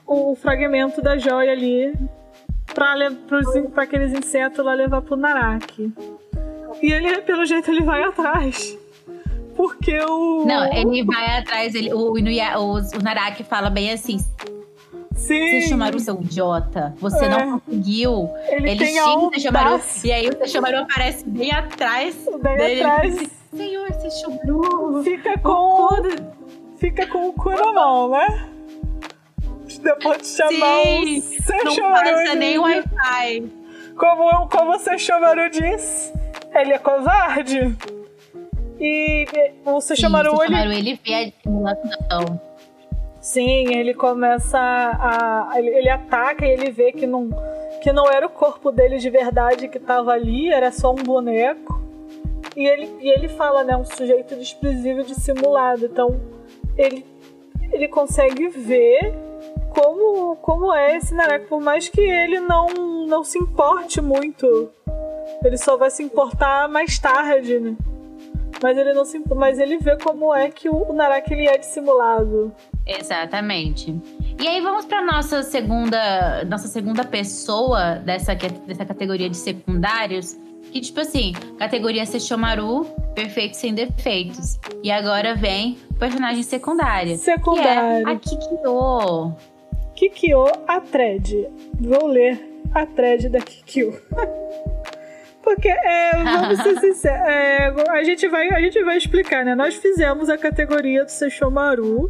O 0.07 0.35
fragmento 0.35 1.03
da 1.03 1.19
joia 1.19 1.53
ali 1.53 1.93
pra 2.75 3.83
aqueles 3.83 4.13
insetos 4.13 4.65
lá 4.65 4.73
levar 4.73 5.03
pro 5.03 5.17
Naraki. 5.17 5.93
E 6.81 6.91
ele, 6.91 7.21
pelo 7.21 7.45
jeito, 7.45 7.71
ele 7.71 7.83
vai 7.83 8.03
atrás. 8.05 8.79
Porque 9.55 9.99
o. 10.03 10.47
Não, 10.47 10.73
ele 10.73 11.05
vai 11.05 11.39
atrás, 11.39 11.75
ele, 11.75 11.93
o, 11.93 12.15
o, 12.15 12.75
o 12.75 13.03
Naraki 13.03 13.45
fala 13.45 13.69
bem 13.69 13.93
assim: 13.93 14.17
Sim. 15.35 15.61
Você 15.63 15.69
chamaram 15.69 15.97
o 15.97 16.01
seu 16.01 16.15
idiota, 16.21 16.95
você 16.99 17.25
É. 17.25 17.29
não 17.29 17.61
conseguiu. 17.61 18.29
Ele, 18.49 18.71
Ele 18.71 18.79
tem 18.85 18.99
a 18.99 19.05
xinga 19.05 19.19
o 19.27 19.31
Sesshomaru, 19.35 19.69
audácia 19.71 20.09
e 20.09 20.13
aí 20.13 20.29
o 20.29 20.39
Sesshomaru 20.39 20.77
aparece 20.79 21.25
bem 21.29 21.53
atrás 21.53 22.17
daí 22.43 22.57
dele. 22.57 22.83
atrás. 22.83 23.19
Fica, 23.19 23.31
Senhor 23.57 23.93
Sesshomaru, 23.95 25.03
Fica 25.05 25.39
com. 25.39 25.89
Fica 26.79 27.07
com 27.07 27.29
o 27.29 27.33
cu 27.33 27.51
na 27.51 27.73
mão, 27.73 28.11
né? 28.11 28.47
Depois 29.83 30.19
de 30.23 30.27
chamar 30.29 30.51
Sim, 30.83 31.19
o 31.21 31.65
não 31.65 31.71
Sesshomaru 31.71 32.11
passa 32.11 32.35
nem 32.35 32.59
Wi-Fi. 32.59 33.53
Como, 33.97 34.49
como 34.49 34.73
o 34.73 34.79
Sesshomaru 34.79 35.51
diz, 35.51 36.13
ele 36.55 36.73
é 36.73 36.79
covarde. 36.79 37.77
E 38.81 39.27
o 39.65 39.81
Sim, 39.81 39.89
Sesshomaru, 39.89 40.37
o 40.37 40.43
ele 40.43 40.57
ele 40.75 41.01
vê 41.05 41.15
a 41.15 41.25
dissimulação. 41.27 42.41
Sim, 43.21 43.75
ele 43.75 43.93
começa 43.93 44.59
a. 44.59 45.53
Ele, 45.57 45.69
ele 45.71 45.89
ataca 45.91 46.47
e 46.47 46.51
ele 46.51 46.71
vê 46.71 46.91
que 46.91 47.07
não, 47.07 47.29
que 47.83 47.93
não 47.93 48.11
era 48.11 48.27
o 48.27 48.31
corpo 48.31 48.73
dele 48.73 48.97
de 48.97 49.11
verdade 49.11 49.69
que 49.69 49.77
estava 49.77 50.13
ali, 50.13 50.51
era 50.51 50.73
só 50.73 50.91
um 50.91 51.03
boneco. 51.03 51.81
E 52.57 52.67
ele, 52.67 52.97
e 53.01 53.11
ele 53.11 53.29
fala, 53.29 53.63
né? 53.63 53.77
Um 53.77 53.85
sujeito 53.85 54.35
desprezível 54.37 55.05
dissimulado. 55.05 55.85
Então, 55.85 56.19
ele, 56.77 57.05
ele 57.71 57.89
consegue 57.89 58.49
ver 58.49 59.15
como, 59.71 60.37
como 60.37 60.73
é 60.73 60.97
esse 60.97 61.15
Narek, 61.15 61.47
por 61.47 61.61
mais 61.61 61.89
que 61.89 62.01
ele 62.01 62.41
não, 62.41 62.69
não 63.07 63.23
se 63.23 63.39
importe 63.39 64.01
muito. 64.01 64.71
Ele 65.45 65.59
só 65.59 65.77
vai 65.77 65.91
se 65.91 66.03
importar 66.03 66.69
mais 66.69 66.99
tarde, 66.99 67.59
né? 67.61 67.77
Mas 68.63 68.77
ele 68.77 68.93
não 68.93 69.05
se, 69.05 69.23
mas 69.35 69.59
ele 69.59 69.79
vê 69.79 69.97
como 69.97 70.35
é 70.35 70.51
que 70.51 70.69
o, 70.69 70.75
o 70.75 70.97
ele 71.31 71.49
é 71.49 71.57
dissimulado. 71.57 72.53
Exatamente. 72.99 73.95
E 74.41 74.49
aí 74.49 74.61
vamos 74.61 74.85
para 74.85 75.05
nossa 75.05 75.43
segunda, 75.43 76.45
nossa 76.45 76.67
segunda 76.67 77.05
pessoa 77.05 77.97
dessa, 77.97 78.35
dessa 78.35 78.85
categoria 78.85 79.29
de 79.29 79.37
secundários, 79.37 80.37
que 80.73 80.81
tipo 80.81 81.01
assim, 81.01 81.33
categoria 81.59 82.05
Sesshomaru, 82.07 82.85
perfeito 83.15 83.57
sem 83.57 83.75
defeitos. 83.75 84.59
E 84.83 84.91
agora 84.91 85.35
vem 85.35 85.79
personagem 85.99 86.43
secundária, 86.43 87.17
Secundário. 87.17 88.05
que 88.05 88.11
é 88.11 88.13
a 88.13 88.17
Kikyo. 88.17 89.37
Kikyo 89.95 90.45
Atred. 90.67 91.49
Vou 91.79 92.07
ler 92.07 92.41
a 92.75 92.87
thread 92.87 93.29
da 93.29 93.41
Kikyo. 93.41 94.01
Porque, 95.51 95.69
é, 95.69 96.13
vamos 96.13 96.59
ser 96.63 96.79
sinceros, 96.79 97.27
é, 97.27 97.75
a, 97.89 98.05
gente 98.05 98.29
vai, 98.29 98.49
a 98.51 98.61
gente 98.61 98.81
vai 98.85 98.97
explicar, 98.97 99.45
né? 99.45 99.57
Nós 99.57 99.75
fizemos 99.75 100.31
a 100.31 100.39
categoria 100.39 101.05
do 101.05 101.11
Sesshomaru, 101.11 102.09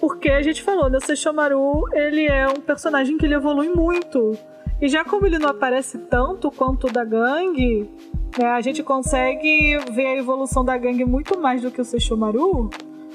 porque 0.00 0.30
a 0.30 0.40
gente 0.40 0.62
falou, 0.62 0.88
né? 0.88 0.96
O 0.96 1.00
Sesshomaru, 1.04 1.84
ele 1.92 2.24
é 2.24 2.48
um 2.48 2.60
personagem 2.60 3.18
que 3.18 3.26
ele 3.26 3.34
evolui 3.34 3.68
muito. 3.68 4.32
E 4.80 4.88
já 4.88 5.04
como 5.04 5.26
ele 5.26 5.38
não 5.38 5.50
aparece 5.50 5.98
tanto 5.98 6.50
quanto 6.50 6.86
o 6.86 6.90
da 6.90 7.04
gangue, 7.04 7.90
né? 8.38 8.46
A 8.46 8.60
gente 8.62 8.82
consegue 8.82 9.76
ver 9.92 10.06
a 10.06 10.16
evolução 10.16 10.64
da 10.64 10.78
gangue 10.78 11.04
muito 11.04 11.38
mais 11.38 11.60
do 11.60 11.70
que 11.70 11.82
o 11.82 11.84
Sesshomaru. 11.84 12.70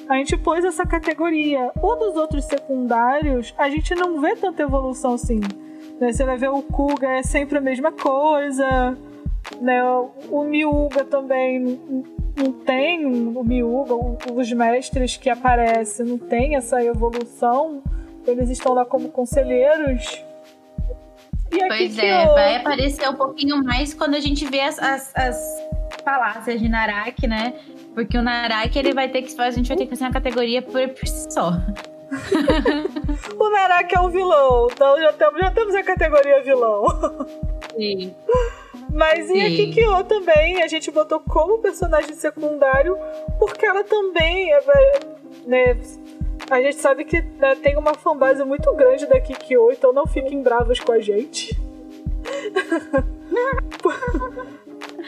A 0.07 0.17
gente 0.17 0.37
pôs 0.37 0.63
essa 0.63 0.85
categoria. 0.85 1.71
O 1.81 1.95
dos 1.95 2.15
outros 2.15 2.45
secundários, 2.45 3.55
a 3.57 3.71
gente 3.71 3.95
não 3.95 4.21
vê 4.21 4.35
tanta 4.35 4.61
evolução 4.61 5.15
assim. 5.15 5.39
Né? 5.99 6.13
Você 6.13 6.23
vai 6.23 6.37
ver 6.37 6.49
o 6.49 6.61
Kuga 6.61 7.09
é 7.09 7.23
sempre 7.23 7.57
a 7.57 7.61
mesma 7.61 7.91
coisa. 7.91 8.95
Né? 9.61 9.81
O 10.29 10.43
Miuga 10.43 11.03
também 11.05 11.59
não- 11.59 12.51
tem. 12.65 13.05
O 13.05 13.43
Miuga, 13.43 13.93
o- 13.93 14.17
os 14.35 14.51
mestres 14.51 15.17
que 15.17 15.29
aparecem, 15.29 16.05
não 16.05 16.17
tem 16.17 16.55
essa 16.55 16.83
evolução. 16.83 17.81
Eles 18.25 18.49
estão 18.49 18.73
lá 18.73 18.85
como 18.85 19.09
conselheiros. 19.09 20.23
E 21.51 21.57
aqui 21.61 21.67
Pois 21.67 21.95
que 21.95 22.01
é, 22.01 22.25
eu- 22.25 22.33
vai 22.33 22.55
aparecer 22.55 23.07
um 23.09 23.13
pouquinho 23.15 23.63
mais 23.63 23.93
quando 23.93 24.15
a 24.15 24.19
gente 24.19 24.45
vê 24.45 24.61
as, 24.61 24.79
as, 24.79 25.13
as 25.15 25.37
falácias 26.03 26.59
de 26.59 26.67
Naraki, 26.67 27.27
né? 27.27 27.53
Porque 27.93 28.17
o 28.17 28.23
Naraki, 28.23 28.79
ele 28.79 28.93
vai 28.93 29.07
ter 29.09 29.21
que 29.21 29.39
a 29.39 29.51
gente 29.51 29.67
vai 29.67 29.77
ter 29.77 29.83
que 29.83 29.89
fazer 29.91 30.05
uma 30.05 30.11
categoria 30.13 30.61
por, 30.61 30.87
por 30.89 31.07
si 31.07 31.31
só. 31.31 31.51
O 33.39 33.49
Naraki 33.49 33.95
é 33.95 33.99
o 34.01 34.09
vilão, 34.09 34.67
então 34.71 34.99
já 34.99 35.13
temos, 35.13 35.39
já 35.39 35.51
temos 35.51 35.75
a 35.75 35.83
categoria 35.83 36.43
vilão. 36.43 36.85
Sim. 37.75 38.13
Mas 38.93 39.29
e 39.29 39.41
a 39.41 39.49
Sim. 39.49 39.55
Kikyo 39.55 40.03
também, 40.03 40.61
a 40.61 40.67
gente 40.67 40.91
botou 40.91 41.19
como 41.19 41.57
personagem 41.57 42.13
secundário, 42.13 42.95
porque 43.39 43.65
ela 43.65 43.83
também 43.83 44.53
é, 44.53 44.57
é, 44.57 44.99
né, 45.45 45.77
a 46.49 46.61
gente 46.61 46.75
sabe 46.75 47.03
que 47.03 47.19
né, 47.21 47.55
tem 47.55 47.75
uma 47.75 47.95
fanbase 47.95 48.43
muito 48.43 48.71
grande 48.75 49.07
da 49.07 49.19
Kikyo, 49.19 49.71
então 49.71 49.91
não 49.91 50.05
fiquem 50.05 50.43
bravos 50.43 50.79
com 50.79 50.91
a 50.91 50.99
gente. 50.99 51.59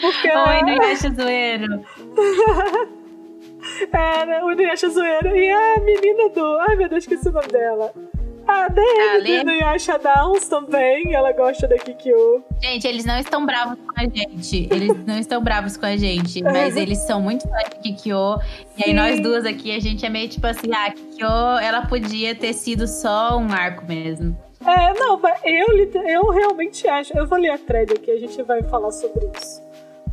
porque 0.02 0.28
Oi, 0.28 0.34
ela 0.34 0.62
não 0.64 0.82
acha 0.82 1.14
zoeiro. 1.14 1.86
é 3.94 4.26
né, 4.26 4.44
o 4.44 4.52
Inuyasha 4.52 4.90
zoeiro 4.90 5.36
e 5.36 5.50
a 5.50 5.80
menina 5.80 6.30
do... 6.30 6.58
Ai 6.60 6.76
meu 6.76 6.90
Deus, 6.90 7.04
esqueci 7.04 7.30
o 7.30 7.32
nome 7.32 7.48
dela. 7.48 7.94
A 8.48 8.66
A 8.66 8.68
DM 8.70 9.24
Lê? 9.24 9.44
do 9.44 9.50
Inuyasha 9.52 9.98
Downs 9.98 10.48
também, 10.48 11.14
ela 11.14 11.32
gosta 11.32 11.68
da 11.68 11.78
Kikyo. 11.78 12.44
Gente, 12.62 12.88
eles 12.88 13.04
não 13.06 13.18
estão 13.20 13.46
bravos 13.46 13.78
com 13.80 14.00
a 14.00 14.04
gente. 14.04 14.68
Eles 14.72 15.06
não 15.06 15.18
estão 15.18 15.42
bravos 15.44 15.78
com 15.78 15.86
a 15.86 15.98
gente. 15.98 16.44
Mas 16.44 16.76
eles 16.78 17.00
são 17.00 17.22
muito 17.22 17.48
fãs 17.48 17.64
de 17.70 17.76
Kikyo. 17.82 18.38
E 18.78 18.84
aí 18.86 18.94
nós 18.94 19.20
duas 19.20 19.46
aqui, 19.46 19.76
a 19.76 19.80
gente 19.80 20.06
é 20.06 20.10
meio 20.10 20.30
tipo 20.30 20.46
assim, 20.48 20.70
ah, 20.74 20.92
Kikyo, 20.92 21.28
ela 21.62 21.86
podia 21.88 22.36
ter 22.36 22.54
sido 22.54 22.88
só 22.88 23.38
um 23.38 23.52
arco 23.52 23.86
mesmo. 23.86 24.38
É, 24.66 24.94
não, 25.00 25.20
mas 25.20 25.40
eu, 25.44 25.92
eu 26.08 26.30
realmente 26.32 26.88
acho. 26.88 27.16
Eu 27.18 27.28
vou 27.28 27.38
ler 27.38 27.50
a 27.52 27.58
thread 27.58 27.94
aqui, 27.94 28.10
a 28.12 28.20
gente 28.20 28.42
vai 28.44 28.62
falar 28.64 28.92
sobre 28.92 29.26
isso. 29.40 29.62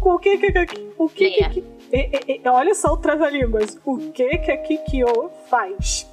O 0.01 0.19
que 0.19 0.37
que. 0.39 0.53
que- 0.67 0.93
O 0.99 1.09
que, 1.09 1.31
que, 1.31 1.49
que 1.49 1.65
e- 1.93 2.41
e- 2.45 2.49
olha 2.49 2.75
só 2.75 2.93
o 2.93 2.97
trava-línguas. 2.97 3.79
O 3.85 3.99
que 4.13 4.39
que 4.39 4.51
a 4.51 4.57
Kikyo 4.57 5.31
faz? 5.49 6.07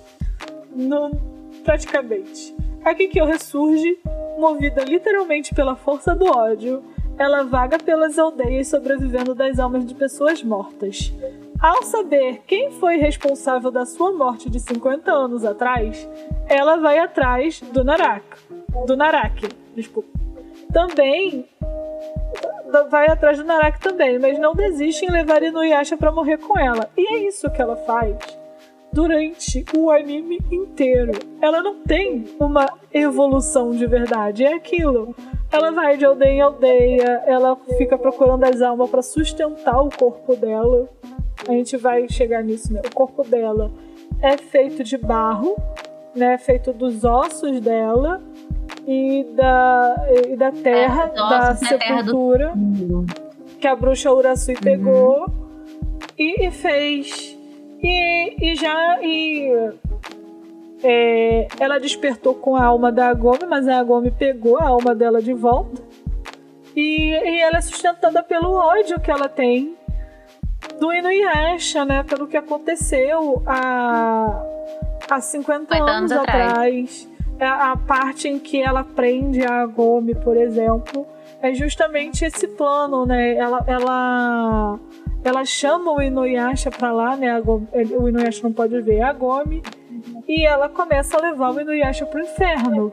No, 0.75 1.09
praticamente. 1.63 2.55
A 2.83 2.93
Kikyo 2.93 3.25
ressurge, 3.25 3.99
movida 4.37 4.83
literalmente 4.83 5.53
pela 5.53 5.75
força 5.75 6.15
do 6.15 6.25
ódio. 6.25 6.83
Ela 7.17 7.43
vaga 7.43 7.77
pelas 7.77 8.17
aldeias 8.17 8.69
sobrevivendo 8.69 9.35
das 9.35 9.59
almas 9.59 9.85
de 9.85 9.93
pessoas 9.93 10.41
mortas. 10.41 11.11
Ao 11.61 11.83
saber 11.83 12.41
quem 12.47 12.71
foi 12.71 12.95
responsável 12.95 13.69
da 13.69 13.85
sua 13.85 14.13
morte 14.13 14.49
de 14.49 14.61
50 14.61 15.11
anos 15.11 15.43
atrás, 15.43 16.07
ela 16.47 16.77
vai 16.77 16.99
atrás 16.99 17.59
do 17.59 17.83
Naraka. 17.83 18.37
Do 18.87 18.95
Naraki, 18.95 19.49
desculpa. 19.75 20.17
Também 20.71 21.45
vai 22.89 23.07
atrás 23.07 23.37
do 23.37 23.43
Naraki 23.43 23.81
também, 23.81 24.17
mas 24.19 24.39
não 24.39 24.55
desiste 24.55 25.03
em 25.03 25.11
levar 25.11 25.43
Inuyasha 25.43 25.97
pra 25.97 26.11
morrer 26.13 26.37
com 26.37 26.57
ela. 26.57 26.89
E 26.95 27.05
é 27.13 27.27
isso 27.27 27.51
que 27.51 27.61
ela 27.61 27.75
faz 27.75 28.15
durante 28.91 29.63
o 29.75 29.89
anime 29.91 30.39
inteiro. 30.51 31.11
Ela 31.41 31.61
não 31.61 31.83
tem 31.83 32.25
uma 32.39 32.65
evolução 32.93 33.71
de 33.71 33.85
verdade, 33.85 34.43
é 34.43 34.53
aquilo. 34.53 35.15
Ela 35.51 35.71
vai 35.71 35.97
de 35.97 36.05
aldeia 36.05 36.31
em 36.31 36.41
aldeia, 36.41 37.23
ela 37.25 37.57
fica 37.77 37.97
procurando 37.97 38.43
as 38.43 38.61
almas 38.61 38.89
pra 38.89 39.01
sustentar 39.01 39.81
o 39.81 39.89
corpo 39.89 40.35
dela. 40.35 40.87
A 41.47 41.51
gente 41.51 41.77
vai 41.77 42.07
chegar 42.09 42.43
nisso, 42.43 42.71
né? 42.73 42.81
O 42.85 42.93
corpo 42.93 43.23
dela 43.23 43.71
é 44.21 44.37
feito 44.37 44.83
de 44.83 44.97
barro, 44.97 45.55
né? 46.15 46.37
Feito 46.37 46.71
dos 46.73 47.03
ossos 47.03 47.59
dela. 47.61 48.21
e 48.87 49.23
da, 49.35 49.95
e 50.27 50.35
da 50.35 50.51
terra, 50.51 51.11
É, 51.13 51.15
da 51.15 51.49
essa 51.51 51.73
é 51.73 51.75
a 51.75 51.79
terra 51.79 52.01
do- 52.01 52.07
sepultura, 52.07 52.53
que 53.59 53.67
a 53.67 53.75
bruxa 53.75 54.11
Urasui 54.11 54.55
pegou 54.59 55.25
e, 56.17 56.45
e 56.47 56.51
fez. 56.51 57.37
E, 57.81 58.51
e 58.51 58.55
já. 58.55 58.99
E, 59.01 59.49
é, 60.83 61.47
ela 61.59 61.79
despertou 61.79 62.35
com 62.35 62.55
a 62.55 62.63
alma 62.63 62.91
da 62.91 63.09
Agome, 63.09 63.45
mas 63.47 63.67
a 63.67 63.79
Agome 63.79 64.11
pegou 64.11 64.57
a 64.57 64.67
alma 64.67 64.95
dela 64.95 65.21
de 65.21 65.33
volta. 65.33 65.81
E, 66.75 67.09
e 67.11 67.41
ela 67.41 67.57
é 67.57 67.61
sustentada 67.61 68.23
pelo 68.23 68.53
ódio 68.53 68.99
que 68.99 69.11
ela 69.11 69.27
tem 69.27 69.75
do 70.79 70.93
Inuyasha, 70.93 71.83
né? 71.83 72.03
Pelo 72.03 72.27
que 72.27 72.37
aconteceu 72.37 73.41
há, 73.45 74.41
há 75.09 75.21
50 75.21 75.75
50 75.75 75.75
anos 75.75 76.11
anos 76.11 76.11
atrás. 76.11 76.47
atrás. 76.47 77.09
É 77.39 77.45
A, 77.45 77.71
a 77.71 77.77
parte 77.77 78.27
em 78.27 78.39
que 78.39 78.61
ela 78.61 78.83
prende 78.83 79.43
a 79.43 79.61
Agome, 79.61 80.15
por 80.15 80.37
exemplo, 80.37 81.05
é 81.41 81.53
justamente 81.53 82.23
esse 82.25 82.47
plano, 82.47 83.05
né? 83.05 83.35
Ela, 83.35 83.63
ela, 83.67 84.79
ela 85.23 85.43
chama 85.45 85.91
o 85.91 86.01
Inuyasha 86.01 86.69
pra 86.71 86.91
lá, 86.91 87.15
né? 87.15 87.39
Gomi- 87.41 87.67
o 87.97 88.07
Inuyasha 88.09 88.41
não 88.43 88.53
pode 88.53 88.79
ver 88.81 89.01
a 89.01 89.09
Agome. 89.09 89.61
E 90.27 90.45
ela 90.45 90.69
começa 90.69 91.17
a 91.17 91.21
levar 91.21 91.53
o 91.53 91.59
Inuyasha 91.59 92.05
pro 92.05 92.21
inferno. 92.21 92.91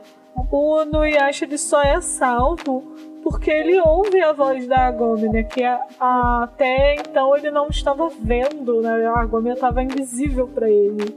O 0.51 0.81
Inuyasha 0.81 1.45
ele 1.45 1.57
só 1.57 1.81
é 1.81 1.99
salvo 2.01 2.83
porque 3.23 3.49
ele 3.51 3.79
ouve 3.81 4.21
a 4.21 4.31
voz 4.33 4.67
da 4.67 4.87
Agome, 4.87 5.27
né? 5.29 5.43
Que 5.43 5.63
a- 5.63 5.81
a- 5.99 6.43
até 6.43 6.95
então 6.95 7.35
ele 7.35 7.49
não 7.51 7.67
estava 7.67 8.09
vendo, 8.19 8.81
né? 8.81 9.05
A 9.07 9.19
Agome 9.21 9.49
estava 9.51 9.81
invisível 9.83 10.47
para 10.47 10.69
ele. 10.69 11.15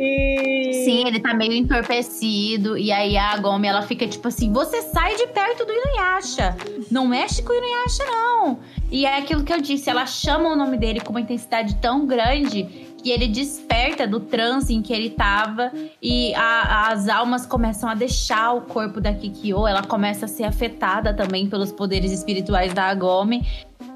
E 0.00 0.84
Sim, 0.84 1.06
ele 1.08 1.18
tá 1.18 1.34
meio 1.34 1.52
entorpecido. 1.52 2.78
E 2.78 2.92
aí 2.92 3.16
a 3.16 3.36
Gomi, 3.38 3.66
ela 3.66 3.82
fica 3.82 4.06
tipo 4.06 4.28
assim: 4.28 4.52
você 4.52 4.80
sai 4.82 5.16
de 5.16 5.26
perto 5.26 5.64
do 5.64 5.72
Inuyasha. 5.72 6.56
Não 6.90 7.06
mexe 7.08 7.42
com 7.42 7.52
o 7.52 7.56
Inuyasha, 7.56 8.04
não. 8.04 8.60
E 8.92 9.04
é 9.04 9.18
aquilo 9.18 9.42
que 9.42 9.52
eu 9.52 9.60
disse: 9.60 9.90
ela 9.90 10.06
chama 10.06 10.50
o 10.50 10.56
nome 10.56 10.76
dele 10.76 11.00
com 11.00 11.10
uma 11.10 11.20
intensidade 11.20 11.74
tão 11.76 12.06
grande 12.06 12.86
que 13.02 13.10
ele 13.10 13.26
desperta 13.28 14.06
do 14.06 14.20
transe 14.20 14.72
em 14.74 14.82
que 14.82 14.92
ele 14.92 15.10
tava. 15.10 15.72
E 16.00 16.32
a- 16.34 16.88
as 16.92 17.08
almas 17.08 17.44
começam 17.44 17.88
a 17.88 17.94
deixar 17.94 18.52
o 18.54 18.62
corpo 18.62 19.00
da 19.00 19.12
Kikyo. 19.12 19.66
Ela 19.66 19.82
começa 19.82 20.26
a 20.26 20.28
ser 20.28 20.44
afetada 20.44 21.12
também 21.12 21.48
pelos 21.48 21.72
poderes 21.72 22.12
espirituais 22.12 22.72
da 22.72 22.84
Agome. 22.84 23.44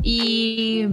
E. 0.04 0.88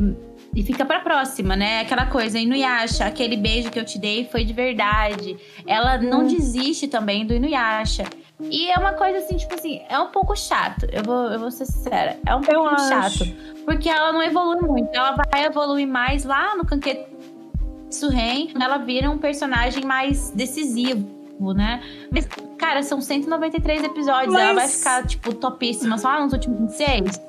E 0.56 0.64
fica 0.64 0.84
pra 0.84 1.00
próxima, 1.00 1.56
né? 1.56 1.82
Aquela 1.82 2.08
coisa, 2.08 2.40
Inuyasha, 2.40 3.06
aquele 3.06 3.38
beijo 3.38 3.70
que 3.70 3.80
eu 3.80 3.86
te 3.86 4.00
dei 4.00 4.26
foi 4.32 4.44
de 4.44 4.52
verdade. 4.54 5.38
Ela 5.68 5.98
não 6.00 6.26
desiste 6.26 6.88
também 6.88 7.26
do 7.26 7.34
Inuyasha. 7.34 8.06
E 8.42 8.72
é 8.72 8.76
uma 8.78 8.94
coisa 8.94 9.20
assim, 9.20 9.38
tipo 9.38 9.54
assim, 9.54 9.82
é 9.90 10.00
um 10.00 10.08
pouco 10.08 10.36
chato. 10.36 10.88
Eu 10.92 11.04
vou, 11.04 11.26
eu 11.28 11.40
vou 11.40 11.52
ser 11.52 11.66
sincera. 11.66 12.18
É 12.26 12.34
um 12.34 12.42
pouco 12.42 12.70
chato. 12.80 13.26
Porque 13.66 13.90
ela 13.90 14.12
não 14.12 14.24
evolui 14.24 14.62
muito. 14.62 14.90
Ela 14.96 15.12
vai 15.32 15.44
evoluir 15.46 15.88
mais 15.88 16.24
lá 16.24 16.56
no 16.56 16.66
Kanketsu 16.66 18.10
Ren. 18.10 18.48
Ela 18.60 18.78
vira 18.78 19.10
um 19.12 19.18
personagem 19.18 19.84
mais 19.86 20.32
decisivo, 20.32 21.54
né? 21.54 21.82
Mas, 22.12 22.28
cara, 22.58 22.82
são 22.82 23.02
193 23.02 23.84
episódios. 23.84 24.34
Ela 24.34 24.46
vai 24.46 24.54
Mas- 24.56 24.78
ficar, 24.80 25.06
tipo, 25.06 25.34
topíssima 25.34 25.98
só 25.98 26.20
nos 26.22 26.34
últimos 26.34 26.60
26. 26.60 27.22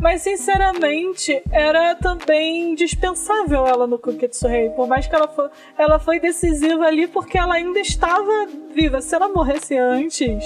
Mas 0.00 0.22
sinceramente, 0.22 1.42
era 1.52 1.94
também 1.94 2.74
dispensável 2.74 3.66
ela 3.66 3.86
no 3.86 3.98
Kuketsu 3.98 4.48
Rei. 4.48 4.70
Por 4.70 4.88
mais 4.88 5.06
que 5.06 5.14
ela 5.14 5.28
foi, 5.28 5.48
ela 5.76 5.98
foi 5.98 6.18
decisiva 6.18 6.86
ali 6.86 7.06
porque 7.06 7.36
ela 7.36 7.54
ainda 7.54 7.78
estava 7.80 8.46
viva. 8.74 9.00
Se 9.00 9.14
ela 9.14 9.28
morresse 9.28 9.76
antes, 9.76 10.42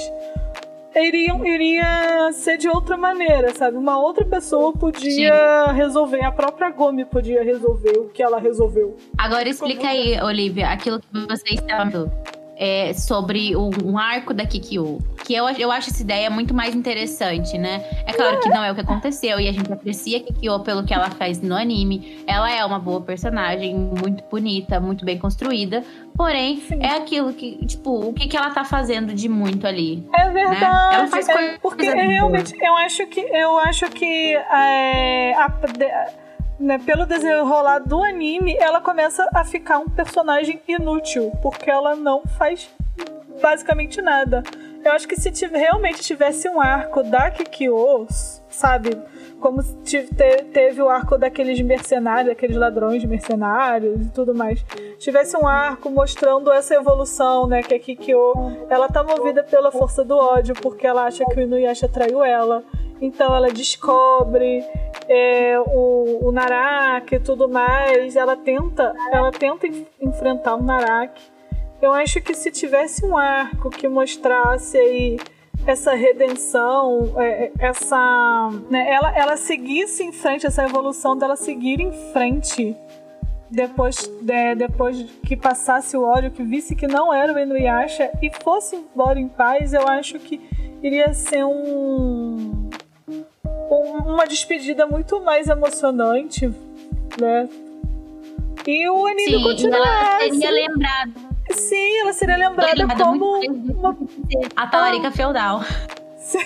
iria, 0.94 1.34
iria 1.44 2.32
ser 2.32 2.56
de 2.56 2.68
outra 2.68 2.96
maneira, 2.96 3.54
sabe? 3.54 3.76
Uma 3.76 3.98
outra 3.98 4.24
pessoa 4.24 4.72
podia 4.72 5.66
resolver, 5.72 6.24
a 6.24 6.32
própria 6.32 6.70
Gomi 6.70 7.04
podia 7.04 7.42
resolver 7.42 7.98
o 7.98 8.08
que 8.08 8.22
ela 8.22 8.38
resolveu. 8.38 8.96
Agora 9.18 9.48
explica 9.48 9.88
aí, 9.88 10.20
Olivia, 10.20 10.68
aquilo 10.68 11.00
que 11.00 11.06
você 11.26 11.54
estava 11.54 11.90
falando, 11.90 12.12
é, 12.56 12.92
sobre 12.94 13.54
o- 13.56 13.70
um 13.84 13.98
arco 13.98 14.32
da 14.34 14.46
Kikyo. 14.46 14.98
Que 15.24 15.34
eu, 15.34 15.48
eu 15.50 15.70
acho 15.72 15.88
essa 15.90 16.02
ideia 16.02 16.28
muito 16.28 16.52
mais 16.54 16.74
interessante, 16.74 17.56
né? 17.56 17.82
É 18.06 18.12
claro 18.12 18.40
que 18.40 18.48
não 18.50 18.62
é 18.62 18.70
o 18.70 18.74
que 18.74 18.82
aconteceu 18.82 19.40
e 19.40 19.48
a 19.48 19.52
gente 19.52 19.72
aprecia 19.72 20.18
a 20.18 20.20
Kikyo 20.20 20.60
pelo 20.60 20.84
que 20.84 20.92
ela 20.92 21.10
faz 21.10 21.40
no 21.40 21.54
anime. 21.56 22.22
Ela 22.26 22.50
é 22.52 22.64
uma 22.64 22.78
boa 22.78 23.00
personagem, 23.00 23.74
muito 23.74 24.22
bonita, 24.30 24.78
muito 24.80 25.04
bem 25.04 25.18
construída. 25.18 25.82
Porém, 26.16 26.62
é 26.80 26.88
aquilo 26.90 27.32
que, 27.32 27.64
tipo, 27.66 27.90
o 28.08 28.12
que, 28.12 28.28
que 28.28 28.36
ela 28.36 28.50
tá 28.50 28.64
fazendo 28.64 29.14
de 29.14 29.28
muito 29.28 29.66
ali? 29.66 30.06
É 30.14 30.28
verdade. 30.30 30.94
Ela 30.94 31.06
faz 31.08 31.28
é, 31.28 31.32
coisa 31.32 31.58
porque 31.62 31.90
boa. 31.90 32.02
realmente 32.02 32.54
eu 32.62 32.76
acho 32.76 33.06
que 33.06 33.20
eu 33.20 33.58
acho 33.58 33.88
que 33.90 34.34
é, 34.36 35.34
a- 35.34 36.08
né, 36.58 36.78
pelo 36.78 37.06
desenrolar 37.06 37.80
do 37.80 38.02
anime, 38.02 38.56
ela 38.58 38.80
começa 38.80 39.28
a 39.34 39.44
ficar 39.44 39.78
um 39.78 39.88
personagem 39.88 40.60
inútil, 40.68 41.30
porque 41.42 41.70
ela 41.70 41.96
não 41.96 42.22
faz 42.38 42.68
basicamente 43.40 44.00
nada. 44.00 44.42
Eu 44.84 44.92
acho 44.92 45.08
que 45.08 45.16
se 45.16 45.30
realmente 45.46 46.00
tivesse 46.00 46.48
um 46.48 46.60
arco 46.60 47.02
da 47.02 47.30
Kikyo, 47.30 48.06
sabe? 48.48 48.90
Como 49.40 49.60
se 49.62 50.04
teve 50.52 50.80
o 50.80 50.88
arco 50.88 51.18
daqueles 51.18 51.60
mercenários, 51.60 52.28
daqueles 52.28 52.56
ladrões 52.56 53.04
mercenários 53.04 54.06
e 54.06 54.10
tudo 54.10 54.34
mais. 54.34 54.64
Tivesse 54.98 55.36
um 55.36 55.46
arco 55.46 55.90
mostrando 55.90 56.50
essa 56.50 56.74
evolução, 56.74 57.46
né? 57.46 57.62
Que 57.62 57.74
a 57.74 57.78
Kikyo, 57.78 58.32
ela 58.70 58.88
tá 58.88 59.02
movida 59.04 59.42
pela 59.44 59.70
força 59.70 60.02
do 60.02 60.16
ódio, 60.16 60.54
porque 60.54 60.86
ela 60.86 61.04
acha 61.04 61.24
que 61.26 61.38
o 61.38 61.42
Inuyasha 61.42 61.88
traiu 61.88 62.24
ela. 62.24 62.64
Então 63.00 63.34
ela 63.34 63.50
descobre 63.50 64.64
é, 65.08 65.58
o, 65.58 66.20
o 66.28 66.32
e 67.12 67.20
tudo 67.20 67.48
mais. 67.48 68.16
Ela 68.16 68.36
tenta, 68.36 68.94
ela 69.12 69.30
tenta 69.30 69.66
en- 69.66 69.86
enfrentar 70.00 70.54
o 70.54 70.62
Naraki. 70.62 71.22
Eu 71.82 71.92
acho 71.92 72.20
que 72.22 72.34
se 72.34 72.50
tivesse 72.50 73.04
um 73.04 73.14
arco 73.14 73.68
que 73.68 73.86
mostrasse 73.88 74.78
aí 74.78 75.18
essa 75.66 75.94
redenção, 75.94 77.14
é, 77.16 77.44
é, 77.46 77.52
essa, 77.58 78.50
né, 78.70 78.90
ela, 78.92 79.16
ela 79.16 79.36
seguisse 79.36 80.02
em 80.04 80.12
frente, 80.12 80.46
essa 80.46 80.62
evolução 80.64 81.16
dela 81.16 81.36
seguir 81.36 81.80
em 81.80 81.92
frente 82.12 82.76
depois, 83.50 83.96
de- 84.20 84.54
depois 84.56 85.02
que 85.26 85.36
passasse 85.36 85.96
o 85.96 86.02
ódio, 86.02 86.30
que 86.30 86.42
visse 86.42 86.74
que 86.74 86.86
não 86.86 87.12
era 87.14 87.32
o 87.32 87.38
Inuyasha 87.38 88.10
e 88.22 88.30
fosse 88.42 88.76
embora 88.76 89.18
em 89.18 89.28
paz, 89.28 89.72
eu 89.72 89.86
acho 89.88 90.18
que 90.18 90.40
iria 90.82 91.14
ser 91.14 91.44
um, 91.44 92.68
um- 93.70 93.98
uma 94.06 94.26
despedida 94.26 94.86
muito 94.86 95.20
mais 95.20 95.48
emocionante, 95.48 96.46
né? 97.20 97.48
E 98.66 98.88
o 98.88 99.06
anime 99.06 99.22
Sim, 99.24 99.30
e 99.30 99.34
ela 99.34 99.42
continuasse. 99.44 100.30
seria 100.30 100.50
lembrada. 100.50 101.33
Sim, 101.50 102.00
ela 102.00 102.12
seria 102.12 102.36
lembrada 102.36 102.74
lembrada 102.74 103.04
como 103.04 103.38
uma 103.38 103.96
a 104.56 104.66
talarica 104.66 105.10
feudal. 105.10 105.60
Sim. 106.16 106.38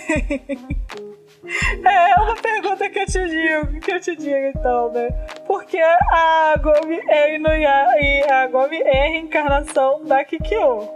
É 1.84 2.20
uma 2.20 2.34
pergunta 2.36 2.90
que 2.90 2.98
eu 2.98 3.06
te 3.06 3.26
digo, 3.26 3.80
que 3.80 3.92
eu 3.92 4.00
te 4.00 4.16
digo 4.16 4.52
então, 4.54 4.92
né? 4.92 5.08
Porque 5.46 5.78
a 5.78 6.54
Gomi 6.60 7.00
é 7.08 7.36
Inuya 7.36 7.86
e 7.98 8.30
a 8.30 8.46
Gomi 8.48 8.76
é 8.76 9.06
a 9.06 9.10
reencarnação 9.10 10.04
da 10.04 10.24
Kikyo, 10.24 10.90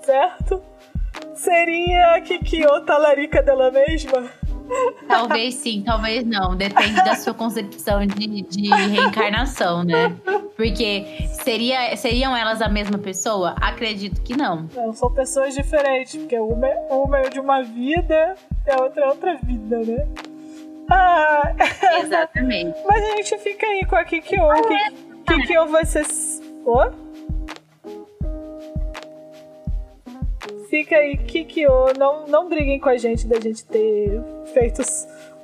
certo? 0.00 0.62
Seria 1.34 2.14
a 2.14 2.20
Kikyo 2.20 2.80
talarica 2.84 3.42
dela 3.42 3.70
mesma? 3.70 4.28
Talvez 5.08 5.54
sim, 5.54 5.82
talvez 5.84 6.24
não. 6.24 6.56
Depende 6.56 6.96
da 7.04 7.14
sua 7.14 7.34
concepção 7.34 8.06
de, 8.06 8.42
de 8.42 8.68
reencarnação, 8.68 9.82
né? 9.84 10.14
Porque 10.56 11.04
seria, 11.42 11.94
seriam 11.96 12.36
elas 12.36 12.62
a 12.62 12.68
mesma 12.68 12.98
pessoa? 12.98 13.54
Acredito 13.60 14.20
que 14.22 14.36
não. 14.36 14.68
Não, 14.74 14.92
são 14.92 15.12
pessoas 15.12 15.54
diferentes, 15.54 16.16
porque 16.16 16.38
uma, 16.38 16.66
é- 16.66 16.86
uma 16.90 17.18
é 17.18 17.28
de 17.28 17.40
uma 17.40 17.62
vida 17.62 18.34
e 18.66 18.70
a 18.70 18.82
outra 18.82 19.04
é 19.04 19.08
outra 19.08 19.36
vida, 19.42 19.78
né? 19.78 20.06
Ah, 20.90 21.52
Exatamente. 22.02 22.76
mas 22.86 23.02
a 23.02 23.16
gente 23.16 23.38
fica 23.38 23.66
aí 23.66 23.84
com 23.86 23.96
a 23.96 24.04
Kikyo. 24.04 24.42
Que, 25.26 25.34
Kikyo 25.34 25.66
vai 25.68 25.84
ser. 25.84 26.06
Ô? 26.66 26.90
Fica 30.72 30.96
aí, 30.96 31.18
Kikyo. 31.18 31.92
Não, 31.98 32.26
não 32.26 32.48
briguem 32.48 32.80
com 32.80 32.88
a 32.88 32.96
gente 32.96 33.26
da 33.26 33.38
gente 33.38 33.62
ter 33.66 34.22
feito 34.54 34.80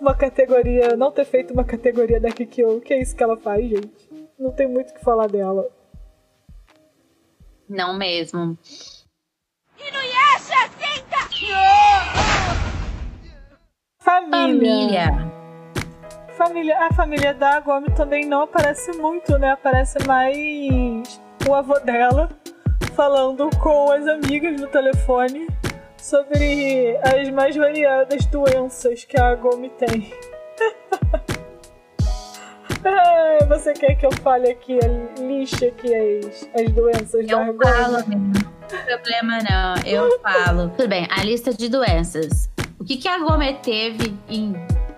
uma 0.01 0.14
categoria. 0.16 0.97
Não 0.97 1.12
ter 1.12 1.26
feito 1.26 1.53
uma 1.53 1.64
categoria 1.64 2.18
da 2.18 2.31
Kikyo. 2.31 2.81
Que 2.81 2.95
é 2.95 3.03
isso 3.03 3.14
que 3.14 3.22
ela 3.22 3.37
faz, 3.37 3.68
gente? 3.68 3.93
Não 4.39 4.51
tem 4.53 4.66
muito 4.66 4.89
o 4.89 4.95
que 4.95 5.05
falar 5.05 5.26
dela. 5.29 5.68
Não 7.68 7.99
mesmo. 7.99 8.57
Inuyasha, 9.79 10.70
senta! 10.79 11.18
Família. 13.99 15.09
Família. 15.11 15.33
Família. 16.39 16.87
A 16.87 16.93
família 16.95 17.35
da 17.35 17.61
Gomi 17.61 17.95
também 17.95 18.24
não 18.24 18.45
aparece 18.45 18.93
muito, 18.93 19.39
né? 19.39 19.51
Aparece 19.51 19.99
mais 20.07 21.20
o 21.47 21.55
avô 21.55 21.79
dela 21.81 22.31
falando 23.09 23.49
com 23.61 23.93
as 23.93 24.05
amigas 24.09 24.61
no 24.61 24.67
telefone. 24.67 25.47
sobre 25.97 26.97
as 27.01 27.31
mais 27.31 27.55
variadas 27.55 28.27
doenças 28.27 29.05
que 29.05 29.17
a 29.21 29.37
Gomi 29.37 29.69
tem. 29.71 30.13
Você 33.49 33.73
quer 33.73 33.95
que 33.95 34.05
eu 34.07 34.11
fale 34.23 34.51
aqui, 34.51 34.79
lixe 35.21 35.67
aqui 35.67 35.95
as, 35.95 36.49
as 36.61 36.71
doenças 36.73 37.25
Eu 37.29 37.39
da 37.39 37.45
Gomi? 37.45 37.59
falo, 37.65 37.97
amiga. 37.99 38.19
Não 38.19 38.33
tem 38.69 38.83
problema 38.85 39.39
não, 39.49 39.75
eu 39.87 40.19
falo. 40.21 40.71
Tudo 40.77 40.89
bem, 40.89 41.07
a 41.11 41.23
lista 41.23 41.55
de 41.55 41.69
doenças. 41.69 42.51
O 42.81 42.85
que, 42.85 42.97
que 42.97 43.07
a 43.09 43.19
Gomet 43.19 43.61
teve 43.63 44.13
em, 44.29 44.55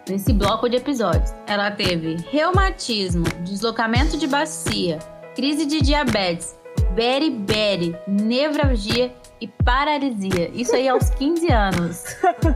nesse 0.09 0.33
bloco 0.33 0.71
de 0.71 0.77
episódios? 0.77 1.35
Ela 1.47 1.71
teve 1.71 2.17
reumatismo, 2.31 3.25
deslocamento 3.43 4.17
de 4.17 4.27
bacia, 4.27 4.99
crise 5.35 5.67
de 5.67 5.83
diabetes, 5.83 6.59
beriberi, 6.95 7.97
nevralgia 8.07 9.13
e 9.41 9.47
paralisia. 9.49 10.51
Isso 10.53 10.75
aí 10.75 10.89
aos 10.89 11.11
15 11.11 11.51
anos. 11.53 12.05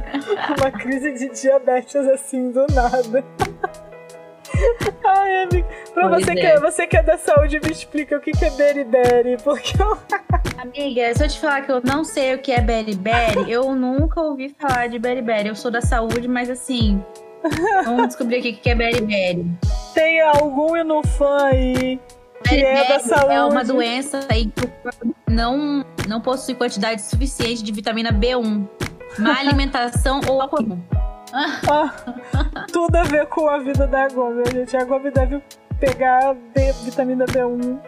Uma 0.61 0.71
crise 0.71 1.13
de 1.13 1.29
diabetes 1.41 1.97
assim 1.97 2.51
do 2.51 2.67
nada. 2.73 3.25
Ai, 5.05 5.43
amiga. 5.43 5.67
Pra 5.93 6.09
Pois 6.09 6.25
você, 6.25 6.31
é. 6.33 6.35
que, 6.35 6.47
é- 6.47 6.61
você 6.61 6.87
que 6.87 6.97
é 6.97 7.03
da 7.03 7.19
saúde, 7.19 7.61
me 7.65 7.71
explica 7.73 8.17
o 8.17 8.21
que, 8.21 8.33
que 8.33 8.45
é 8.45 8.51
beriberi, 8.51 9.37
porque 9.43 9.81
eu 9.83 9.97
Amiga, 10.59 11.15
se 11.15 11.25
eu 11.25 11.29
te 11.29 11.39
falar 11.41 11.63
que 11.63 11.73
eu 11.73 11.81
não 11.85 12.05
sei 12.05 12.35
o 12.35 12.39
que 12.39 12.51
é 12.53 12.61
beriberi, 12.61 13.51
eu 13.51 13.75
nunca 13.75 14.21
ouvi 14.21 14.55
falar 14.59 14.89
de 14.89 14.99
beriberi. 14.99 15.49
Eu 15.49 15.55
sou 15.57 15.71
da 15.71 15.81
saúde, 15.83 16.27
mas 16.29 16.49
assim, 16.49 17.05
vamos 17.85 18.09
descobrir 18.09 18.39
o 18.39 18.43
que 18.43 18.71
é 18.71 18.75
beriberi. 18.75 19.45
tem 19.93 20.21
algum 20.23 20.77
inufã 20.77 21.47
aí 21.47 22.01
que 22.49 22.65
é 22.65 22.89
da 22.89 23.01
saúde. 23.01 23.35
É 23.35 23.45
uma 23.45 23.65
doença 23.65 24.21
aí 24.29 24.47
que 24.47 24.71
não, 25.29 25.85
não 26.09 26.21
possui 26.21 26.55
quantidade 26.55 27.03
suficiente 27.03 27.63
de 27.63 27.73
vitamina 27.73 28.13
B1. 28.13 28.69
Má 29.19 29.39
alimentação 29.41 30.21
ou 30.29 30.41
alcoolismo. 30.41 30.85
Ah, 31.33 31.93
tudo 32.73 32.95
a 32.95 33.03
ver 33.03 33.27
com 33.27 33.49
a 33.49 33.59
vida 33.59 33.87
da 33.87 34.09
Gomi, 34.09 34.45
gente. 34.53 34.77
A 34.77 34.85
Gomi 34.85 35.11
deve 35.11 35.43
pegar 35.81 36.35
B, 36.35 36.73
vitamina 36.85 37.25
B1. 37.25 37.81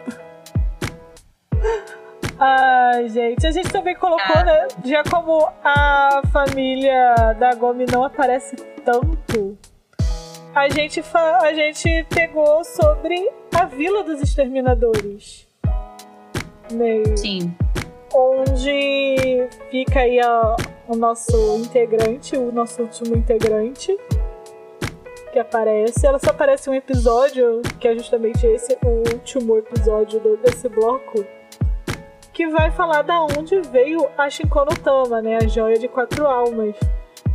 Ai, 2.39 3.07
gente. 3.09 3.47
A 3.47 3.51
gente 3.51 3.69
também 3.69 3.95
colocou, 3.95 4.43
né? 4.43 4.67
Já 4.83 5.03
como 5.03 5.47
a 5.63 6.21
família 6.31 7.33
da 7.39 7.55
Gomi 7.55 7.85
não 7.91 8.03
aparece 8.03 8.55
tanto, 8.83 9.57
a 10.57 10.69
gente, 10.69 11.03
a 11.13 11.53
gente 11.53 12.03
pegou 12.09 12.63
sobre 12.63 13.29
a 13.55 13.65
Vila 13.65 14.03
dos 14.03 14.21
Exterminadores. 14.21 15.47
Né? 16.71 17.15
Sim. 17.15 17.55
onde 18.13 19.47
fica 19.69 19.99
aí 19.99 20.19
a- 20.19 20.55
o 20.87 20.95
nosso 20.95 21.35
integrante, 21.57 22.35
o 22.35 22.51
nosso 22.51 22.81
último 22.81 23.15
integrante 23.15 23.95
que 25.31 25.37
aparece. 25.37 26.05
Ela 26.07 26.17
só 26.17 26.31
aparece 26.31 26.69
um 26.69 26.73
episódio, 26.73 27.61
que 27.79 27.87
é 27.87 27.93
justamente 27.93 28.47
esse, 28.47 28.75
o 28.83 29.13
último 29.13 29.57
episódio 29.57 30.19
do- 30.19 30.37
desse 30.37 30.67
bloco, 30.67 31.23
que 32.33 32.47
vai 32.47 32.71
falar 32.71 33.01
da 33.03 33.21
onde 33.21 33.59
veio 33.69 34.07
a 34.17 34.29
Shinkonotama, 34.29 35.21
né, 35.21 35.37
a 35.37 35.47
joia 35.47 35.77
de 35.77 35.87
quatro 35.87 36.25
almas. 36.25 36.75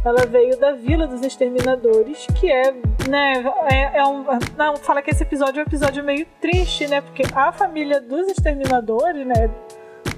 Ela 0.04 0.26
veio 0.26 0.58
da 0.58 0.72
Vila 0.72 1.06
dos 1.06 1.22
Exterminadores, 1.22 2.26
que 2.40 2.50
é, 2.50 2.74
né, 3.08 3.44
é, 3.70 3.98
é 3.98 4.04
um... 4.04 4.24
Não, 4.56 4.76
fala 4.76 5.02
que 5.02 5.10
esse 5.10 5.22
episódio 5.22 5.60
é 5.60 5.64
um 5.64 5.66
episódio 5.66 6.04
meio 6.04 6.26
triste, 6.40 6.86
né, 6.86 7.00
porque 7.00 7.22
a 7.34 7.52
família 7.52 8.00
dos 8.00 8.28
Exterminadores, 8.28 9.26
né, 9.26 9.50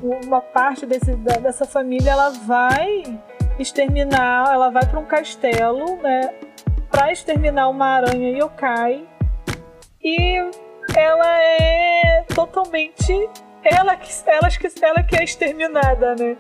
uma 0.03 0.41
parte 0.41 0.87
desse, 0.87 1.15
dessa 1.15 1.65
família 1.65 2.13
ela 2.13 2.31
vai 2.31 3.03
exterminar, 3.59 4.53
ela 4.53 4.71
vai 4.71 4.85
para 4.87 4.99
um 4.99 5.05
castelo, 5.05 5.97
né, 6.03 6.35
para 6.91 7.13
exterminar 7.13 7.69
uma 7.69 7.87
aranha 7.87 8.39
yokai. 8.39 9.07
E 10.03 10.37
ela 10.95 11.43
é 11.43 12.25
totalmente 12.35 13.13
ela 13.65 13.97
que 13.97 14.13
ela 14.27 14.49
que 14.51 14.85
ela 14.85 15.03
que 15.03 15.17
é 15.17 15.25
exterminada, 15.25 16.15
né? 16.15 16.37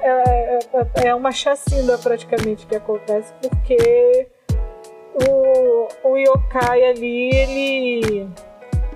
É, 0.00 0.58
é, 1.02 1.08
é 1.08 1.14
uma 1.14 1.32
chacina 1.32 1.96
praticamente 1.96 2.66
que 2.66 2.76
acontece 2.76 3.32
porque 3.40 4.28
o, 5.28 5.88
o 6.10 6.16
yokai 6.16 6.84
ali 6.84 7.30
ele 7.34 8.28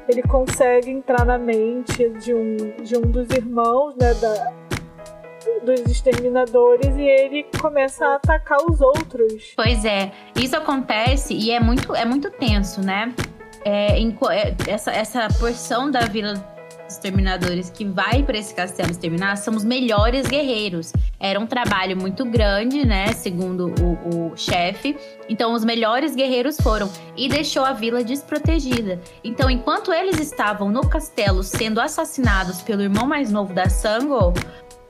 ele 0.09 0.23
consegue 0.23 0.91
entrar 0.91 1.25
na 1.25 1.39
mente 1.39 2.09
de 2.19 2.35
um, 2.35 2.57
de 2.83 2.97
um 2.97 3.03
dos 3.03 3.31
irmãos, 3.31 3.95
né, 3.97 4.13
da, 4.15 4.53
dos 5.63 5.81
exterminadores, 5.91 6.97
e 6.97 7.03
ele 7.03 7.47
começa 7.61 8.05
a 8.05 8.15
atacar 8.17 8.59
os 8.69 8.81
outros. 8.81 9.53
Pois 9.55 9.85
é, 9.85 10.11
isso 10.35 10.57
acontece 10.57 11.33
e 11.35 11.53
é 11.53 11.61
muito, 11.61 11.95
é 11.95 12.05
muito 12.05 12.29
tenso, 12.31 12.81
né? 12.81 13.15
É, 13.65 14.01
é, 14.01 14.57
essa, 14.67 14.91
essa 14.91 15.29
porção 15.39 15.91
da 15.91 16.01
Vila 16.01 16.35
Exterminadores 16.91 17.71
que 17.71 17.85
vai 17.85 18.25
para 18.25 18.37
esse 18.37 18.53
castelo 18.53 18.91
exterminar 18.91 19.37
são 19.37 19.55
os 19.55 19.65
melhores 19.65 20.27
guerreiros. 20.27 20.93
Era 21.21 21.39
um 21.39 21.47
trabalho 21.47 21.97
muito 21.97 22.25
grande, 22.25 22.85
né? 22.85 23.13
Segundo 23.13 23.73
o, 23.81 24.33
o 24.33 24.37
chefe. 24.37 24.97
Então, 25.29 25.53
os 25.53 25.65
melhores 25.65 26.17
guerreiros 26.17 26.57
foram 26.61 26.91
e 27.17 27.29
deixou 27.29 27.65
a 27.65 27.73
vila 27.73 28.03
desprotegida. 28.03 29.01
Então, 29.23 29.49
enquanto 29.49 29.93
eles 29.93 30.19
estavam 30.19 30.69
no 30.69 30.89
castelo 30.89 31.45
sendo 31.45 31.81
assassinados 31.81 32.61
pelo 32.61 32.83
irmão 32.83 33.07
mais 33.07 33.31
novo 33.31 33.55
da 33.55 33.69
Sango, 33.69 34.35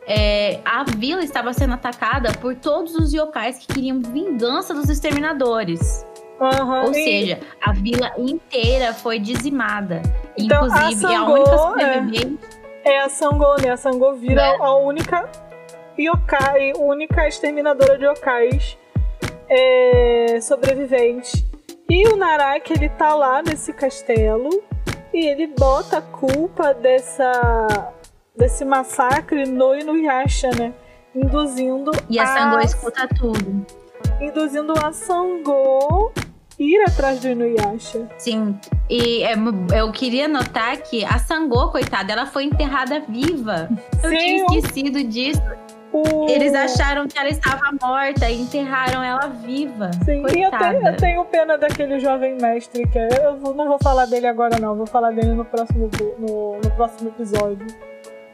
é, 0.07 0.59
a 0.65 0.85
vila 0.85 1.23
estava 1.23 1.53
sendo 1.53 1.75
atacada 1.75 2.33
por 2.33 2.55
todos 2.57 2.95
os 2.95 3.13
yokais 3.13 3.59
que 3.59 3.75
queriam 3.75 4.01
vingança 4.01 4.73
dos 4.73 4.89
exterminadores. 4.89 6.05
Aham, 6.41 6.85
Ou 6.85 6.91
e- 6.93 6.95
seja, 6.95 7.39
a 7.61 7.73
vila 7.73 8.11
inteira 8.17 8.95
foi 8.95 9.19
dizimada. 9.19 10.01
Então, 10.39 10.67
Inclusive, 10.67 11.05
a 11.05 11.09
a, 11.09 11.13
Sango, 11.13 11.33
única 11.33 11.51
é. 11.55 11.59
sobrevivente. 11.59 12.39
é 12.85 13.01
a 13.01 13.09
Sango, 13.11 13.57
né? 13.63 13.71
A 13.71 13.77
Sango 13.77 14.13
vira 14.15 14.43
É. 14.43 14.57
a 14.57 14.75
única 14.77 15.29
yokai, 15.99 16.73
única 16.79 17.29
exterminadora 17.29 17.99
de 17.99 18.05
yokais 18.07 18.79
é, 19.49 20.39
sobrevivente. 20.41 21.45
E 21.89 22.09
o 22.09 22.17
Naraki, 22.17 22.73
ele 22.73 22.89
tá 22.89 23.15
lá 23.15 23.43
nesse 23.43 23.73
castelo 23.73 24.49
e 25.13 25.27
ele 25.27 25.49
bota 25.49 25.99
a 25.99 26.03
culpa 26.03 26.73
dessa 26.73 27.93
desse 28.37 28.65
massacre 28.65 29.45
no 29.45 29.75
Inuyasha, 29.75 30.51
né? 30.57 30.73
Induzindo 31.15 31.91
E 32.09 32.19
a 32.19 32.27
Sango 32.27 32.57
a- 32.57 32.63
escuta 32.63 33.09
tudo. 33.09 33.67
induzindo 34.21 34.73
a 34.83 34.93
Sango 34.93 36.13
ir 36.61 36.83
atrás 36.87 37.21
do 37.21 37.29
Inuyasha. 37.29 38.07
Sim. 38.19 38.59
E 38.89 39.23
é, 39.25 39.35
eu 39.75 39.91
queria 39.91 40.29
notar 40.29 40.77
que 40.77 41.05
a 41.05 41.19
Sango, 41.19 41.71
coitada, 41.71 42.13
ela 42.13 42.27
foi 42.27 42.45
enterrada 42.45 43.01
viva. 43.09 43.69
Eu 44.03 44.11
Sim, 44.11 44.17
tinha 44.17 44.59
esquecido 44.59 45.05
disso. 45.05 45.43
O... 45.93 46.29
Eles 46.29 46.55
acharam 46.55 47.09
que 47.09 47.19
ela 47.19 47.29
estava 47.29 47.63
morta 47.83 48.31
e 48.31 48.43
enterraram 48.43 49.03
ela 49.03 49.27
viva. 49.27 49.91
Sim, 50.05 50.23
e 50.37 50.43
eu 50.43 50.51
Coitada. 50.51 50.73
tenho, 50.73 50.87
eu 50.87 50.97
tenho 50.97 51.25
pena 51.25 51.59
daquele 51.59 51.99
jovem 51.99 52.37
mestre, 52.41 52.87
que 52.87 52.99
é, 52.99 53.09
eu 53.25 53.55
não 53.55 53.67
vou 53.67 53.79
falar 53.83 54.07
dele 54.07 54.29
agora 54.29 54.57
não, 54.61 54.77
vou 54.77 54.87
falar 54.87 55.11
dele 55.11 55.33
no 55.33 55.45
próximo, 55.45 55.91
no, 56.19 56.61
no 56.61 56.71
próximo 56.77 57.09
episódio. 57.09 57.67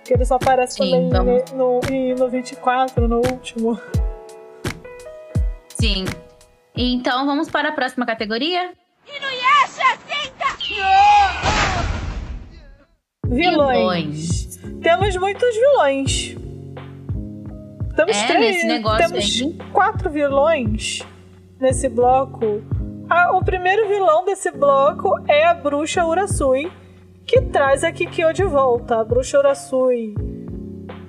Que 0.04 0.14
ele 0.14 0.24
só 0.24 0.34
aparece 0.34 0.74
Sim, 0.74 1.08
também 1.10 1.42
no, 1.54 1.80
e 1.90 2.14
no 2.14 2.28
24, 2.28 3.08
no 3.08 3.16
último. 3.16 3.80
Sim. 5.68 6.04
Então 6.76 7.24
vamos 7.26 7.48
para 7.50 7.70
a 7.70 7.72
próxima 7.72 8.04
categoria? 8.04 8.72
Inuyasha, 9.06 9.98
senta! 10.06 10.46
Vilões. 13.26 14.56
Temos 14.82 15.16
muitos 15.16 15.54
vilões. 15.54 16.36
Temos 17.96 18.16
É, 18.16 18.26
três. 18.26 18.40
nesse 18.40 18.66
negócio 18.66 19.08
temos 19.08 19.24
aí. 19.42 19.58
quatro 19.72 20.10
vilões 20.10 21.02
nesse 21.58 21.88
bloco. 21.88 22.62
Ah, 23.08 23.32
o 23.36 23.44
primeiro 23.44 23.88
vilão 23.88 24.24
desse 24.24 24.50
bloco 24.50 25.10
é 25.28 25.44
a 25.46 25.54
bruxa 25.54 26.04
Urasui, 26.04 26.70
que 27.26 27.40
traz 27.42 27.82
a 27.84 27.90
Kikyo 27.92 28.32
de 28.32 28.44
volta. 28.44 29.00
A 29.00 29.04
bruxa 29.04 29.38
Urasui. 29.38 30.14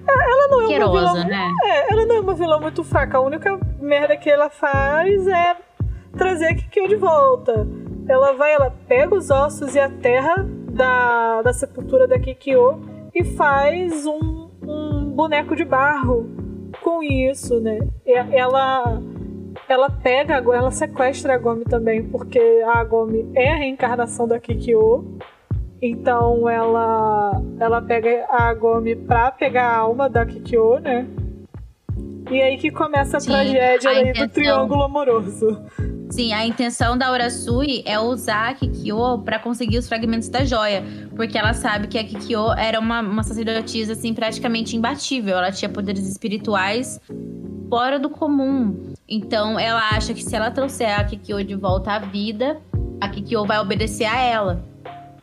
Ela 0.10 0.48
não 0.50 0.62
é 0.62 0.86
uma 0.86 0.90
vilã. 1.12 1.26
né? 1.26 1.52
É, 1.66 1.94
ela 1.94 2.06
não 2.06 2.16
é 2.16 2.20
uma 2.20 2.34
vilã 2.34 2.60
muito 2.60 2.84
fraca. 2.84 3.18
A 3.18 3.22
única 3.22 3.60
merda 3.80 4.16
que 4.18 4.30
ela 4.30 4.50
faz 4.50 5.28
é 5.28 5.56
trazer 6.18 6.48
a 6.48 6.56
Kikyo 6.56 6.88
de 6.88 6.96
volta. 6.96 7.68
Ela 8.08 8.34
vai, 8.34 8.54
ela 8.54 8.74
pega 8.88 9.16
os 9.16 9.30
ossos 9.30 9.76
e 9.76 9.80
a 9.80 9.90
terra 9.90 10.46
da, 10.72 11.42
da 11.42 11.54
sepultura 11.54 12.08
da 12.08 12.18
Kikyo 12.20 12.80
e 13.14 13.24
faz 13.24 14.06
um, 14.06 14.50
um 14.62 15.12
boneco 15.12 15.56
de 15.56 15.66
barro 15.66 16.30
com 16.82 17.04
isso, 17.04 17.60
né? 17.60 17.80
Ela, 18.06 19.02
ela 19.68 19.90
pega, 19.90 20.36
ela 20.36 20.72
sequestra 20.72 21.34
a 21.34 21.38
Gomi 21.38 21.66
também, 21.66 22.04
porque 22.04 22.40
a 22.66 22.84
Gomi 22.84 23.30
é 23.36 23.52
a 23.52 23.56
reencarnação 23.56 24.28
da 24.28 24.40
Kikyo. 24.40 25.18
Então 25.82 26.50
ela 26.50 27.42
ela 27.60 27.82
pega 27.82 28.26
a 28.30 28.54
Gomi 28.54 28.96
pra 28.96 29.32
pegar 29.32 29.70
a 29.70 29.78
alma 29.78 30.10
da 30.10 30.26
Kikyo, 30.26 30.80
né? 30.80 31.08
E 32.30 32.42
aí 32.42 32.58
que 32.58 32.72
começa 32.72 33.18
a 33.18 33.20
Sim, 33.20 33.30
tragédia 33.30 33.90
a 33.90 33.94
aí 33.94 34.04
do 34.04 34.10
intenção. 34.10 34.30
triângulo 34.30 34.84
amoroso. 34.84 35.62
Sim, 36.10 36.34
a 36.34 36.46
intenção 36.46 36.98
da 36.98 37.12
Urasui 37.12 37.84
é 37.86 38.00
usar 38.00 38.50
a 38.50 38.54
Kikyo 38.54 39.20
pra 39.20 39.40
conseguir 39.40 39.78
os 39.78 39.88
fragmentos 39.88 40.30
da 40.30 40.44
joia. 40.44 40.84
Porque 41.16 41.38
ela 41.38 41.54
sabe 41.54 41.88
que 41.88 41.98
a 41.98 42.04
Kikyo 42.04 42.52
era 42.54 42.80
uma, 42.80 43.02
uma 43.02 43.24
sacerdotisa, 43.24 43.94
assim, 43.94 44.14
praticamente 44.14 44.76
imbatível. 44.76 45.38
Ela 45.38 45.52
tinha 45.52 45.68
poderes 45.70 46.08
espirituais 46.08 47.00
fora 47.70 48.00
do 48.00 48.10
comum. 48.10 48.94
Então, 49.08 49.60
ela 49.60 49.90
acha 49.92 50.14
que 50.14 50.24
se 50.24 50.34
ela 50.36 50.50
trouxer 50.50 50.98
a 50.98 51.04
Kikyo 51.04 51.44
de 51.44 51.56
volta 51.56 51.92
à 51.92 52.00
vida, 52.00 52.58
a 53.02 53.10
Kikyo 53.10 53.46
vai 53.46 53.60
obedecer 53.60 54.06
a 54.06 54.20
ela. 54.22 54.64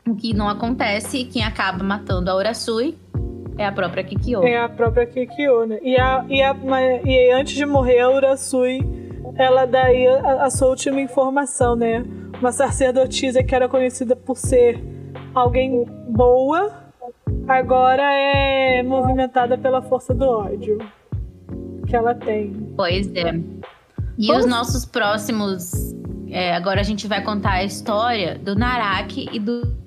O 0.08 0.14
que 0.14 0.34
não 0.34 0.48
acontece, 0.48 1.18
e 1.18 1.24
quem 1.24 1.42
acaba 1.42 1.82
matando 1.82 2.30
a 2.30 2.36
Urasui 2.36 2.96
é 3.56 3.66
a 3.66 3.72
própria 3.72 4.04
Kikyo. 4.04 4.42
É 4.44 4.58
a 4.58 4.68
própria 4.68 5.06
Kikyo, 5.06 5.66
né? 5.66 5.78
E, 5.82 5.96
a, 5.96 6.24
e, 6.28 6.42
a, 6.42 6.54
e 7.04 7.30
antes 7.32 7.54
de 7.54 7.64
morrer, 7.64 8.00
a 8.00 8.10
Urasui, 8.10 8.80
ela 9.36 9.64
dá 9.64 9.84
a, 9.86 10.44
a 10.44 10.50
sua 10.50 10.68
última 10.68 11.00
informação, 11.00 11.74
né? 11.74 12.04
Uma 12.38 12.52
sacerdotisa 12.52 13.42
que 13.42 13.54
era 13.54 13.68
conhecida 13.68 14.14
por 14.14 14.36
ser 14.36 14.82
alguém 15.34 15.84
boa, 16.08 16.70
agora 17.48 18.02
é 18.12 18.82
movimentada 18.82 19.56
pela 19.56 19.80
força 19.80 20.12
do 20.12 20.24
ódio 20.24 20.78
que 21.86 21.96
ela 21.96 22.14
tem. 22.14 22.52
Pois 22.76 23.06
é. 23.14 23.34
E 24.18 24.26
Vamos- 24.26 24.44
os 24.44 24.50
nossos 24.50 24.84
próximos. 24.84 25.72
é, 26.30 26.54
agora 26.54 26.80
a 26.80 26.84
gente 26.84 27.06
vai 27.06 27.22
contar 27.22 27.52
a 27.52 27.64
história 27.64 28.38
do 28.38 28.54
Naraki 28.54 29.28
e 29.32 29.38
do 29.38 29.83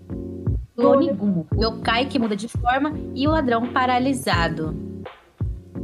Onigumo. 0.78 1.48
O 1.56 1.64
yokai 1.64 2.06
que 2.06 2.20
muda 2.20 2.36
de 2.36 2.48
forma 2.48 2.94
e 3.16 3.28
o 3.28 3.32
ladrão 3.32 3.68
paralisado. 3.68 4.76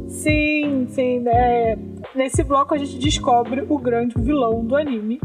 Sim, 0.08 0.86
sim. 0.88 1.20
né? 1.20 1.76
Nesse 2.14 2.44
bloco 2.44 2.74
a 2.74 2.78
gente 2.78 2.98
descobre 2.98 3.64
o 3.68 3.78
grande 3.78 4.14
vilão 4.16 4.64
do 4.64 4.76
anime, 4.76 5.20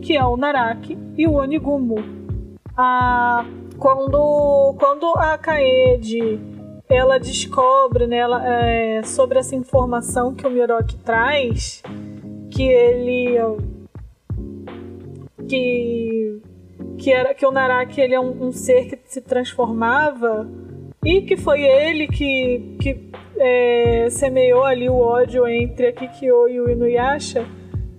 que 0.00 0.16
é 0.16 0.24
o 0.24 0.36
Naraki 0.36 0.98
e 1.16 1.26
o 1.26 1.34
Onigumo. 1.34 1.96
A, 2.76 3.44
quando, 3.78 4.74
quando 4.78 5.06
a 5.16 5.38
Kaede 5.38 6.40
ela 6.88 7.18
descobre 7.18 8.06
né, 8.06 8.16
ela, 8.16 8.42
é, 8.46 9.02
sobre 9.02 9.38
essa 9.38 9.54
informação 9.54 10.34
que 10.34 10.46
o 10.46 10.50
Miroki 10.50 10.96
traz, 10.98 11.82
que 12.50 12.62
ele 12.62 13.38
que 15.48 16.40
que 17.02 17.10
era 17.10 17.34
que 17.34 17.44
o 17.44 17.50
Naraki 17.50 18.00
ele 18.00 18.14
é 18.14 18.20
um, 18.20 18.46
um 18.46 18.52
ser 18.52 18.86
que 18.86 18.98
se 19.06 19.20
transformava 19.20 20.48
e 21.04 21.22
que 21.22 21.36
foi 21.36 21.60
ele 21.60 22.06
que, 22.06 22.76
que 22.80 23.10
é, 23.36 24.06
semeou 24.08 24.62
ali 24.64 24.88
o 24.88 24.96
ódio 24.96 25.48
entre 25.48 25.88
a 25.88 25.92
Kikyo 25.92 26.48
e 26.48 26.60
o 26.60 26.70
Inuyasha, 26.70 27.44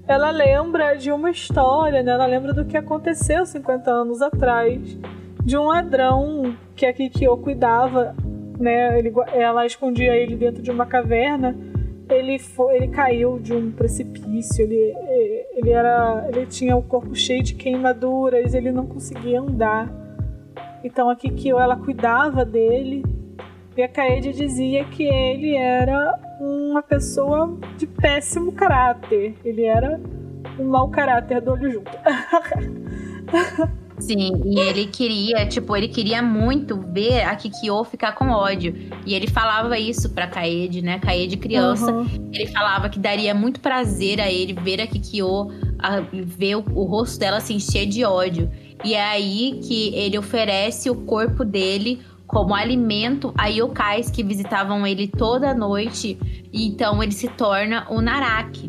ela 0.08 0.32
lembra 0.32 0.96
de 0.96 1.12
uma 1.12 1.30
história, 1.30 2.02
né? 2.02 2.14
Ela 2.14 2.26
lembra 2.26 2.54
do 2.54 2.64
que 2.64 2.78
aconteceu 2.78 3.46
50 3.46 3.92
anos 3.92 4.22
atrás, 4.22 4.98
de 5.44 5.58
um 5.58 5.66
ladrão 5.66 6.56
que 6.74 6.86
a 6.86 6.94
Kikyo 6.94 7.36
cuidava, 7.38 8.16
né? 8.58 8.98
Ele, 8.98 9.12
ela 9.34 9.66
escondia 9.66 10.16
ele 10.16 10.38
dentro 10.38 10.64
de 10.64 10.72
uma 10.72 10.86
caverna. 10.86 11.54
Ele 12.14 12.40
foi, 12.40 12.76
ele 12.76 12.88
caiu 12.90 13.40
de 13.40 13.54
um 13.54 13.72
precipício. 13.72 14.64
Ele, 14.64 14.96
ele 15.56 15.70
era, 15.70 16.28
ele 16.32 16.46
tinha 16.46 16.76
o 16.76 16.84
corpo 16.84 17.16
cheio 17.16 17.44
de 17.44 17.56
queimaduras. 17.56 18.54
Ele 18.54 18.72
não 18.72 18.86
conseguia 18.86 19.42
andar. 19.42 19.92
Então 20.84 21.10
a 21.10 21.16
Kikyo 21.16 21.60
ela 21.60 21.78
cuidava 21.78 22.44
dele 22.44 23.04
e 23.76 23.82
a 23.82 23.88
Kaede 23.88 24.34
dizia 24.34 24.86
que 24.86 25.04
ele 25.04 25.56
era 25.56 26.20
uma 26.40 26.84
pessoa 26.84 27.58
de 27.78 27.88
péssimo 27.88 28.52
caráter. 28.52 29.36
Ele 29.44 29.64
era 29.64 30.00
um 30.60 30.66
mau 30.66 30.90
caráter 30.90 31.42
do 31.42 31.54
olho 31.54 31.72
junto. 31.72 31.92
Sim, 34.06 34.32
e 34.46 34.60
ele 34.60 34.86
queria, 34.88 35.46
tipo, 35.46 35.76
ele 35.76 35.88
queria 35.88 36.22
muito 36.22 36.78
ver 36.92 37.22
a 37.24 37.36
Kikyo 37.36 37.84
ficar 37.84 38.14
com 38.14 38.30
ódio. 38.30 38.76
E 39.06 39.14
ele 39.14 39.28
falava 39.28 39.78
isso 39.80 40.10
pra 40.10 40.28
Kaede, 40.28 40.82
né? 40.82 41.00
Kaede 41.00 41.38
criança. 41.38 41.92
Uhum. 41.92 42.30
Ele 42.34 42.48
falava 42.48 42.90
que 42.90 43.00
daria 43.00 43.34
muito 43.34 43.60
prazer 43.62 44.20
a 44.20 44.30
ele 44.32 44.54
ver 44.54 44.82
a 44.82 44.88
Kikyo, 44.88 45.50
a- 45.80 46.02
ver 46.12 46.56
o, 46.58 46.64
o 46.76 46.84
rosto 46.84 47.20
dela 47.20 47.40
se 47.40 47.54
encher 47.54 47.86
de 47.86 48.04
ódio. 48.04 48.50
E 48.84 48.94
é 48.94 49.04
aí 49.04 49.60
que 49.64 49.96
ele 49.96 50.18
oferece 50.18 50.90
o 50.90 50.96
corpo 50.96 51.46
dele 51.46 52.02
como 52.28 52.54
alimento 52.56 53.34
a 53.38 53.48
yokais 53.48 54.10
que 54.10 54.24
visitavam 54.24 54.86
ele 54.86 55.08
toda 55.08 55.54
noite. 55.54 56.18
E 56.52 56.68
então 56.68 57.02
ele 57.02 57.12
se 57.14 57.28
torna 57.30 57.86
o 57.90 58.02
Naraki 58.02 58.66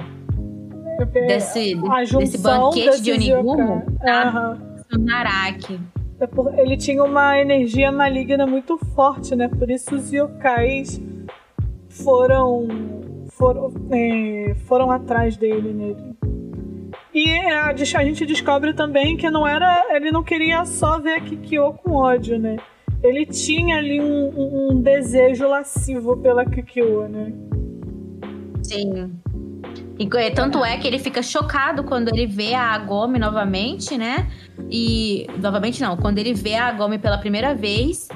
desse, 1.27 1.75
desse 2.19 2.39
banquete 2.39 3.03
de 3.03 3.13
Onigumo. 3.13 3.83
yokai. 3.83 3.97
tá? 4.05 4.59
Naraki. 4.99 5.81
É 6.21 6.27
por- 6.27 6.57
Ele 6.59 6.77
tinha 6.77 7.03
uma 7.03 7.39
energia 7.39 7.91
maligna 7.91 8.47
muito 8.47 8.79
forte, 8.95 9.35
né? 9.35 9.49
Por 9.49 9.71
isso 9.71 9.95
os 9.95 10.13
yokais 10.13 11.01
foram 11.89 12.67
foram, 13.33 13.73
é, 13.91 14.55
foram 14.67 14.91
atrás 14.93 15.37
dele, 15.37 15.73
né? 15.73 15.95
E 17.13 17.31
a, 17.49 17.67
a 17.71 17.75
gente 18.05 18.25
descobre 18.27 18.73
também 18.75 19.17
que 19.17 19.29
não 19.31 19.47
era, 19.47 19.87
ele 19.95 20.11
não 20.13 20.23
queria 20.23 20.65
só 20.65 20.99
ver 21.01 21.15
a 21.15 21.21
Kikyo 21.21 21.73
com 21.75 21.93
ódio, 21.93 22.39
né? 22.39 22.57
Ele 23.03 23.27
tinha 23.27 23.77
ali 23.77 24.01
um, 24.01 24.31
um- 24.37 24.69
um 24.73 24.81
desejo 24.81 25.47
lascivo 25.49 26.17
pela 26.17 26.45
Kikyo, 26.45 27.09
né? 27.09 27.33
Sim. 28.63 29.13
E 29.99 30.09
co- 30.09 30.19
tanto 30.35 30.65
é 30.65 30.77
que 30.77 30.87
ele 30.87 30.99
fica 30.99 31.23
chocado 31.23 31.85
quando 31.85 32.09
ele 32.09 32.27
vê 32.27 32.53
a 32.55 32.63
Agome 32.73 33.19
novamente, 33.19 33.97
né? 33.97 34.29
E. 34.71 35.27
Novamente 35.41 35.81
não, 35.81 35.97
quando 35.97 36.19
ele 36.19 36.35
vê 36.35 36.55
a 36.55 36.67
Agome 36.67 36.99
pela 36.99 37.19
primeira 37.19 37.55
vez. 37.55 38.09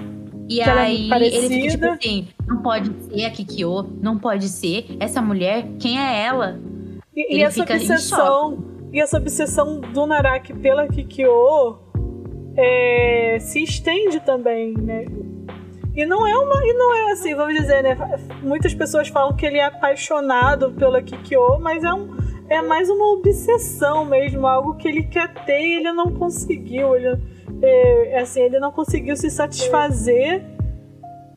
E 0.49 0.55
Que 0.57 0.61
é 0.63 0.71
aí 0.71 1.09
parecida. 1.09 1.45
ele 1.55 1.55
fica 1.55 1.71
tipo 1.71 1.87
assim: 1.87 2.29
não 2.47 2.63
pode 2.63 2.91
ser 3.05 3.25
a 3.27 3.31
Kikyo, 3.31 3.83
não 4.03 4.19
pode 4.19 4.49
ser. 4.49 4.87
Essa 4.99 5.21
mulher, 5.23 5.67
quem 5.79 6.01
é 6.01 6.25
ela? 6.25 6.59
E, 7.15 7.37
e 7.37 7.43
essa 7.43 7.63
obsessão, 7.63 8.65
e 8.93 9.01
essa 9.01 9.17
obsessão 9.19 9.81
do 9.81 10.07
Naraki 10.07 10.55
pela 10.55 10.89
Kikyo 10.89 11.79
é, 12.57 13.37
se 13.41 13.63
estende 13.63 14.21
também, 14.21 14.73
né? 14.75 15.05
E 15.99 16.07
não 16.07 16.25
é 16.25 16.39
uma, 16.39 16.65
e 16.65 16.73
não 16.75 16.95
é 16.95 17.11
assim, 17.11 17.35
vamos 17.35 17.55
dizer, 17.55 17.83
né? 17.83 17.97
Muitas 18.41 18.73
pessoas 18.73 19.09
falam 19.09 19.35
que 19.35 19.45
ele 19.45 19.59
é 19.59 19.65
apaixonado 19.65 20.71
pela 20.71 21.03
Kikyo, 21.03 21.59
mas 21.59 21.83
é 21.83 21.93
um 21.93 22.17
é 22.49 22.63
mais 22.63 22.89
uma 22.89 23.15
obsessão 23.15 24.05
mesmo, 24.05 24.47
algo 24.47 24.77
que 24.77 24.87
ele 24.87 25.03
quer 25.03 25.27
ter 25.45 25.61
e 25.61 25.75
ele 25.75 25.91
não 25.91 26.13
conseguiu, 26.13 26.95
ele 26.95 27.19
é, 27.61 28.21
assim, 28.21 28.43
ele 28.43 28.61
não 28.61 28.71
conseguiu 28.71 29.17
se 29.17 29.29
satisfazer 29.29 30.45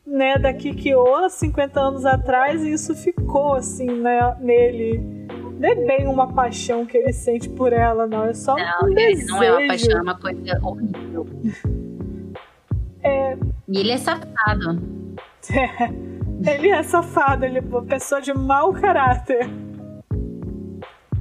né, 0.06 0.38
da 0.38 0.52
Kikyo 0.52 1.12
há 1.16 1.28
50 1.28 1.80
anos 1.80 2.06
atrás 2.06 2.62
e 2.62 2.70
isso 2.70 2.94
ficou 2.94 3.54
assim, 3.54 3.90
né, 3.90 4.36
nele. 4.38 5.26
Não 5.58 5.68
é 5.68 5.74
bem 5.74 6.06
uma 6.06 6.32
paixão 6.32 6.86
que 6.86 6.96
ele 6.96 7.12
sente 7.12 7.48
por 7.48 7.72
ela, 7.72 8.06
não. 8.06 8.26
É 8.26 8.32
só 8.32 8.56
Não, 8.56 8.88
um 8.88 8.94
desejo. 8.94 9.26
não 9.26 9.42
é 9.42 9.52
uma 9.52 9.66
paixão, 9.66 9.98
é 9.98 10.02
uma 10.02 10.18
coisa 10.20 10.60
horrível. 10.62 11.26
É, 13.02 13.36
E 13.68 13.78
ele 13.78 13.92
é 13.92 13.96
safado. 13.96 14.82
ele 16.46 16.68
é 16.68 16.82
safado, 16.82 17.44
ele 17.44 17.58
é 17.58 17.62
uma 17.62 17.82
pessoa 17.82 18.20
de 18.20 18.32
mau 18.32 18.72
caráter. 18.72 19.48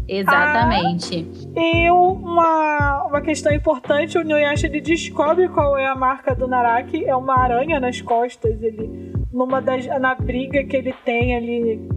Exatamente. 0.08 1.26
E 1.56 1.90
uma, 1.90 3.06
uma 3.08 3.22
questão 3.22 3.54
importante, 3.54 4.18
o 4.18 4.22
Inuyasha 4.22 4.68
ele 4.68 4.82
descobre 4.82 5.48
qual 5.48 5.78
é 5.78 5.88
a 5.88 5.96
marca 5.96 6.36
do 6.36 6.48
Naraki, 6.48 7.06
é 7.06 7.16
uma 7.16 7.38
aranha 7.38 7.80
nas 7.80 8.02
costas, 8.02 8.62
ele 8.62 9.14
numa 9.32 9.62
das 9.62 9.86
na 9.86 10.14
briga 10.14 10.64
que 10.66 10.76
ele 10.76 10.94
tem 11.06 11.38
ali, 11.38 11.90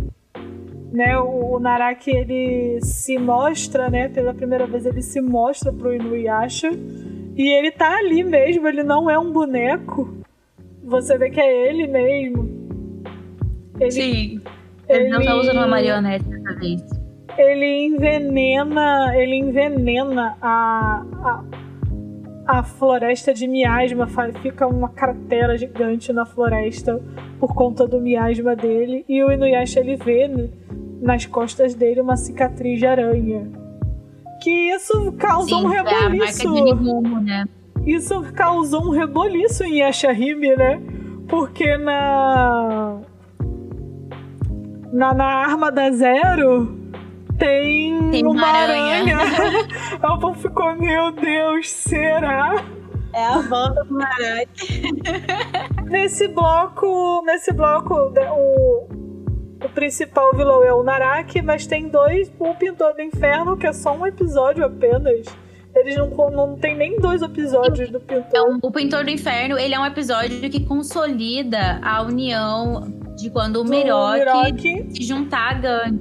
né, 0.92 1.18
o, 1.18 1.56
o 1.56 1.58
Naraki 1.58 2.10
ele 2.12 2.78
se 2.80 3.18
mostra, 3.18 3.90
né, 3.90 4.08
pela 4.08 4.32
primeira 4.32 4.64
vez 4.64 4.86
ele 4.86 5.02
se 5.02 5.20
mostra 5.20 5.72
pro 5.72 5.92
Inuyasha 5.92 6.70
e 7.36 7.48
ele 7.48 7.70
tá 7.70 7.98
ali 7.98 8.22
mesmo, 8.22 8.68
ele 8.68 8.82
não 8.82 9.10
é 9.10 9.18
um 9.18 9.32
boneco. 9.32 10.16
Você 10.84 11.18
vê 11.18 11.30
que 11.30 11.40
é 11.40 11.68
ele 11.68 11.86
mesmo. 11.86 13.02
Ele, 13.80 13.90
Sim. 13.90 14.40
Ele 14.88 15.08
não 15.08 15.22
tá 15.22 15.34
usando 15.34 15.56
uma 15.56 15.66
marionete 15.66 16.24
dessa 16.24 16.54
vez. 16.54 16.82
ele 17.36 17.86
envenena, 17.86 19.16
ele 19.16 19.36
envenena 19.36 20.36
a, 20.40 21.04
a, 21.24 22.58
a 22.58 22.62
floresta 22.62 23.32
de 23.34 23.48
miasma, 23.48 24.06
fica 24.42 24.66
uma 24.66 24.90
cratera 24.90 25.56
gigante 25.56 26.12
na 26.12 26.24
floresta 26.24 27.00
por 27.40 27.54
conta 27.54 27.86
do 27.86 28.00
miasma 28.00 28.54
dele 28.54 29.04
e 29.08 29.22
o 29.24 29.32
Inuyasha 29.32 29.80
ele 29.80 29.96
vê 29.96 30.28
né, 30.28 30.48
nas 31.00 31.26
costas 31.26 31.74
dele 31.74 32.00
uma 32.00 32.16
cicatriz 32.16 32.78
de 32.78 32.86
aranha. 32.86 33.63
Que 34.44 34.50
isso 34.74 35.10
causou 35.12 35.60
Sim, 35.60 35.66
um 35.68 35.72
é 35.72 35.78
a 35.78 35.84
marca 35.84 36.10
de 36.10 36.18
reboliço. 36.18 36.50
Nigumo, 36.52 37.20
né? 37.20 37.46
Isso 37.86 38.22
causou 38.34 38.88
um 38.88 38.90
reboliço 38.90 39.64
em 39.64 39.78
Yashahime, 39.78 40.54
né? 40.54 40.82
Porque 41.28 41.78
na 41.78 43.00
na, 44.92 45.14
na 45.14 45.24
arma 45.24 45.72
da 45.72 45.90
Zero 45.90 46.78
tem, 47.38 48.10
Tem 48.10 48.26
uma 48.26 48.46
aranha. 48.46 49.16
aranha. 49.16 49.64
O 50.14 50.18
povo 50.18 50.38
ficou, 50.38 50.76
meu 50.76 51.10
Deus, 51.12 51.70
será? 51.70 52.62
É 53.14 53.24
a 53.24 53.38
volta 53.38 53.82
do 53.84 53.98
aranha. 53.98 54.46
Nesse 55.86 56.28
bloco, 56.28 57.22
nesse 57.24 57.50
bloco, 57.50 57.94
o, 57.94 58.88
o 59.64 59.68
principal 59.70 60.32
vilão 60.34 60.62
é 60.62 60.72
o 60.72 60.82
Naraki, 60.82 61.40
mas 61.40 61.66
tem 61.66 61.88
dois, 61.88 62.30
o 62.38 62.54
Pintor 62.54 62.94
do 62.94 63.02
Inferno, 63.02 63.56
que 63.56 63.66
é 63.66 63.72
só 63.72 63.96
um 63.96 64.06
episódio 64.06 64.64
apenas. 64.64 65.26
Eles 65.74 65.96
não, 65.96 66.08
não 66.30 66.56
tem 66.56 66.76
nem 66.76 67.00
dois 67.00 67.22
episódios 67.22 67.90
do 67.90 67.98
Pintor. 67.98 68.24
Então, 68.28 68.58
o 68.62 68.70
Pintor 68.70 69.04
do 69.04 69.10
Inferno, 69.10 69.58
ele 69.58 69.74
é 69.74 69.80
um 69.80 69.86
episódio 69.86 70.38
que 70.48 70.64
consolida 70.64 71.80
a 71.82 72.02
união 72.02 72.82
de 73.16 73.30
quando 73.30 73.56
o 73.56 73.64
Miroki. 73.64 74.90
se 74.90 75.02
juntar 75.02 75.56
a 75.64 75.88
Gun. 75.88 75.98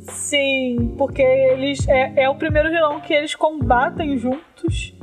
Sim, 0.00 0.94
porque 0.96 1.22
eles 1.22 1.88
é, 1.88 2.24
é 2.24 2.28
o 2.28 2.36
primeiro 2.36 2.70
vilão 2.70 3.00
que 3.00 3.12
eles 3.12 3.34
combatem 3.34 4.16
juntos. 4.16 4.94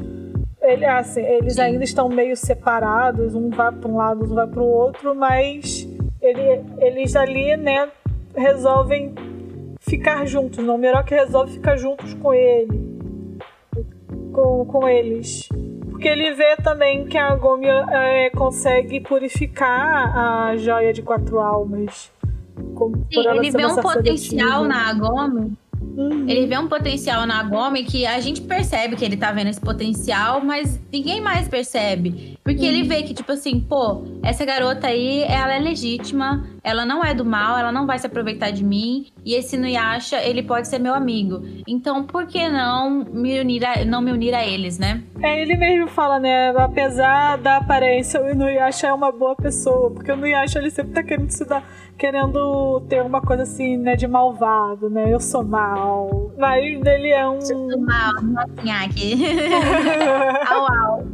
Ele, 0.61 0.85
assim, 0.85 1.21
eles 1.21 1.55
Sim. 1.55 1.61
ainda 1.61 1.83
estão 1.83 2.07
meio 2.07 2.37
separados, 2.37 3.35
um 3.35 3.49
vai 3.49 3.73
para 3.73 3.91
um 3.91 3.97
lado, 3.97 4.21
outro 4.21 4.35
vai 4.35 4.47
para 4.47 4.61
o 4.61 4.65
outro, 4.65 5.13
mas 5.13 5.85
ele, 6.21 6.63
eles 6.79 7.17
ali, 7.17 7.57
né, 7.57 7.89
resolvem 8.35 9.13
ficar 9.79 10.25
juntos. 10.25 10.63
Não, 10.63 10.75
o 10.75 10.77
Miroki 10.77 11.13
resolve 11.13 11.53
ficar 11.53 11.77
juntos 11.77 12.13
com 12.15 12.33
ele, 12.33 12.99
com, 14.31 14.65
com 14.65 14.87
eles. 14.87 15.47
Porque 15.89 16.07
ele 16.07 16.33
vê 16.33 16.55
também 16.57 17.05
que 17.05 17.17
a 17.17 17.35
Gomi 17.35 17.67
é, 17.67 18.29
consegue 18.31 18.99
purificar 18.99 20.17
a 20.17 20.57
joia 20.57 20.91
de 20.91 21.01
quatro 21.01 21.39
almas. 21.39 22.11
Como, 22.75 22.95
Sim, 23.11 23.27
ele 23.27 23.51
vê 23.51 23.65
um 23.65 23.75
potencial 23.75 24.63
na 24.65 24.89
Agome. 24.89 25.57
Uhum. 25.95 26.27
Ele 26.27 26.47
vê 26.47 26.57
um 26.57 26.67
potencial 26.67 27.25
na 27.25 27.39
Agome 27.39 27.83
que 27.83 28.05
a 28.05 28.19
gente 28.19 28.41
percebe 28.41 28.95
que 28.95 29.05
ele 29.05 29.17
tá 29.17 29.31
vendo 29.31 29.49
esse 29.49 29.61
potencial, 29.61 30.43
mas 30.43 30.79
ninguém 30.91 31.21
mais 31.21 31.47
percebe. 31.47 32.37
Porque 32.43 32.65
ele 32.65 32.83
vê 32.83 33.03
que, 33.03 33.13
tipo 33.13 33.31
assim, 33.31 33.59
pô, 33.59 34.03
essa 34.21 34.43
garota 34.43 34.87
aí, 34.87 35.23
ela 35.23 35.53
é 35.53 35.59
legítima, 35.59 36.45
ela 36.63 36.85
não 36.85 37.03
é 37.03 37.13
do 37.13 37.23
mal, 37.23 37.57
ela 37.57 37.71
não 37.71 37.85
vai 37.85 37.97
se 37.99 38.07
aproveitar 38.07 38.51
de 38.51 38.63
mim. 38.63 39.07
E 39.23 39.33
esse 39.33 39.57
Nuyasha, 39.57 40.21
ele 40.21 40.43
pode 40.43 40.67
ser 40.67 40.79
meu 40.79 40.93
amigo. 40.93 41.41
Então, 41.67 42.03
por 42.03 42.27
que 42.27 42.49
não 42.49 42.89
me 42.89 43.39
unir 43.39 43.65
a, 43.65 43.85
não 43.85 44.01
me 44.01 44.11
unir 44.11 44.33
a 44.33 44.45
eles, 44.45 44.77
né? 44.77 45.01
É, 45.21 45.41
ele 45.41 45.55
mesmo 45.55 45.87
fala, 45.87 46.19
né? 46.19 46.49
Apesar 46.57 47.37
da 47.37 47.57
aparência, 47.57 48.21
o 48.21 48.29
Inuyasha 48.29 48.87
é 48.87 48.93
uma 48.93 49.11
boa 49.11 49.35
pessoa. 49.35 49.91
Porque 49.91 50.11
o 50.11 50.15
Inuyasha, 50.15 50.59
ele 50.59 50.69
sempre 50.69 50.93
tá 50.93 51.03
querendo 51.03 51.29
se 51.29 51.45
dar... 51.45 51.63
Querendo 51.97 52.81
ter 52.89 53.01
uma 53.01 53.21
coisa 53.21 53.43
assim, 53.43 53.77
né? 53.77 53.95
De 53.95 54.07
malvado, 54.07 54.89
né? 54.89 55.13
Eu 55.13 55.19
sou 55.19 55.43
mal. 55.43 56.31
Mas 56.37 56.63
ele 56.63 57.09
é 57.09 57.27
um... 57.27 57.39
Do 57.39 57.79
mal, 57.79 58.13
novinha 58.21 58.85
aqui. 58.85 59.23
au, 60.49 60.67
au. 60.67 61.03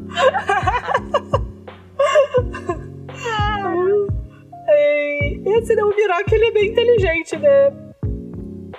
E 4.71 5.41
esse, 5.57 5.75
né, 5.75 5.83
o 5.83 5.95
Miroki, 5.95 6.35
ele 6.35 6.45
é 6.45 6.51
bem 6.51 6.69
inteligente, 6.69 7.35
né? 7.37 7.73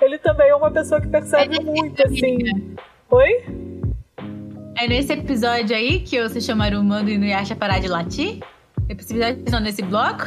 Ele 0.01 0.19
também 0.19 0.49
é 0.49 0.55
uma 0.55 0.71
pessoa 0.71 1.01
que 1.01 1.09
percebe 1.09 1.57
Mas 1.57 1.65
muito, 1.65 2.07
assim... 2.07 2.39
Oi? 3.11 3.45
É 4.79 4.89
nesse 4.89 5.13
episódio 5.13 5.77
aí 5.77 6.01
que 6.01 6.23
você 6.23 6.41
chamaram 6.41 6.81
o 6.81 6.85
Mando 6.85 7.11
e 7.11 7.19
Nuyasha 7.19 7.55
parar 7.55 7.81
de 7.81 7.89
latir? 7.89 8.41
Episódio 8.89 9.45
não 9.51 9.61
nesse 9.61 9.83
bloco? 9.83 10.27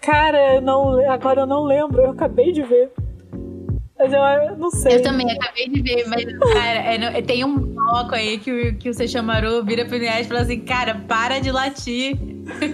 Cara, 0.00 0.54
eu 0.56 0.60
não, 0.60 1.10
agora 1.10 1.40
eu 1.42 1.46
não 1.46 1.64
lembro. 1.64 2.02
Eu 2.02 2.10
acabei 2.10 2.52
de 2.52 2.62
ver. 2.62 2.90
Mas 3.98 4.12
eu, 4.12 4.20
eu 4.20 4.56
não 4.58 4.70
sei. 4.70 4.96
Eu 4.96 5.02
também 5.02 5.30
acabei 5.30 5.68
de 5.68 5.80
ver, 5.80 6.06
mas, 6.06 6.24
cara, 6.52 7.18
é 7.18 7.22
tem 7.22 7.44
um 7.44 7.56
bloco 7.56 8.14
aí 8.14 8.36
que, 8.38 8.52
o- 8.52 8.76
que 8.76 8.90
o 8.90 8.94
Seixamaru 8.94 9.64
vira 9.64 9.86
pro 9.86 9.96
Nuyasha 9.96 10.20
e 10.20 10.24
fala 10.24 10.40
assim, 10.40 10.60
cara, 10.60 10.94
para 11.08 11.38
de 11.40 11.50
latir. 11.50 12.16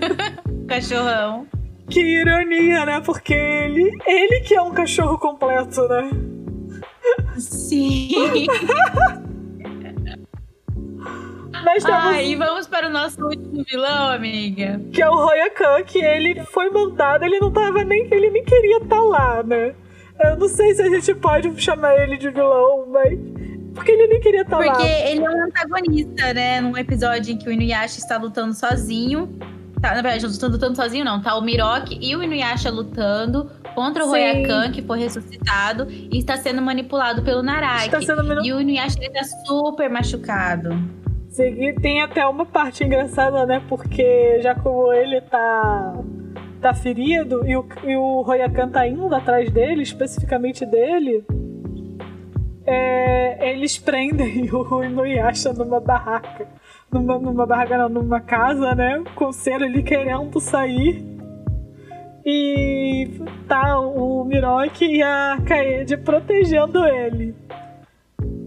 Cachorrão. 0.69 1.47
Que 1.89 2.01
ironia, 2.01 2.85
né? 2.87 3.01
Porque 3.05 3.35
ele, 3.35 3.91
ele 4.07 4.41
que 4.41 4.55
é 4.55 4.63
um 4.63 4.73
cachorro 4.73 5.17
completo, 5.19 5.87
né? 5.89 6.11
Sim. 7.39 8.11
Mas 11.65 11.85
temos 11.85 11.99
Ah, 12.05 12.23
e 12.23 12.35
vamos 12.35 12.67
para 12.67 12.89
o 12.89 12.91
nosso 12.91 13.23
último 13.25 13.65
vilão, 13.69 14.09
amiga. 14.11 14.81
que 14.93 15.01
é 15.03 15.09
o 15.09 15.15
Royakan, 15.15 15.83
que 15.85 15.99
ele 15.99 16.43
foi 16.47 16.71
montado, 16.71 17.25
ele 17.25 17.39
não 17.41 17.51
tava 17.51 17.85
nem. 17.85 18.09
Ele 18.11 18.31
nem 18.31 18.45
queria 18.45 18.79
estar 18.79 19.01
lá, 19.01 19.43
né? 19.43 19.75
Eu 20.25 20.37
não 20.39 20.49
sei 20.49 20.75
se 20.75 20.83
a 20.83 20.89
gente 20.89 21.15
pode 21.15 21.61
chamar 21.61 21.95
ele 21.97 22.17
de 22.17 22.31
vilão, 22.31 22.87
mas. 22.91 23.19
Porque 23.75 23.91
ele 23.91 24.07
nem 24.07 24.21
queria 24.21 24.43
estar 24.43 24.59
lá. 24.59 24.65
Porque 24.73 24.87
ele 24.87 25.25
é 25.25 25.31
um 25.31 25.45
antagonista, 25.45 26.35
né? 26.35 26.61
Num 26.61 26.77
episódio 26.77 27.33
em 27.33 27.39
que 27.39 27.49
o 27.49 27.53
Inuyasha 27.53 27.99
está 27.99 28.19
lutando 28.19 28.53
sozinho. 28.55 29.29
Tá, 29.81 29.89
na 29.97 30.03
verdade, 30.03 30.23
não 30.23 30.31
está 30.31 30.47
lutando 30.47 30.77
sozinho, 30.77 31.05
não. 31.05 31.21
Tá 31.21 31.35
o 31.37 31.41
Miroki 31.43 31.99
e 32.01 32.15
o 32.15 32.23
Inuyasha 32.23 32.71
lutando 32.71 33.51
contra 33.75 34.05
o. 34.05 34.09
Royakan, 34.11 34.71
que 34.71 34.83
foi 34.83 35.01
ressuscitado 35.01 35.89
e 35.91 36.19
está 36.19 36.37
sendo 36.37 36.61
manipulado 36.63 37.23
pelo 37.23 37.43
Naraki. 37.43 37.87
Está 37.87 38.01
sendo 38.03 38.23
manu- 38.23 38.45
E 38.45 38.53
o 38.53 38.61
Inuyasha 38.61 38.97
ele 39.01 39.11
tá 39.11 39.25
super 39.25 39.89
machucado. 39.91 40.71
Sim, 41.33 41.75
tem 41.81 42.03
até 42.03 42.27
uma 42.27 42.45
parte 42.45 42.85
engraçada, 42.85 43.47
né? 43.47 43.63
Porque 43.67 44.39
já 44.43 44.55
como 44.55 44.93
ele 44.93 45.19
tá. 45.23 45.95
tá 46.61 46.75
ferido 46.75 47.47
e 47.47 47.57
o, 47.57 47.67
e 47.85 47.97
o 47.97 48.21
Royakan 48.21 48.69
tá 48.69 48.87
indo 48.87 49.13
atrás 49.15 49.51
dele, 49.51 49.83
especificamente 49.83 50.67
dele. 50.67 51.25
é, 52.67 53.51
eles 53.51 53.79
prendem 53.79 54.49
o 54.53 54.85
Inuyasha 54.85 55.55
numa 55.55 55.81
barraca. 55.81 56.47
Numa, 56.93 57.19
numa 57.19 57.47
barraca, 57.47 57.79
não, 57.79 57.89
numa 57.89 58.21
casa, 58.21 58.75
né? 58.75 59.03
Com 59.15 59.29
o 59.29 59.33
Cero 59.33 59.65
ali 59.65 59.83
querendo 59.83 60.39
sair. 60.39 61.03
E 62.27 63.09
tá 63.49 63.81
o 63.81 64.23
Miroki 64.25 64.85
e 64.85 65.03
a 65.03 65.39
Kaede 65.47 65.97
protegendo 65.97 66.85
ele. 66.85 67.35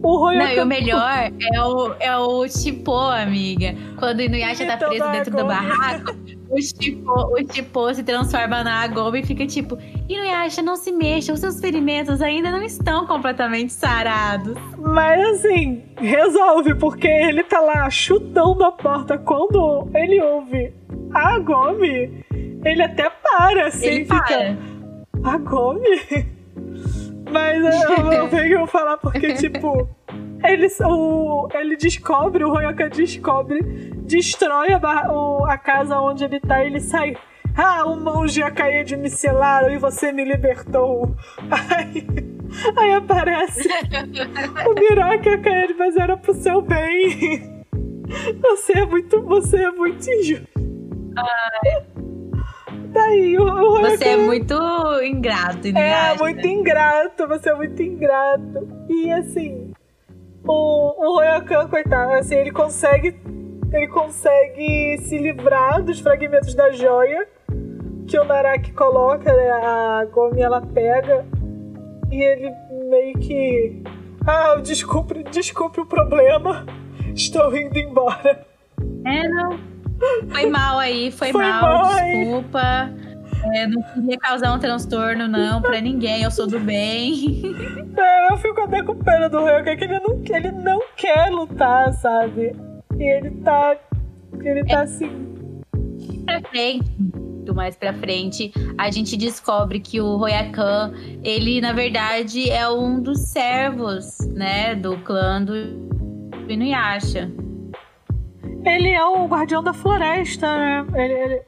O 0.06 0.20
Não, 0.20 0.32
e 0.32 0.38
Royakan 0.38 0.64
o 0.64 0.66
melhor 0.68 1.32
é 1.52 1.62
o, 1.64 1.94
é 2.00 2.18
o 2.18 2.48
Chipô, 2.48 3.10
amiga. 3.10 3.76
Quando 3.98 4.20
o 4.20 4.22
Inuyasha 4.22 4.64
tá 4.68 4.76
Então, 4.76 4.90
preso 4.90 5.12
dentro 5.12 5.36
do 5.36 5.46
barraco, 5.46 6.16
o 6.48 6.62
Chipô, 6.62 7.34
o 7.34 7.52
Chipô 7.52 7.92
se 7.92 8.04
transforma 8.04 8.64
na 8.64 8.84
Agome 8.84 9.22
e 9.22 9.26
fica 9.26 9.48
tipo: 9.48 9.80
Inuyasha, 10.08 10.62
não 10.62 10.76
se 10.76 10.92
mexa, 10.92 11.34
os 11.34 11.40
seus 11.40 11.60
ferimentos 11.60 12.22
ainda 12.22 12.52
não 12.52 12.62
estão 12.62 13.08
completamente 13.08 13.74
sarados. 13.74 14.56
Mas 14.78 15.40
assim, 15.40 15.82
resolve, 15.98 16.76
porque 16.76 17.08
ele 17.08 17.44
tá 17.44 17.60
lá 17.60 17.90
chutando 17.90 18.64
a 18.64 18.72
porta. 18.72 19.18
Quando 19.18 19.90
ele 19.96 20.22
ouve 20.22 20.72
a 21.16 21.40
Gomi, 21.40 22.24
ele 22.64 22.84
até 22.84 23.10
para, 23.10 23.70
assim, 23.70 23.88
Ele 23.88 24.06
fica. 24.06 24.24
para. 24.24 24.58
A 25.24 25.38
Gomi? 25.40 26.35
Mas 27.36 27.84
eu, 27.84 28.12
eu 28.12 28.28
venho 28.28 28.66
falar 28.68 28.98
porque, 28.98 29.34
tipo, 29.34 29.88
ele, 30.44 30.68
o, 30.86 31.48
ele 31.54 31.76
descobre, 31.76 32.44
o 32.44 32.50
Royoka 32.52 32.90
descobre, 32.90 33.60
destrói 34.04 34.72
a, 34.74 34.80
barra- 34.80 35.12
o- 35.12 35.46
a 35.46 35.58
casa 35.58 36.00
onde 36.00 36.24
ele 36.24 36.40
tá 36.40 36.64
e 36.64 36.68
ele 36.68 36.80
sai. 36.80 37.16
Ah, 37.58 37.86
o 37.86 37.96
monge 38.00 38.42
cair 38.52 38.84
de 38.84 38.98
micelaram 38.98 39.70
e 39.70 39.78
você 39.78 40.12
me 40.12 40.24
libertou. 40.26 41.16
Aí, 41.78 42.06
aí 42.78 42.94
aparece 42.94 43.68
o 44.68 44.74
Miroque 44.80 45.38
cair, 45.40 45.76
mas 45.78 45.96
era 45.98 46.16
pro 46.18 46.34
seu 46.34 46.62
bem. 46.62 47.54
Você 48.42 48.74
é 48.80 48.86
muito, 48.86 49.22
você 49.24 49.58
é 49.64 49.72
muito 49.72 50.08
injusto. 50.10 50.48
Daí 52.96 53.38
o, 53.38 53.44
o 53.44 53.82
Você 53.82 54.06
é 54.06 54.18
muito 54.18 54.56
ingrato, 55.04 55.68
é 55.68 55.70
Inuyasha. 55.70 56.24
muito 56.24 56.48
ingrato, 56.48 57.28
você 57.28 57.50
é 57.50 57.54
muito 57.54 57.84
ingrato. 57.84 58.68
E 58.90 59.12
assim, 59.12 59.74
o, 60.48 60.54
o 61.06 61.16
Royakan, 61.18 61.68
coitado, 61.68 62.14
assim, 62.14 62.36
ele 62.36 62.52
consegue. 62.52 63.20
Ele 63.74 63.88
consegue 63.90 64.98
se 65.00 65.18
livrar 65.18 65.84
dos 65.84 66.00
fragmentos 66.00 66.56
da 66.56 66.72
joia 66.72 67.28
que 68.08 68.18
o 68.18 68.24
Naraki 68.24 68.72
coloca, 68.72 69.36
né? 69.36 69.52
A 69.52 70.06
Gomi 70.06 70.42
ela 70.42 70.62
pega 70.62 71.26
e 72.10 72.22
ele 72.22 72.50
meio 72.90 73.20
que. 73.20 73.84
Ah, 74.26 74.56
desculpe, 74.56 75.22
desculpe 75.24 75.82
o 75.82 75.86
problema. 75.86 76.66
Estou 77.14 77.56
indo 77.58 77.78
embora. 77.78 78.46
É, 79.06 79.28
não. 79.28 79.75
Foi 80.30 80.46
mal 80.48 80.80
aí, 80.80 81.12
foi, 81.12 81.32
Foi 81.32 81.44
mal, 81.44 81.62
mal 81.62 81.94
desculpa. 81.94 82.92
É, 83.54 83.68
não 83.68 83.82
queria 83.82 84.18
causar 84.18 84.54
um 84.54 84.60
transtorno, 84.60 85.28
não, 85.28 85.62
pra 85.62 85.80
ninguém. 85.80 86.24
Eu 86.24 86.32
sou 86.32 86.48
do 86.48 86.60
bem. 86.60 87.42
É, 87.98 88.30
eu 88.30 88.38
fico 88.38 88.60
até 88.60 88.84
com 88.84 88.94
pena 88.96 89.30
do 89.30 89.42
Ryokan, 89.46 89.78
que 89.78 89.86
ele 89.86 90.00
não, 90.00 90.22
ele 90.28 90.52
não 90.52 90.82
quer 90.98 91.30
lutar, 91.30 91.94
sabe? 91.94 92.54
E 92.98 93.04
ele 93.04 93.32
tá. 93.42 93.78
Ele 94.42 94.66
tá 94.66 94.82
assim. 94.82 95.10
pra 96.26 96.42
frente. 96.42 96.92
muito 97.00 97.56
mais 97.56 97.78
pra 97.78 97.94
frente, 97.94 98.52
a 98.78 98.92
gente 98.92 99.16
descobre 99.16 99.80
que 99.80 100.02
o 100.02 100.18
Royakan, 100.18 100.92
ele 101.24 101.62
na 101.62 101.72
verdade 101.72 102.50
é 102.50 102.68
um 102.68 103.00
dos 103.00 103.30
servos, 103.30 104.18
né, 104.34 104.76
do 104.76 104.98
clã 104.98 105.42
do 105.42 105.56
Inuyasha. 106.50 107.32
Ele 108.66 108.90
é 108.90 109.06
o 109.06 109.26
guardião 109.28 109.64
da 109.64 109.74
floresta, 109.74 110.48
né? 110.58 110.86
Ele, 110.96 111.14
ele, 111.14 111.42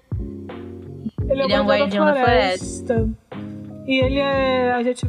ele, 1.30 1.44
Ele 1.44 1.54
é 1.54 1.62
um 1.62 1.66
guardião 1.66 2.06
da 2.06 2.14
floresta. 2.14 3.10
E 3.86 4.04
ele 4.04 4.20
é. 4.20 4.72
A 4.74 4.84
gente. 4.84 5.06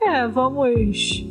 É, 0.00 0.26
vamos. 0.26 1.24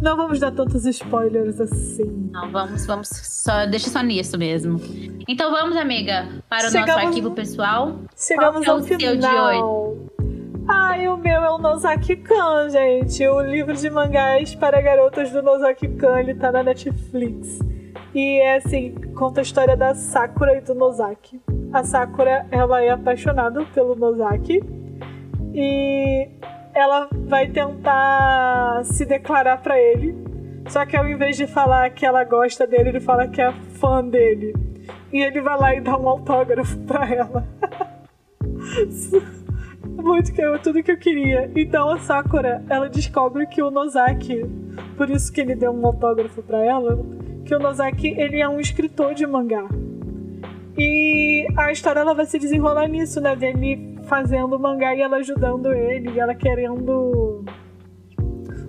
Não 0.00 0.16
vamos 0.16 0.40
dar 0.40 0.50
tantos 0.50 0.84
spoilers 0.84 1.60
assim. 1.60 2.28
Não, 2.32 2.50
vamos, 2.50 2.84
vamos 2.86 3.08
só 3.08 3.64
deixa 3.66 3.88
só 3.88 4.00
nisso 4.02 4.36
mesmo. 4.36 4.80
Então 5.28 5.52
vamos, 5.52 5.76
amiga, 5.76 6.26
para 6.48 6.66
o 6.66 6.70
Chegamos- 6.70 6.94
nosso 6.96 7.06
arquivo 7.06 7.30
pessoal. 7.30 7.96
Chegamos 8.16 8.64
Qual 8.64 8.78
ao 8.78 8.82
é 8.82 8.84
o 8.84 8.96
de 8.98 9.06
final. 9.06 9.96
Ai, 10.68 11.06
o 11.08 11.16
meu 11.16 11.42
é 11.44 11.50
o 11.50 11.58
Nozaki 11.58 12.16
Kan, 12.16 12.68
gente. 12.70 13.24
O 13.28 13.40
livro 13.42 13.74
de 13.76 13.88
mangás 13.90 14.54
para 14.56 14.80
garotas 14.80 15.30
do 15.30 15.40
Nozaki 15.42 15.86
Kan, 15.88 16.18
ele 16.20 16.34
tá 16.34 16.50
na 16.50 16.64
Netflix. 16.64 17.60
E 18.14 18.40
é 18.40 18.56
assim, 18.56 18.94
conta 19.14 19.40
a 19.40 19.42
história 19.42 19.76
da 19.76 19.94
Sakura 19.94 20.56
e 20.56 20.60
do 20.60 20.74
Nozaki. 20.74 21.40
A 21.72 21.82
Sakura, 21.82 22.46
ela 22.50 22.82
é 22.82 22.90
apaixonada 22.90 23.64
pelo 23.74 23.94
Nozaki. 23.94 24.62
E 25.54 26.28
ela 26.74 27.08
vai 27.26 27.48
tentar 27.48 28.84
se 28.84 29.06
declarar 29.06 29.62
pra 29.62 29.80
ele. 29.80 30.14
Só 30.68 30.84
que 30.84 30.96
ao 30.96 31.08
invés 31.08 31.36
de 31.36 31.46
falar 31.46 31.90
que 31.90 32.04
ela 32.04 32.22
gosta 32.24 32.66
dele, 32.66 32.90
ele 32.90 33.00
fala 33.00 33.26
que 33.26 33.40
é 33.40 33.50
fã 33.80 34.04
dele. 34.04 34.54
E 35.12 35.22
ele 35.22 35.40
vai 35.40 35.58
lá 35.58 35.74
e 35.74 35.80
dá 35.80 35.96
um 35.96 36.08
autógrafo 36.08 36.78
pra 36.80 37.08
ela. 37.08 37.46
Muito 39.88 40.32
que 40.32 40.40
eu, 40.40 40.58
tudo 40.58 40.82
que 40.82 40.92
eu 40.92 40.98
queria. 40.98 41.50
Então 41.56 41.90
a 41.90 41.98
Sakura, 41.98 42.62
ela 42.68 42.88
descobre 42.88 43.46
que 43.46 43.62
o 43.62 43.70
Nozaki, 43.70 44.44
por 44.96 45.10
isso 45.10 45.32
que 45.32 45.40
ele 45.40 45.54
deu 45.54 45.72
um 45.72 45.86
autógrafo 45.86 46.42
pra 46.42 46.64
ela, 46.64 46.98
que 47.52 47.56
o 47.56 47.58
Nozaki, 47.58 48.08
ele 48.18 48.40
é 48.40 48.48
um 48.48 48.58
escritor 48.58 49.12
de 49.12 49.26
mangá. 49.26 49.68
E 50.78 51.46
a 51.54 51.70
história 51.70 52.00
ela 52.00 52.14
vai 52.14 52.24
se 52.24 52.38
desenrolar 52.38 52.88
nisso, 52.88 53.20
né? 53.20 53.36
Dele 53.36 53.98
fazendo 54.04 54.58
mangá 54.58 54.94
e 54.94 55.02
ela 55.02 55.18
ajudando 55.18 55.70
ele, 55.70 56.12
e 56.12 56.18
ela 56.18 56.34
querendo. 56.34 57.44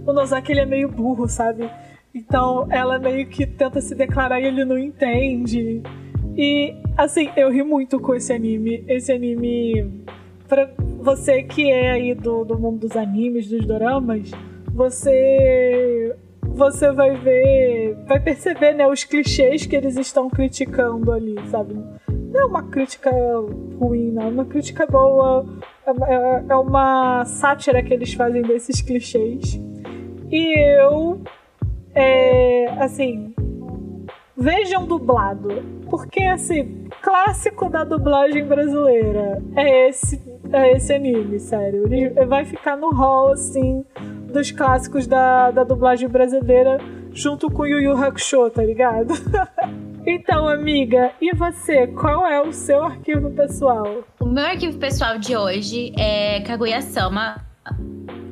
O 0.06 0.12
Nozaki 0.12 0.52
ele 0.52 0.60
é 0.60 0.66
meio 0.66 0.90
burro, 0.90 1.30
sabe? 1.30 1.70
Então 2.14 2.68
ela 2.70 3.00
meio 3.00 3.26
que 3.28 3.48
tenta 3.48 3.80
se 3.80 3.96
declarar 3.96 4.42
e 4.42 4.48
ele 4.48 4.66
não 4.66 4.78
entende. 4.78 5.82
E 6.36 6.76
assim, 6.98 7.30
eu 7.38 7.50
ri 7.50 7.64
muito 7.64 8.02
com 8.02 8.14
esse 8.14 8.34
anime. 8.34 8.84
Esse 8.86 9.14
anime. 9.14 10.04
Pra 10.50 10.70
você 11.00 11.42
que 11.42 11.72
é 11.72 11.92
aí 11.92 12.14
do, 12.14 12.44
do 12.44 12.60
mundo 12.60 12.80
dos 12.80 12.98
animes, 12.98 13.48
dos 13.48 13.66
doramas, 13.66 14.30
você. 14.74 16.14
Você 16.54 16.92
vai 16.92 17.16
ver. 17.18 17.96
Vai 18.08 18.20
perceber, 18.20 18.74
né, 18.74 18.88
os 18.88 19.04
clichês 19.04 19.66
que 19.66 19.76
eles 19.76 19.98
estão 19.98 20.30
criticando 20.30 21.12
ali, 21.12 21.36
sabe? 21.50 21.74
Não 22.08 22.42
é 22.42 22.46
uma 22.46 22.64
crítica 22.64 23.12
ruim, 23.80 24.12
não. 24.12 24.24
É 24.24 24.28
uma 24.28 24.46
crítica 24.46 24.86
boa. 24.86 25.46
É, 25.86 25.92
é- 26.14 26.44
é 26.50 26.56
uma 26.56 27.26
sátira 27.26 27.82
que 27.84 27.94
eles 27.94 28.14
fazem 28.14 28.42
desses 28.42 28.82
clichês. 28.82 29.60
E 30.32 30.60
eu. 30.80 31.22
É, 31.94 32.68
assim. 32.80 33.34
Vejam 34.36 34.86
dublado. 34.86 35.50
Porque, 35.90 36.24
assim, 36.24 36.88
clássico 37.04 37.70
da 37.70 37.84
dublagem 37.84 38.46
brasileira 38.46 39.40
é 39.56 39.90
esse, 39.90 40.20
é 40.52 40.72
esse 40.76 40.92
anime, 40.92 41.40
sério. 41.40 41.84
Ele 41.86 42.10
vai 42.26 42.44
ficar 42.44 42.76
no 42.76 42.90
hall, 42.92 43.32
assim, 43.34 43.86
dos 44.34 44.52
clássicos 44.52 45.06
da, 45.06 45.52
da 45.52 45.64
dublagem 45.64 46.10
brasileira, 46.10 46.80
junto 47.14 47.50
com 47.50 47.66
Yu 47.66 47.80
Yu 47.80 47.96
Hakusho, 47.96 48.50
tá 48.50 48.64
ligado? 48.64 49.14
então, 50.06 50.48
amiga, 50.48 51.12
e 51.22 51.34
você? 51.36 51.86
Qual 51.88 52.26
é 52.26 52.42
o 52.42 52.52
seu 52.52 52.84
arquivo 52.84 53.30
pessoal? 53.30 54.04
O 54.20 54.26
meu 54.26 54.44
arquivo 54.44 54.78
pessoal 54.80 55.20
de 55.20 55.38
hoje 55.38 55.94
é 55.98 56.42
Kaguya-sama 56.42 57.46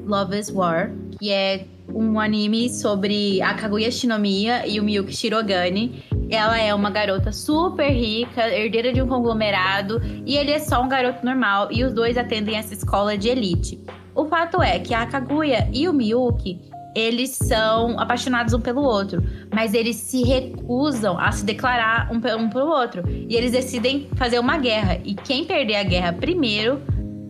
Love 0.08 0.40
is 0.40 0.50
War, 0.50 0.92
que 1.20 1.30
é 1.30 1.66
um 1.94 2.20
anime 2.20 2.70
sobre 2.70 3.40
a 3.42 3.54
Kaguya 3.54 3.92
Shinomiya 3.92 4.68
e 4.68 4.80
o 4.80 4.84
Miyuki 4.84 5.14
Shirogane. 5.16 6.04
Ela 6.32 6.60
é 6.60 6.74
uma 6.74 6.90
garota 6.90 7.32
super 7.32 7.90
rica, 7.90 8.50
herdeira 8.50 8.92
de 8.92 9.02
um 9.02 9.08
conglomerado, 9.08 10.02
e 10.26 10.36
ele 10.36 10.52
é 10.52 10.60
só 10.60 10.82
um 10.82 10.88
garoto 10.88 11.24
normal, 11.24 11.68
e 11.72 11.84
os 11.84 11.94
dois 11.94 12.18
atendem 12.18 12.56
essa 12.56 12.74
escola 12.74 13.18
de 13.18 13.30
elite. 13.30 13.80
O 14.14 14.26
fato 14.26 14.62
é 14.62 14.80
que 14.80 14.94
a 14.94 15.06
Kaguya 15.06 15.70
e 15.74 15.88
o 15.88 15.94
Miyuki, 15.94 16.60
eles 16.96 17.32
são 17.32 17.98
apaixonados 18.00 18.54
um 18.54 18.60
pelo 18.60 18.82
outro, 18.82 19.24
mas 19.54 19.74
eles 19.74 19.96
se 19.96 20.24
recusam 20.24 21.18
a 21.18 21.32
se 21.32 21.46
declarar 21.46 22.12
um, 22.12 22.18
um 22.38 22.50
pelo 22.50 22.70
outro. 22.70 23.04
E 23.08 23.36
eles 23.36 23.52
decidem 23.52 24.10
fazer 24.16 24.40
uma 24.40 24.58
guerra. 24.58 25.00
E 25.04 25.16
quem 25.16 25.46
perder 25.46 25.76
a 25.76 25.84
guerra 25.84 26.14
primeiro, 26.14 26.82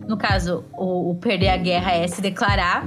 no 0.08 0.16
caso, 0.16 0.64
o, 0.72 1.10
o 1.10 1.14
perder 1.14 1.50
a 1.50 1.56
guerra 1.56 1.92
é 1.92 2.06
se 2.08 2.20
declarar, 2.20 2.86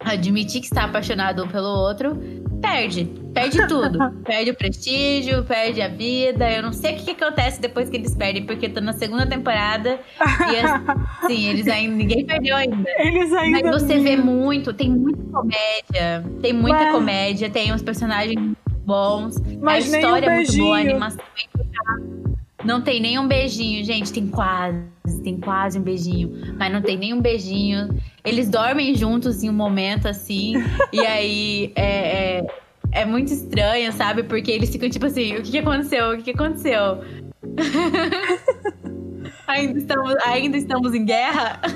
admitir 0.00 0.60
que 0.60 0.66
está 0.66 0.84
apaixonado 0.84 1.44
um 1.44 1.48
pelo 1.48 1.68
outro, 1.68 2.18
perde. 2.60 3.04
Perde 3.34 3.66
tudo. 3.68 3.98
perde 4.24 4.50
o 4.50 4.54
prestígio, 4.54 5.44
perde 5.44 5.80
a 5.80 5.88
vida. 5.88 6.50
Eu 6.50 6.62
não 6.62 6.72
sei 6.72 6.94
o 6.94 6.96
que, 6.98 7.14
que 7.14 7.24
acontece 7.24 7.60
depois 7.60 7.88
que 7.88 7.96
eles 7.96 8.14
perdem, 8.14 8.44
porque 8.44 8.68
tô 8.68 8.80
na 8.80 8.92
segunda 8.92 9.26
temporada 9.26 9.98
e 10.52 10.56
assim, 11.24 11.46
eles 11.48 11.66
ainda. 11.68 11.94
Ninguém 11.96 12.24
perdeu 12.26 12.56
ainda. 12.56 12.90
Eles 12.98 13.32
ainda. 13.32 13.70
Mas 13.70 13.82
você 13.82 13.98
vê 13.98 14.16
muito, 14.16 14.72
tem 14.72 14.90
muita 14.90 15.22
comédia. 15.32 16.24
Tem 16.42 16.52
muita 16.52 16.78
Mas- 16.84 16.92
comédia, 16.92 17.50
tem 17.50 17.72
uns 17.72 17.82
personagens 17.82 18.36
muito 18.36 18.58
bons. 18.84 19.36
Mas 19.60 19.88
a 19.88 19.90
nem 19.90 20.00
um 20.00 20.06
história 20.06 20.26
é 20.26 20.34
muito 20.36 20.56
boa, 20.56 20.76
a 20.76 20.80
animação 20.80 21.24
é 21.36 21.60
impecável. 21.62 22.19
Não 22.64 22.80
tem 22.82 23.00
nenhum 23.00 23.26
beijinho, 23.26 23.84
gente. 23.84 24.12
Tem 24.12 24.26
quase, 24.26 24.82
tem 25.22 25.38
quase 25.38 25.78
um 25.78 25.82
beijinho. 25.82 26.54
Mas 26.58 26.72
não 26.72 26.82
tem 26.82 26.96
nenhum 26.96 27.20
beijinho. 27.20 27.88
Eles 28.24 28.48
dormem 28.48 28.94
juntos 28.94 29.42
em 29.42 29.50
um 29.50 29.52
momento 29.52 30.08
assim. 30.08 30.54
e 30.92 31.00
aí 31.00 31.72
é, 31.74 32.38
é, 32.38 32.46
é 32.92 33.04
muito 33.04 33.32
estranho, 33.32 33.92
sabe? 33.92 34.22
Porque 34.24 34.50
eles 34.50 34.70
ficam 34.70 34.88
tipo 34.90 35.06
assim: 35.06 35.36
o 35.36 35.42
que, 35.42 35.50
que 35.52 35.58
aconteceu? 35.58 36.10
O 36.10 36.16
que, 36.18 36.22
que 36.24 36.30
aconteceu? 36.30 37.02
ainda, 39.46 39.78
estamos, 39.78 40.14
ainda 40.26 40.56
estamos 40.56 40.94
em 40.94 41.04
guerra? 41.04 41.60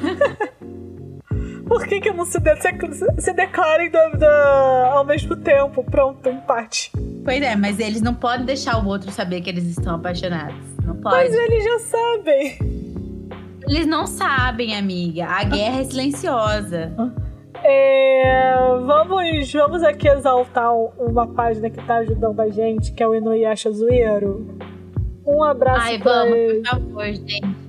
Por 1.66 1.87
que, 1.87 1.99
que 1.99 2.12
não 2.12 2.26
se, 2.26 2.39
de 2.39 2.95
se, 2.95 3.07
se 3.18 3.32
declarem 3.32 3.91
do- 3.91 4.18
do- 4.18 4.24
ao 4.93 5.03
mesmo 5.05 5.35
tempo? 5.35 5.82
Pronto, 5.82 6.28
empate. 6.28 6.93
Pois 7.24 7.43
é, 7.43 7.57
mas 7.57 7.80
eles 7.80 8.03
não 8.03 8.14
podem 8.14 8.45
deixar 8.45 8.76
o 8.76 8.87
outro 8.87 9.11
saber 9.11 9.41
que 9.41 9.49
eles 9.49 9.64
estão 9.64 9.95
apaixonados. 9.95 10.74
Não 10.85 10.97
pode. 10.97 11.14
Mas 11.16 11.35
eles 11.35 11.64
já 11.64 11.78
sabem. 11.78 12.59
Eles 13.68 13.87
não 13.87 14.07
sabem, 14.07 14.76
amiga. 14.76 15.24
A 15.26 15.43
guerra 15.45 15.80
é 15.80 15.85
silenciosa. 15.85 16.93
É, 17.62 18.55
vamos, 18.85 19.53
vamos 19.53 19.82
aqui 19.82 20.06
exaltar 20.09 20.74
um- 20.74 20.90
uma 20.98 21.27
página 21.27 21.70
que 21.70 21.82
tá 21.86 21.97
ajudando 21.97 22.39
a 22.40 22.48
gente, 22.51 22.93
que 22.93 23.02
é 23.02 23.09
o 23.09 23.15
Inuyasha 23.15 23.70
Zoeiro. 23.73 24.59
Um 25.27 25.43
abraço 25.43 25.86
Ai, 25.86 25.98
pra 25.98 26.12
vamos, 26.24 26.36
ele. 26.36 26.61
por 26.61 26.69
favor, 26.70 27.05
gente. 27.06 27.65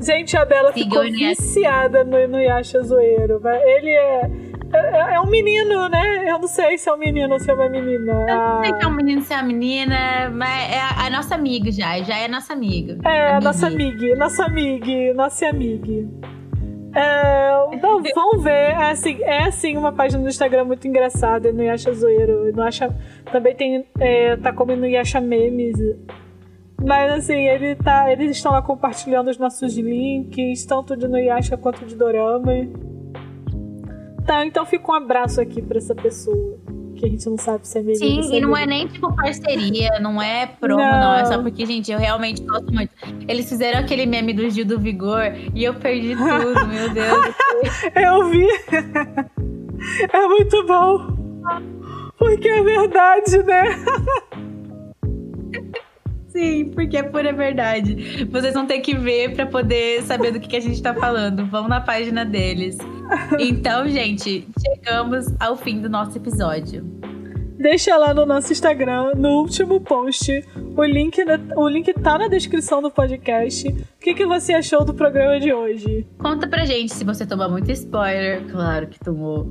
Gente, 0.00 0.36
a 0.36 0.44
Bela 0.44 0.72
Siga 0.72 0.84
ficou 0.88 1.02
viciada 1.02 2.04
no 2.04 2.18
Inuyasha 2.18 2.80
Zoeiro. 2.82 3.40
mas 3.42 3.60
Ele 3.62 3.90
é, 3.90 4.30
é. 4.72 5.14
é 5.14 5.20
um 5.20 5.26
menino, 5.26 5.88
né? 5.88 6.30
Eu 6.30 6.38
não 6.38 6.48
sei 6.48 6.78
se 6.78 6.88
é 6.88 6.92
um 6.92 6.96
menino 6.98 7.32
ou 7.32 7.38
se 7.40 7.50
é 7.50 7.54
uma 7.54 7.68
menina. 7.68 8.12
Eu 8.12 8.36
não 8.38 8.62
sei 8.62 8.70
Ah, 8.72 8.76
se 8.78 8.84
é 8.84 8.86
um 8.88 8.94
menino, 8.94 9.22
se 9.22 9.32
é 9.32 9.36
uma 9.36 9.42
menina, 9.44 10.30
mas 10.34 10.72
é 10.72 10.78
a, 10.80 11.06
a 11.06 11.10
nossa 11.10 11.34
amiga 11.34 11.70
já. 11.72 12.00
Já 12.02 12.16
é 12.18 12.28
nossa 12.28 12.52
amiga. 12.52 12.98
É, 13.08 13.30
Amiga. 13.32 13.40
nossa 13.44 13.66
amiga, 13.66 14.16
nossa 14.16 14.44
amiga, 14.44 15.14
nossa 15.14 15.48
amiga. 15.48 16.08
É, 16.94 17.74
então, 17.74 18.02
vamos 18.14 18.42
ver. 18.42 18.50
É 18.50 18.90
assim, 18.90 19.18
é 19.22 19.44
assim 19.44 19.76
uma 19.76 19.92
página 19.92 20.22
do 20.22 20.28
Instagram 20.28 20.64
muito 20.64 20.86
engraçada, 20.88 21.48
Inuyasha 21.48 21.92
Zoeiro. 21.92 22.48
Inuyasha, 22.48 22.94
também 23.32 23.54
tem. 23.54 23.86
É, 23.98 24.36
tá 24.36 24.52
como 24.52 24.72
Inuyasha 24.72 25.20
Memes. 25.20 25.76
Mas 26.82 27.12
assim, 27.12 27.46
ele 27.46 27.74
tá, 27.76 28.10
eles 28.10 28.30
estão 28.30 28.52
lá 28.52 28.62
compartilhando 28.62 29.28
os 29.28 29.36
nossos 29.36 29.76
links, 29.76 30.64
tanto 30.64 30.96
de 30.96 31.04
Inuyasha 31.04 31.56
quanto 31.58 31.84
de 31.84 31.94
Dorama. 31.94 32.52
Tá, 34.30 34.46
então 34.46 34.64
fica 34.64 34.92
um 34.92 34.94
abraço 34.94 35.40
aqui 35.40 35.60
pra 35.60 35.78
essa 35.78 35.92
pessoa. 35.92 36.56
Que 36.94 37.04
a 37.04 37.08
gente 37.08 37.28
não 37.28 37.36
sabe 37.36 37.66
se 37.66 37.80
é 37.80 37.82
se 37.82 37.96
Sim, 37.96 38.36
e 38.36 38.40
não 38.40 38.56
é 38.56 38.64
nem 38.64 38.86
tipo 38.86 39.12
parceria, 39.16 39.98
não 40.00 40.22
é 40.22 40.46
promo, 40.46 40.80
Não. 40.80 41.00
não. 41.00 41.14
É 41.14 41.24
só 41.24 41.42
porque, 41.42 41.66
gente, 41.66 41.90
eu 41.90 41.98
realmente 41.98 42.40
gosto 42.42 42.72
muito. 42.72 42.92
Eles 43.26 43.48
fizeram 43.48 43.80
aquele 43.80 44.06
meme 44.06 44.32
do 44.32 44.48
Gil 44.48 44.64
do 44.64 44.78
Vigor 44.78 45.32
e 45.52 45.64
eu 45.64 45.74
perdi 45.74 46.14
tudo, 46.14 46.64
meu 46.68 46.90
Deus. 46.94 47.34
Eu 47.96 48.28
vi. 48.28 48.46
É 50.12 50.28
muito 50.28 50.64
bom. 50.64 51.16
Porque 52.16 52.48
é 52.48 52.62
verdade, 52.62 53.42
né? 53.42 53.64
Sim, 56.30 56.70
porque 56.74 56.96
é 56.96 57.02
pura 57.02 57.32
verdade. 57.32 58.24
Vocês 58.30 58.54
vão 58.54 58.66
ter 58.66 58.80
que 58.80 58.96
ver 58.96 59.34
para 59.34 59.46
poder 59.46 60.02
saber 60.02 60.32
do 60.32 60.40
que, 60.40 60.48
que 60.48 60.56
a 60.56 60.60
gente 60.60 60.80
tá 60.80 60.94
falando. 60.94 61.44
Vão 61.46 61.68
na 61.68 61.80
página 61.80 62.24
deles. 62.24 62.78
Então, 63.38 63.88
gente, 63.88 64.46
chegamos 64.64 65.26
ao 65.40 65.56
fim 65.56 65.80
do 65.80 65.88
nosso 65.88 66.16
episódio. 66.16 67.00
Deixa 67.58 67.94
lá 67.98 68.14
no 68.14 68.24
nosso 68.24 68.52
Instagram, 68.52 69.12
no 69.16 69.40
último 69.40 69.80
post. 69.82 70.42
O 70.74 70.82
link, 70.82 71.18
o 71.56 71.68
link 71.68 71.92
tá 71.92 72.16
na 72.16 72.26
descrição 72.26 72.80
do 72.80 72.90
podcast. 72.90 73.68
O 73.68 74.00
que, 74.00 74.14
que 74.14 74.24
você 74.24 74.54
achou 74.54 74.82
do 74.82 74.94
programa 74.94 75.38
de 75.38 75.52
hoje? 75.52 76.06
Conta 76.18 76.48
pra 76.48 76.64
gente 76.64 76.94
se 76.94 77.04
você 77.04 77.26
tomou 77.26 77.50
muito 77.50 77.70
spoiler. 77.70 78.46
Claro 78.50 78.86
que 78.86 78.98
tomou. 78.98 79.46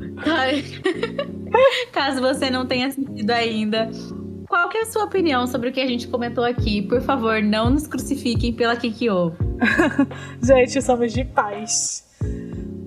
Caso 1.94 2.20
você 2.20 2.50
não 2.50 2.66
tenha 2.66 2.88
assistido 2.88 3.30
ainda. 3.30 3.92
Qual 4.50 4.68
que 4.68 4.80
é 4.80 4.82
a 4.82 4.86
sua 4.88 5.04
opinião 5.04 5.46
sobre 5.46 5.70
o 5.70 5.72
que 5.72 5.80
a 5.80 5.86
gente 5.86 6.08
comentou 6.08 6.44
aqui? 6.44 6.82
Por 6.82 7.02
favor, 7.02 7.40
não 7.40 7.70
nos 7.70 7.86
crucifiquem 7.86 8.52
pela 8.52 8.76
Kikyo. 8.76 9.36
gente, 10.42 10.82
somos 10.82 11.14
de 11.14 11.24
paz. 11.24 12.04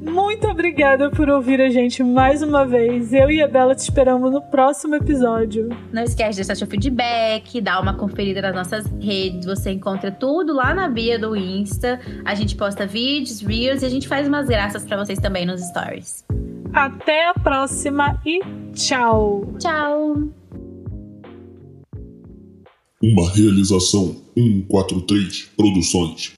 Muito 0.03 0.49
obrigada 0.49 1.09
por 1.09 1.31
ouvir 1.31 1.61
a 1.61 1.71
gente 1.71 2.03
mais 2.03 2.43
uma 2.43 2.67
vez. 2.67 3.13
Eu 3.13 3.31
e 3.31 3.41
a 3.41 3.47
Bela 3.47 3.77
te 3.77 3.79
esperamos 3.79 4.33
no 4.33 4.43
próximo 4.43 4.97
episódio. 4.97 5.69
Não 5.93 6.03
esquece 6.03 6.33
de 6.33 6.37
deixar 6.39 6.57
seu 6.57 6.67
feedback, 6.67 7.61
dar 7.61 7.81
uma 7.81 7.95
conferida 7.95 8.43
nas 8.43 8.55
nossas 8.55 8.85
redes. 9.01 9.47
Você 9.47 9.71
encontra 9.71 10.11
tudo 10.11 10.53
lá 10.53 10.75
na 10.75 10.89
bio 10.89 11.21
do 11.21 11.37
Insta. 11.37 12.01
A 12.25 12.35
gente 12.35 12.57
posta 12.57 12.85
vídeos, 12.85 13.41
reels 13.41 13.83
e 13.83 13.87
a 13.87 13.89
gente 13.89 14.09
faz 14.09 14.27
umas 14.27 14.49
graças 14.49 14.85
para 14.85 14.97
vocês 14.97 15.21
também 15.21 15.47
nos 15.47 15.61
stories. 15.61 16.25
Até 16.75 17.29
a 17.29 17.35
próxima 17.35 18.21
e 18.27 18.41
tchau. 18.73 19.55
Tchau. 19.61 20.42
Uma 23.03 23.29
realização 23.29 24.17
143 24.37 25.51
Produções. 25.57 26.35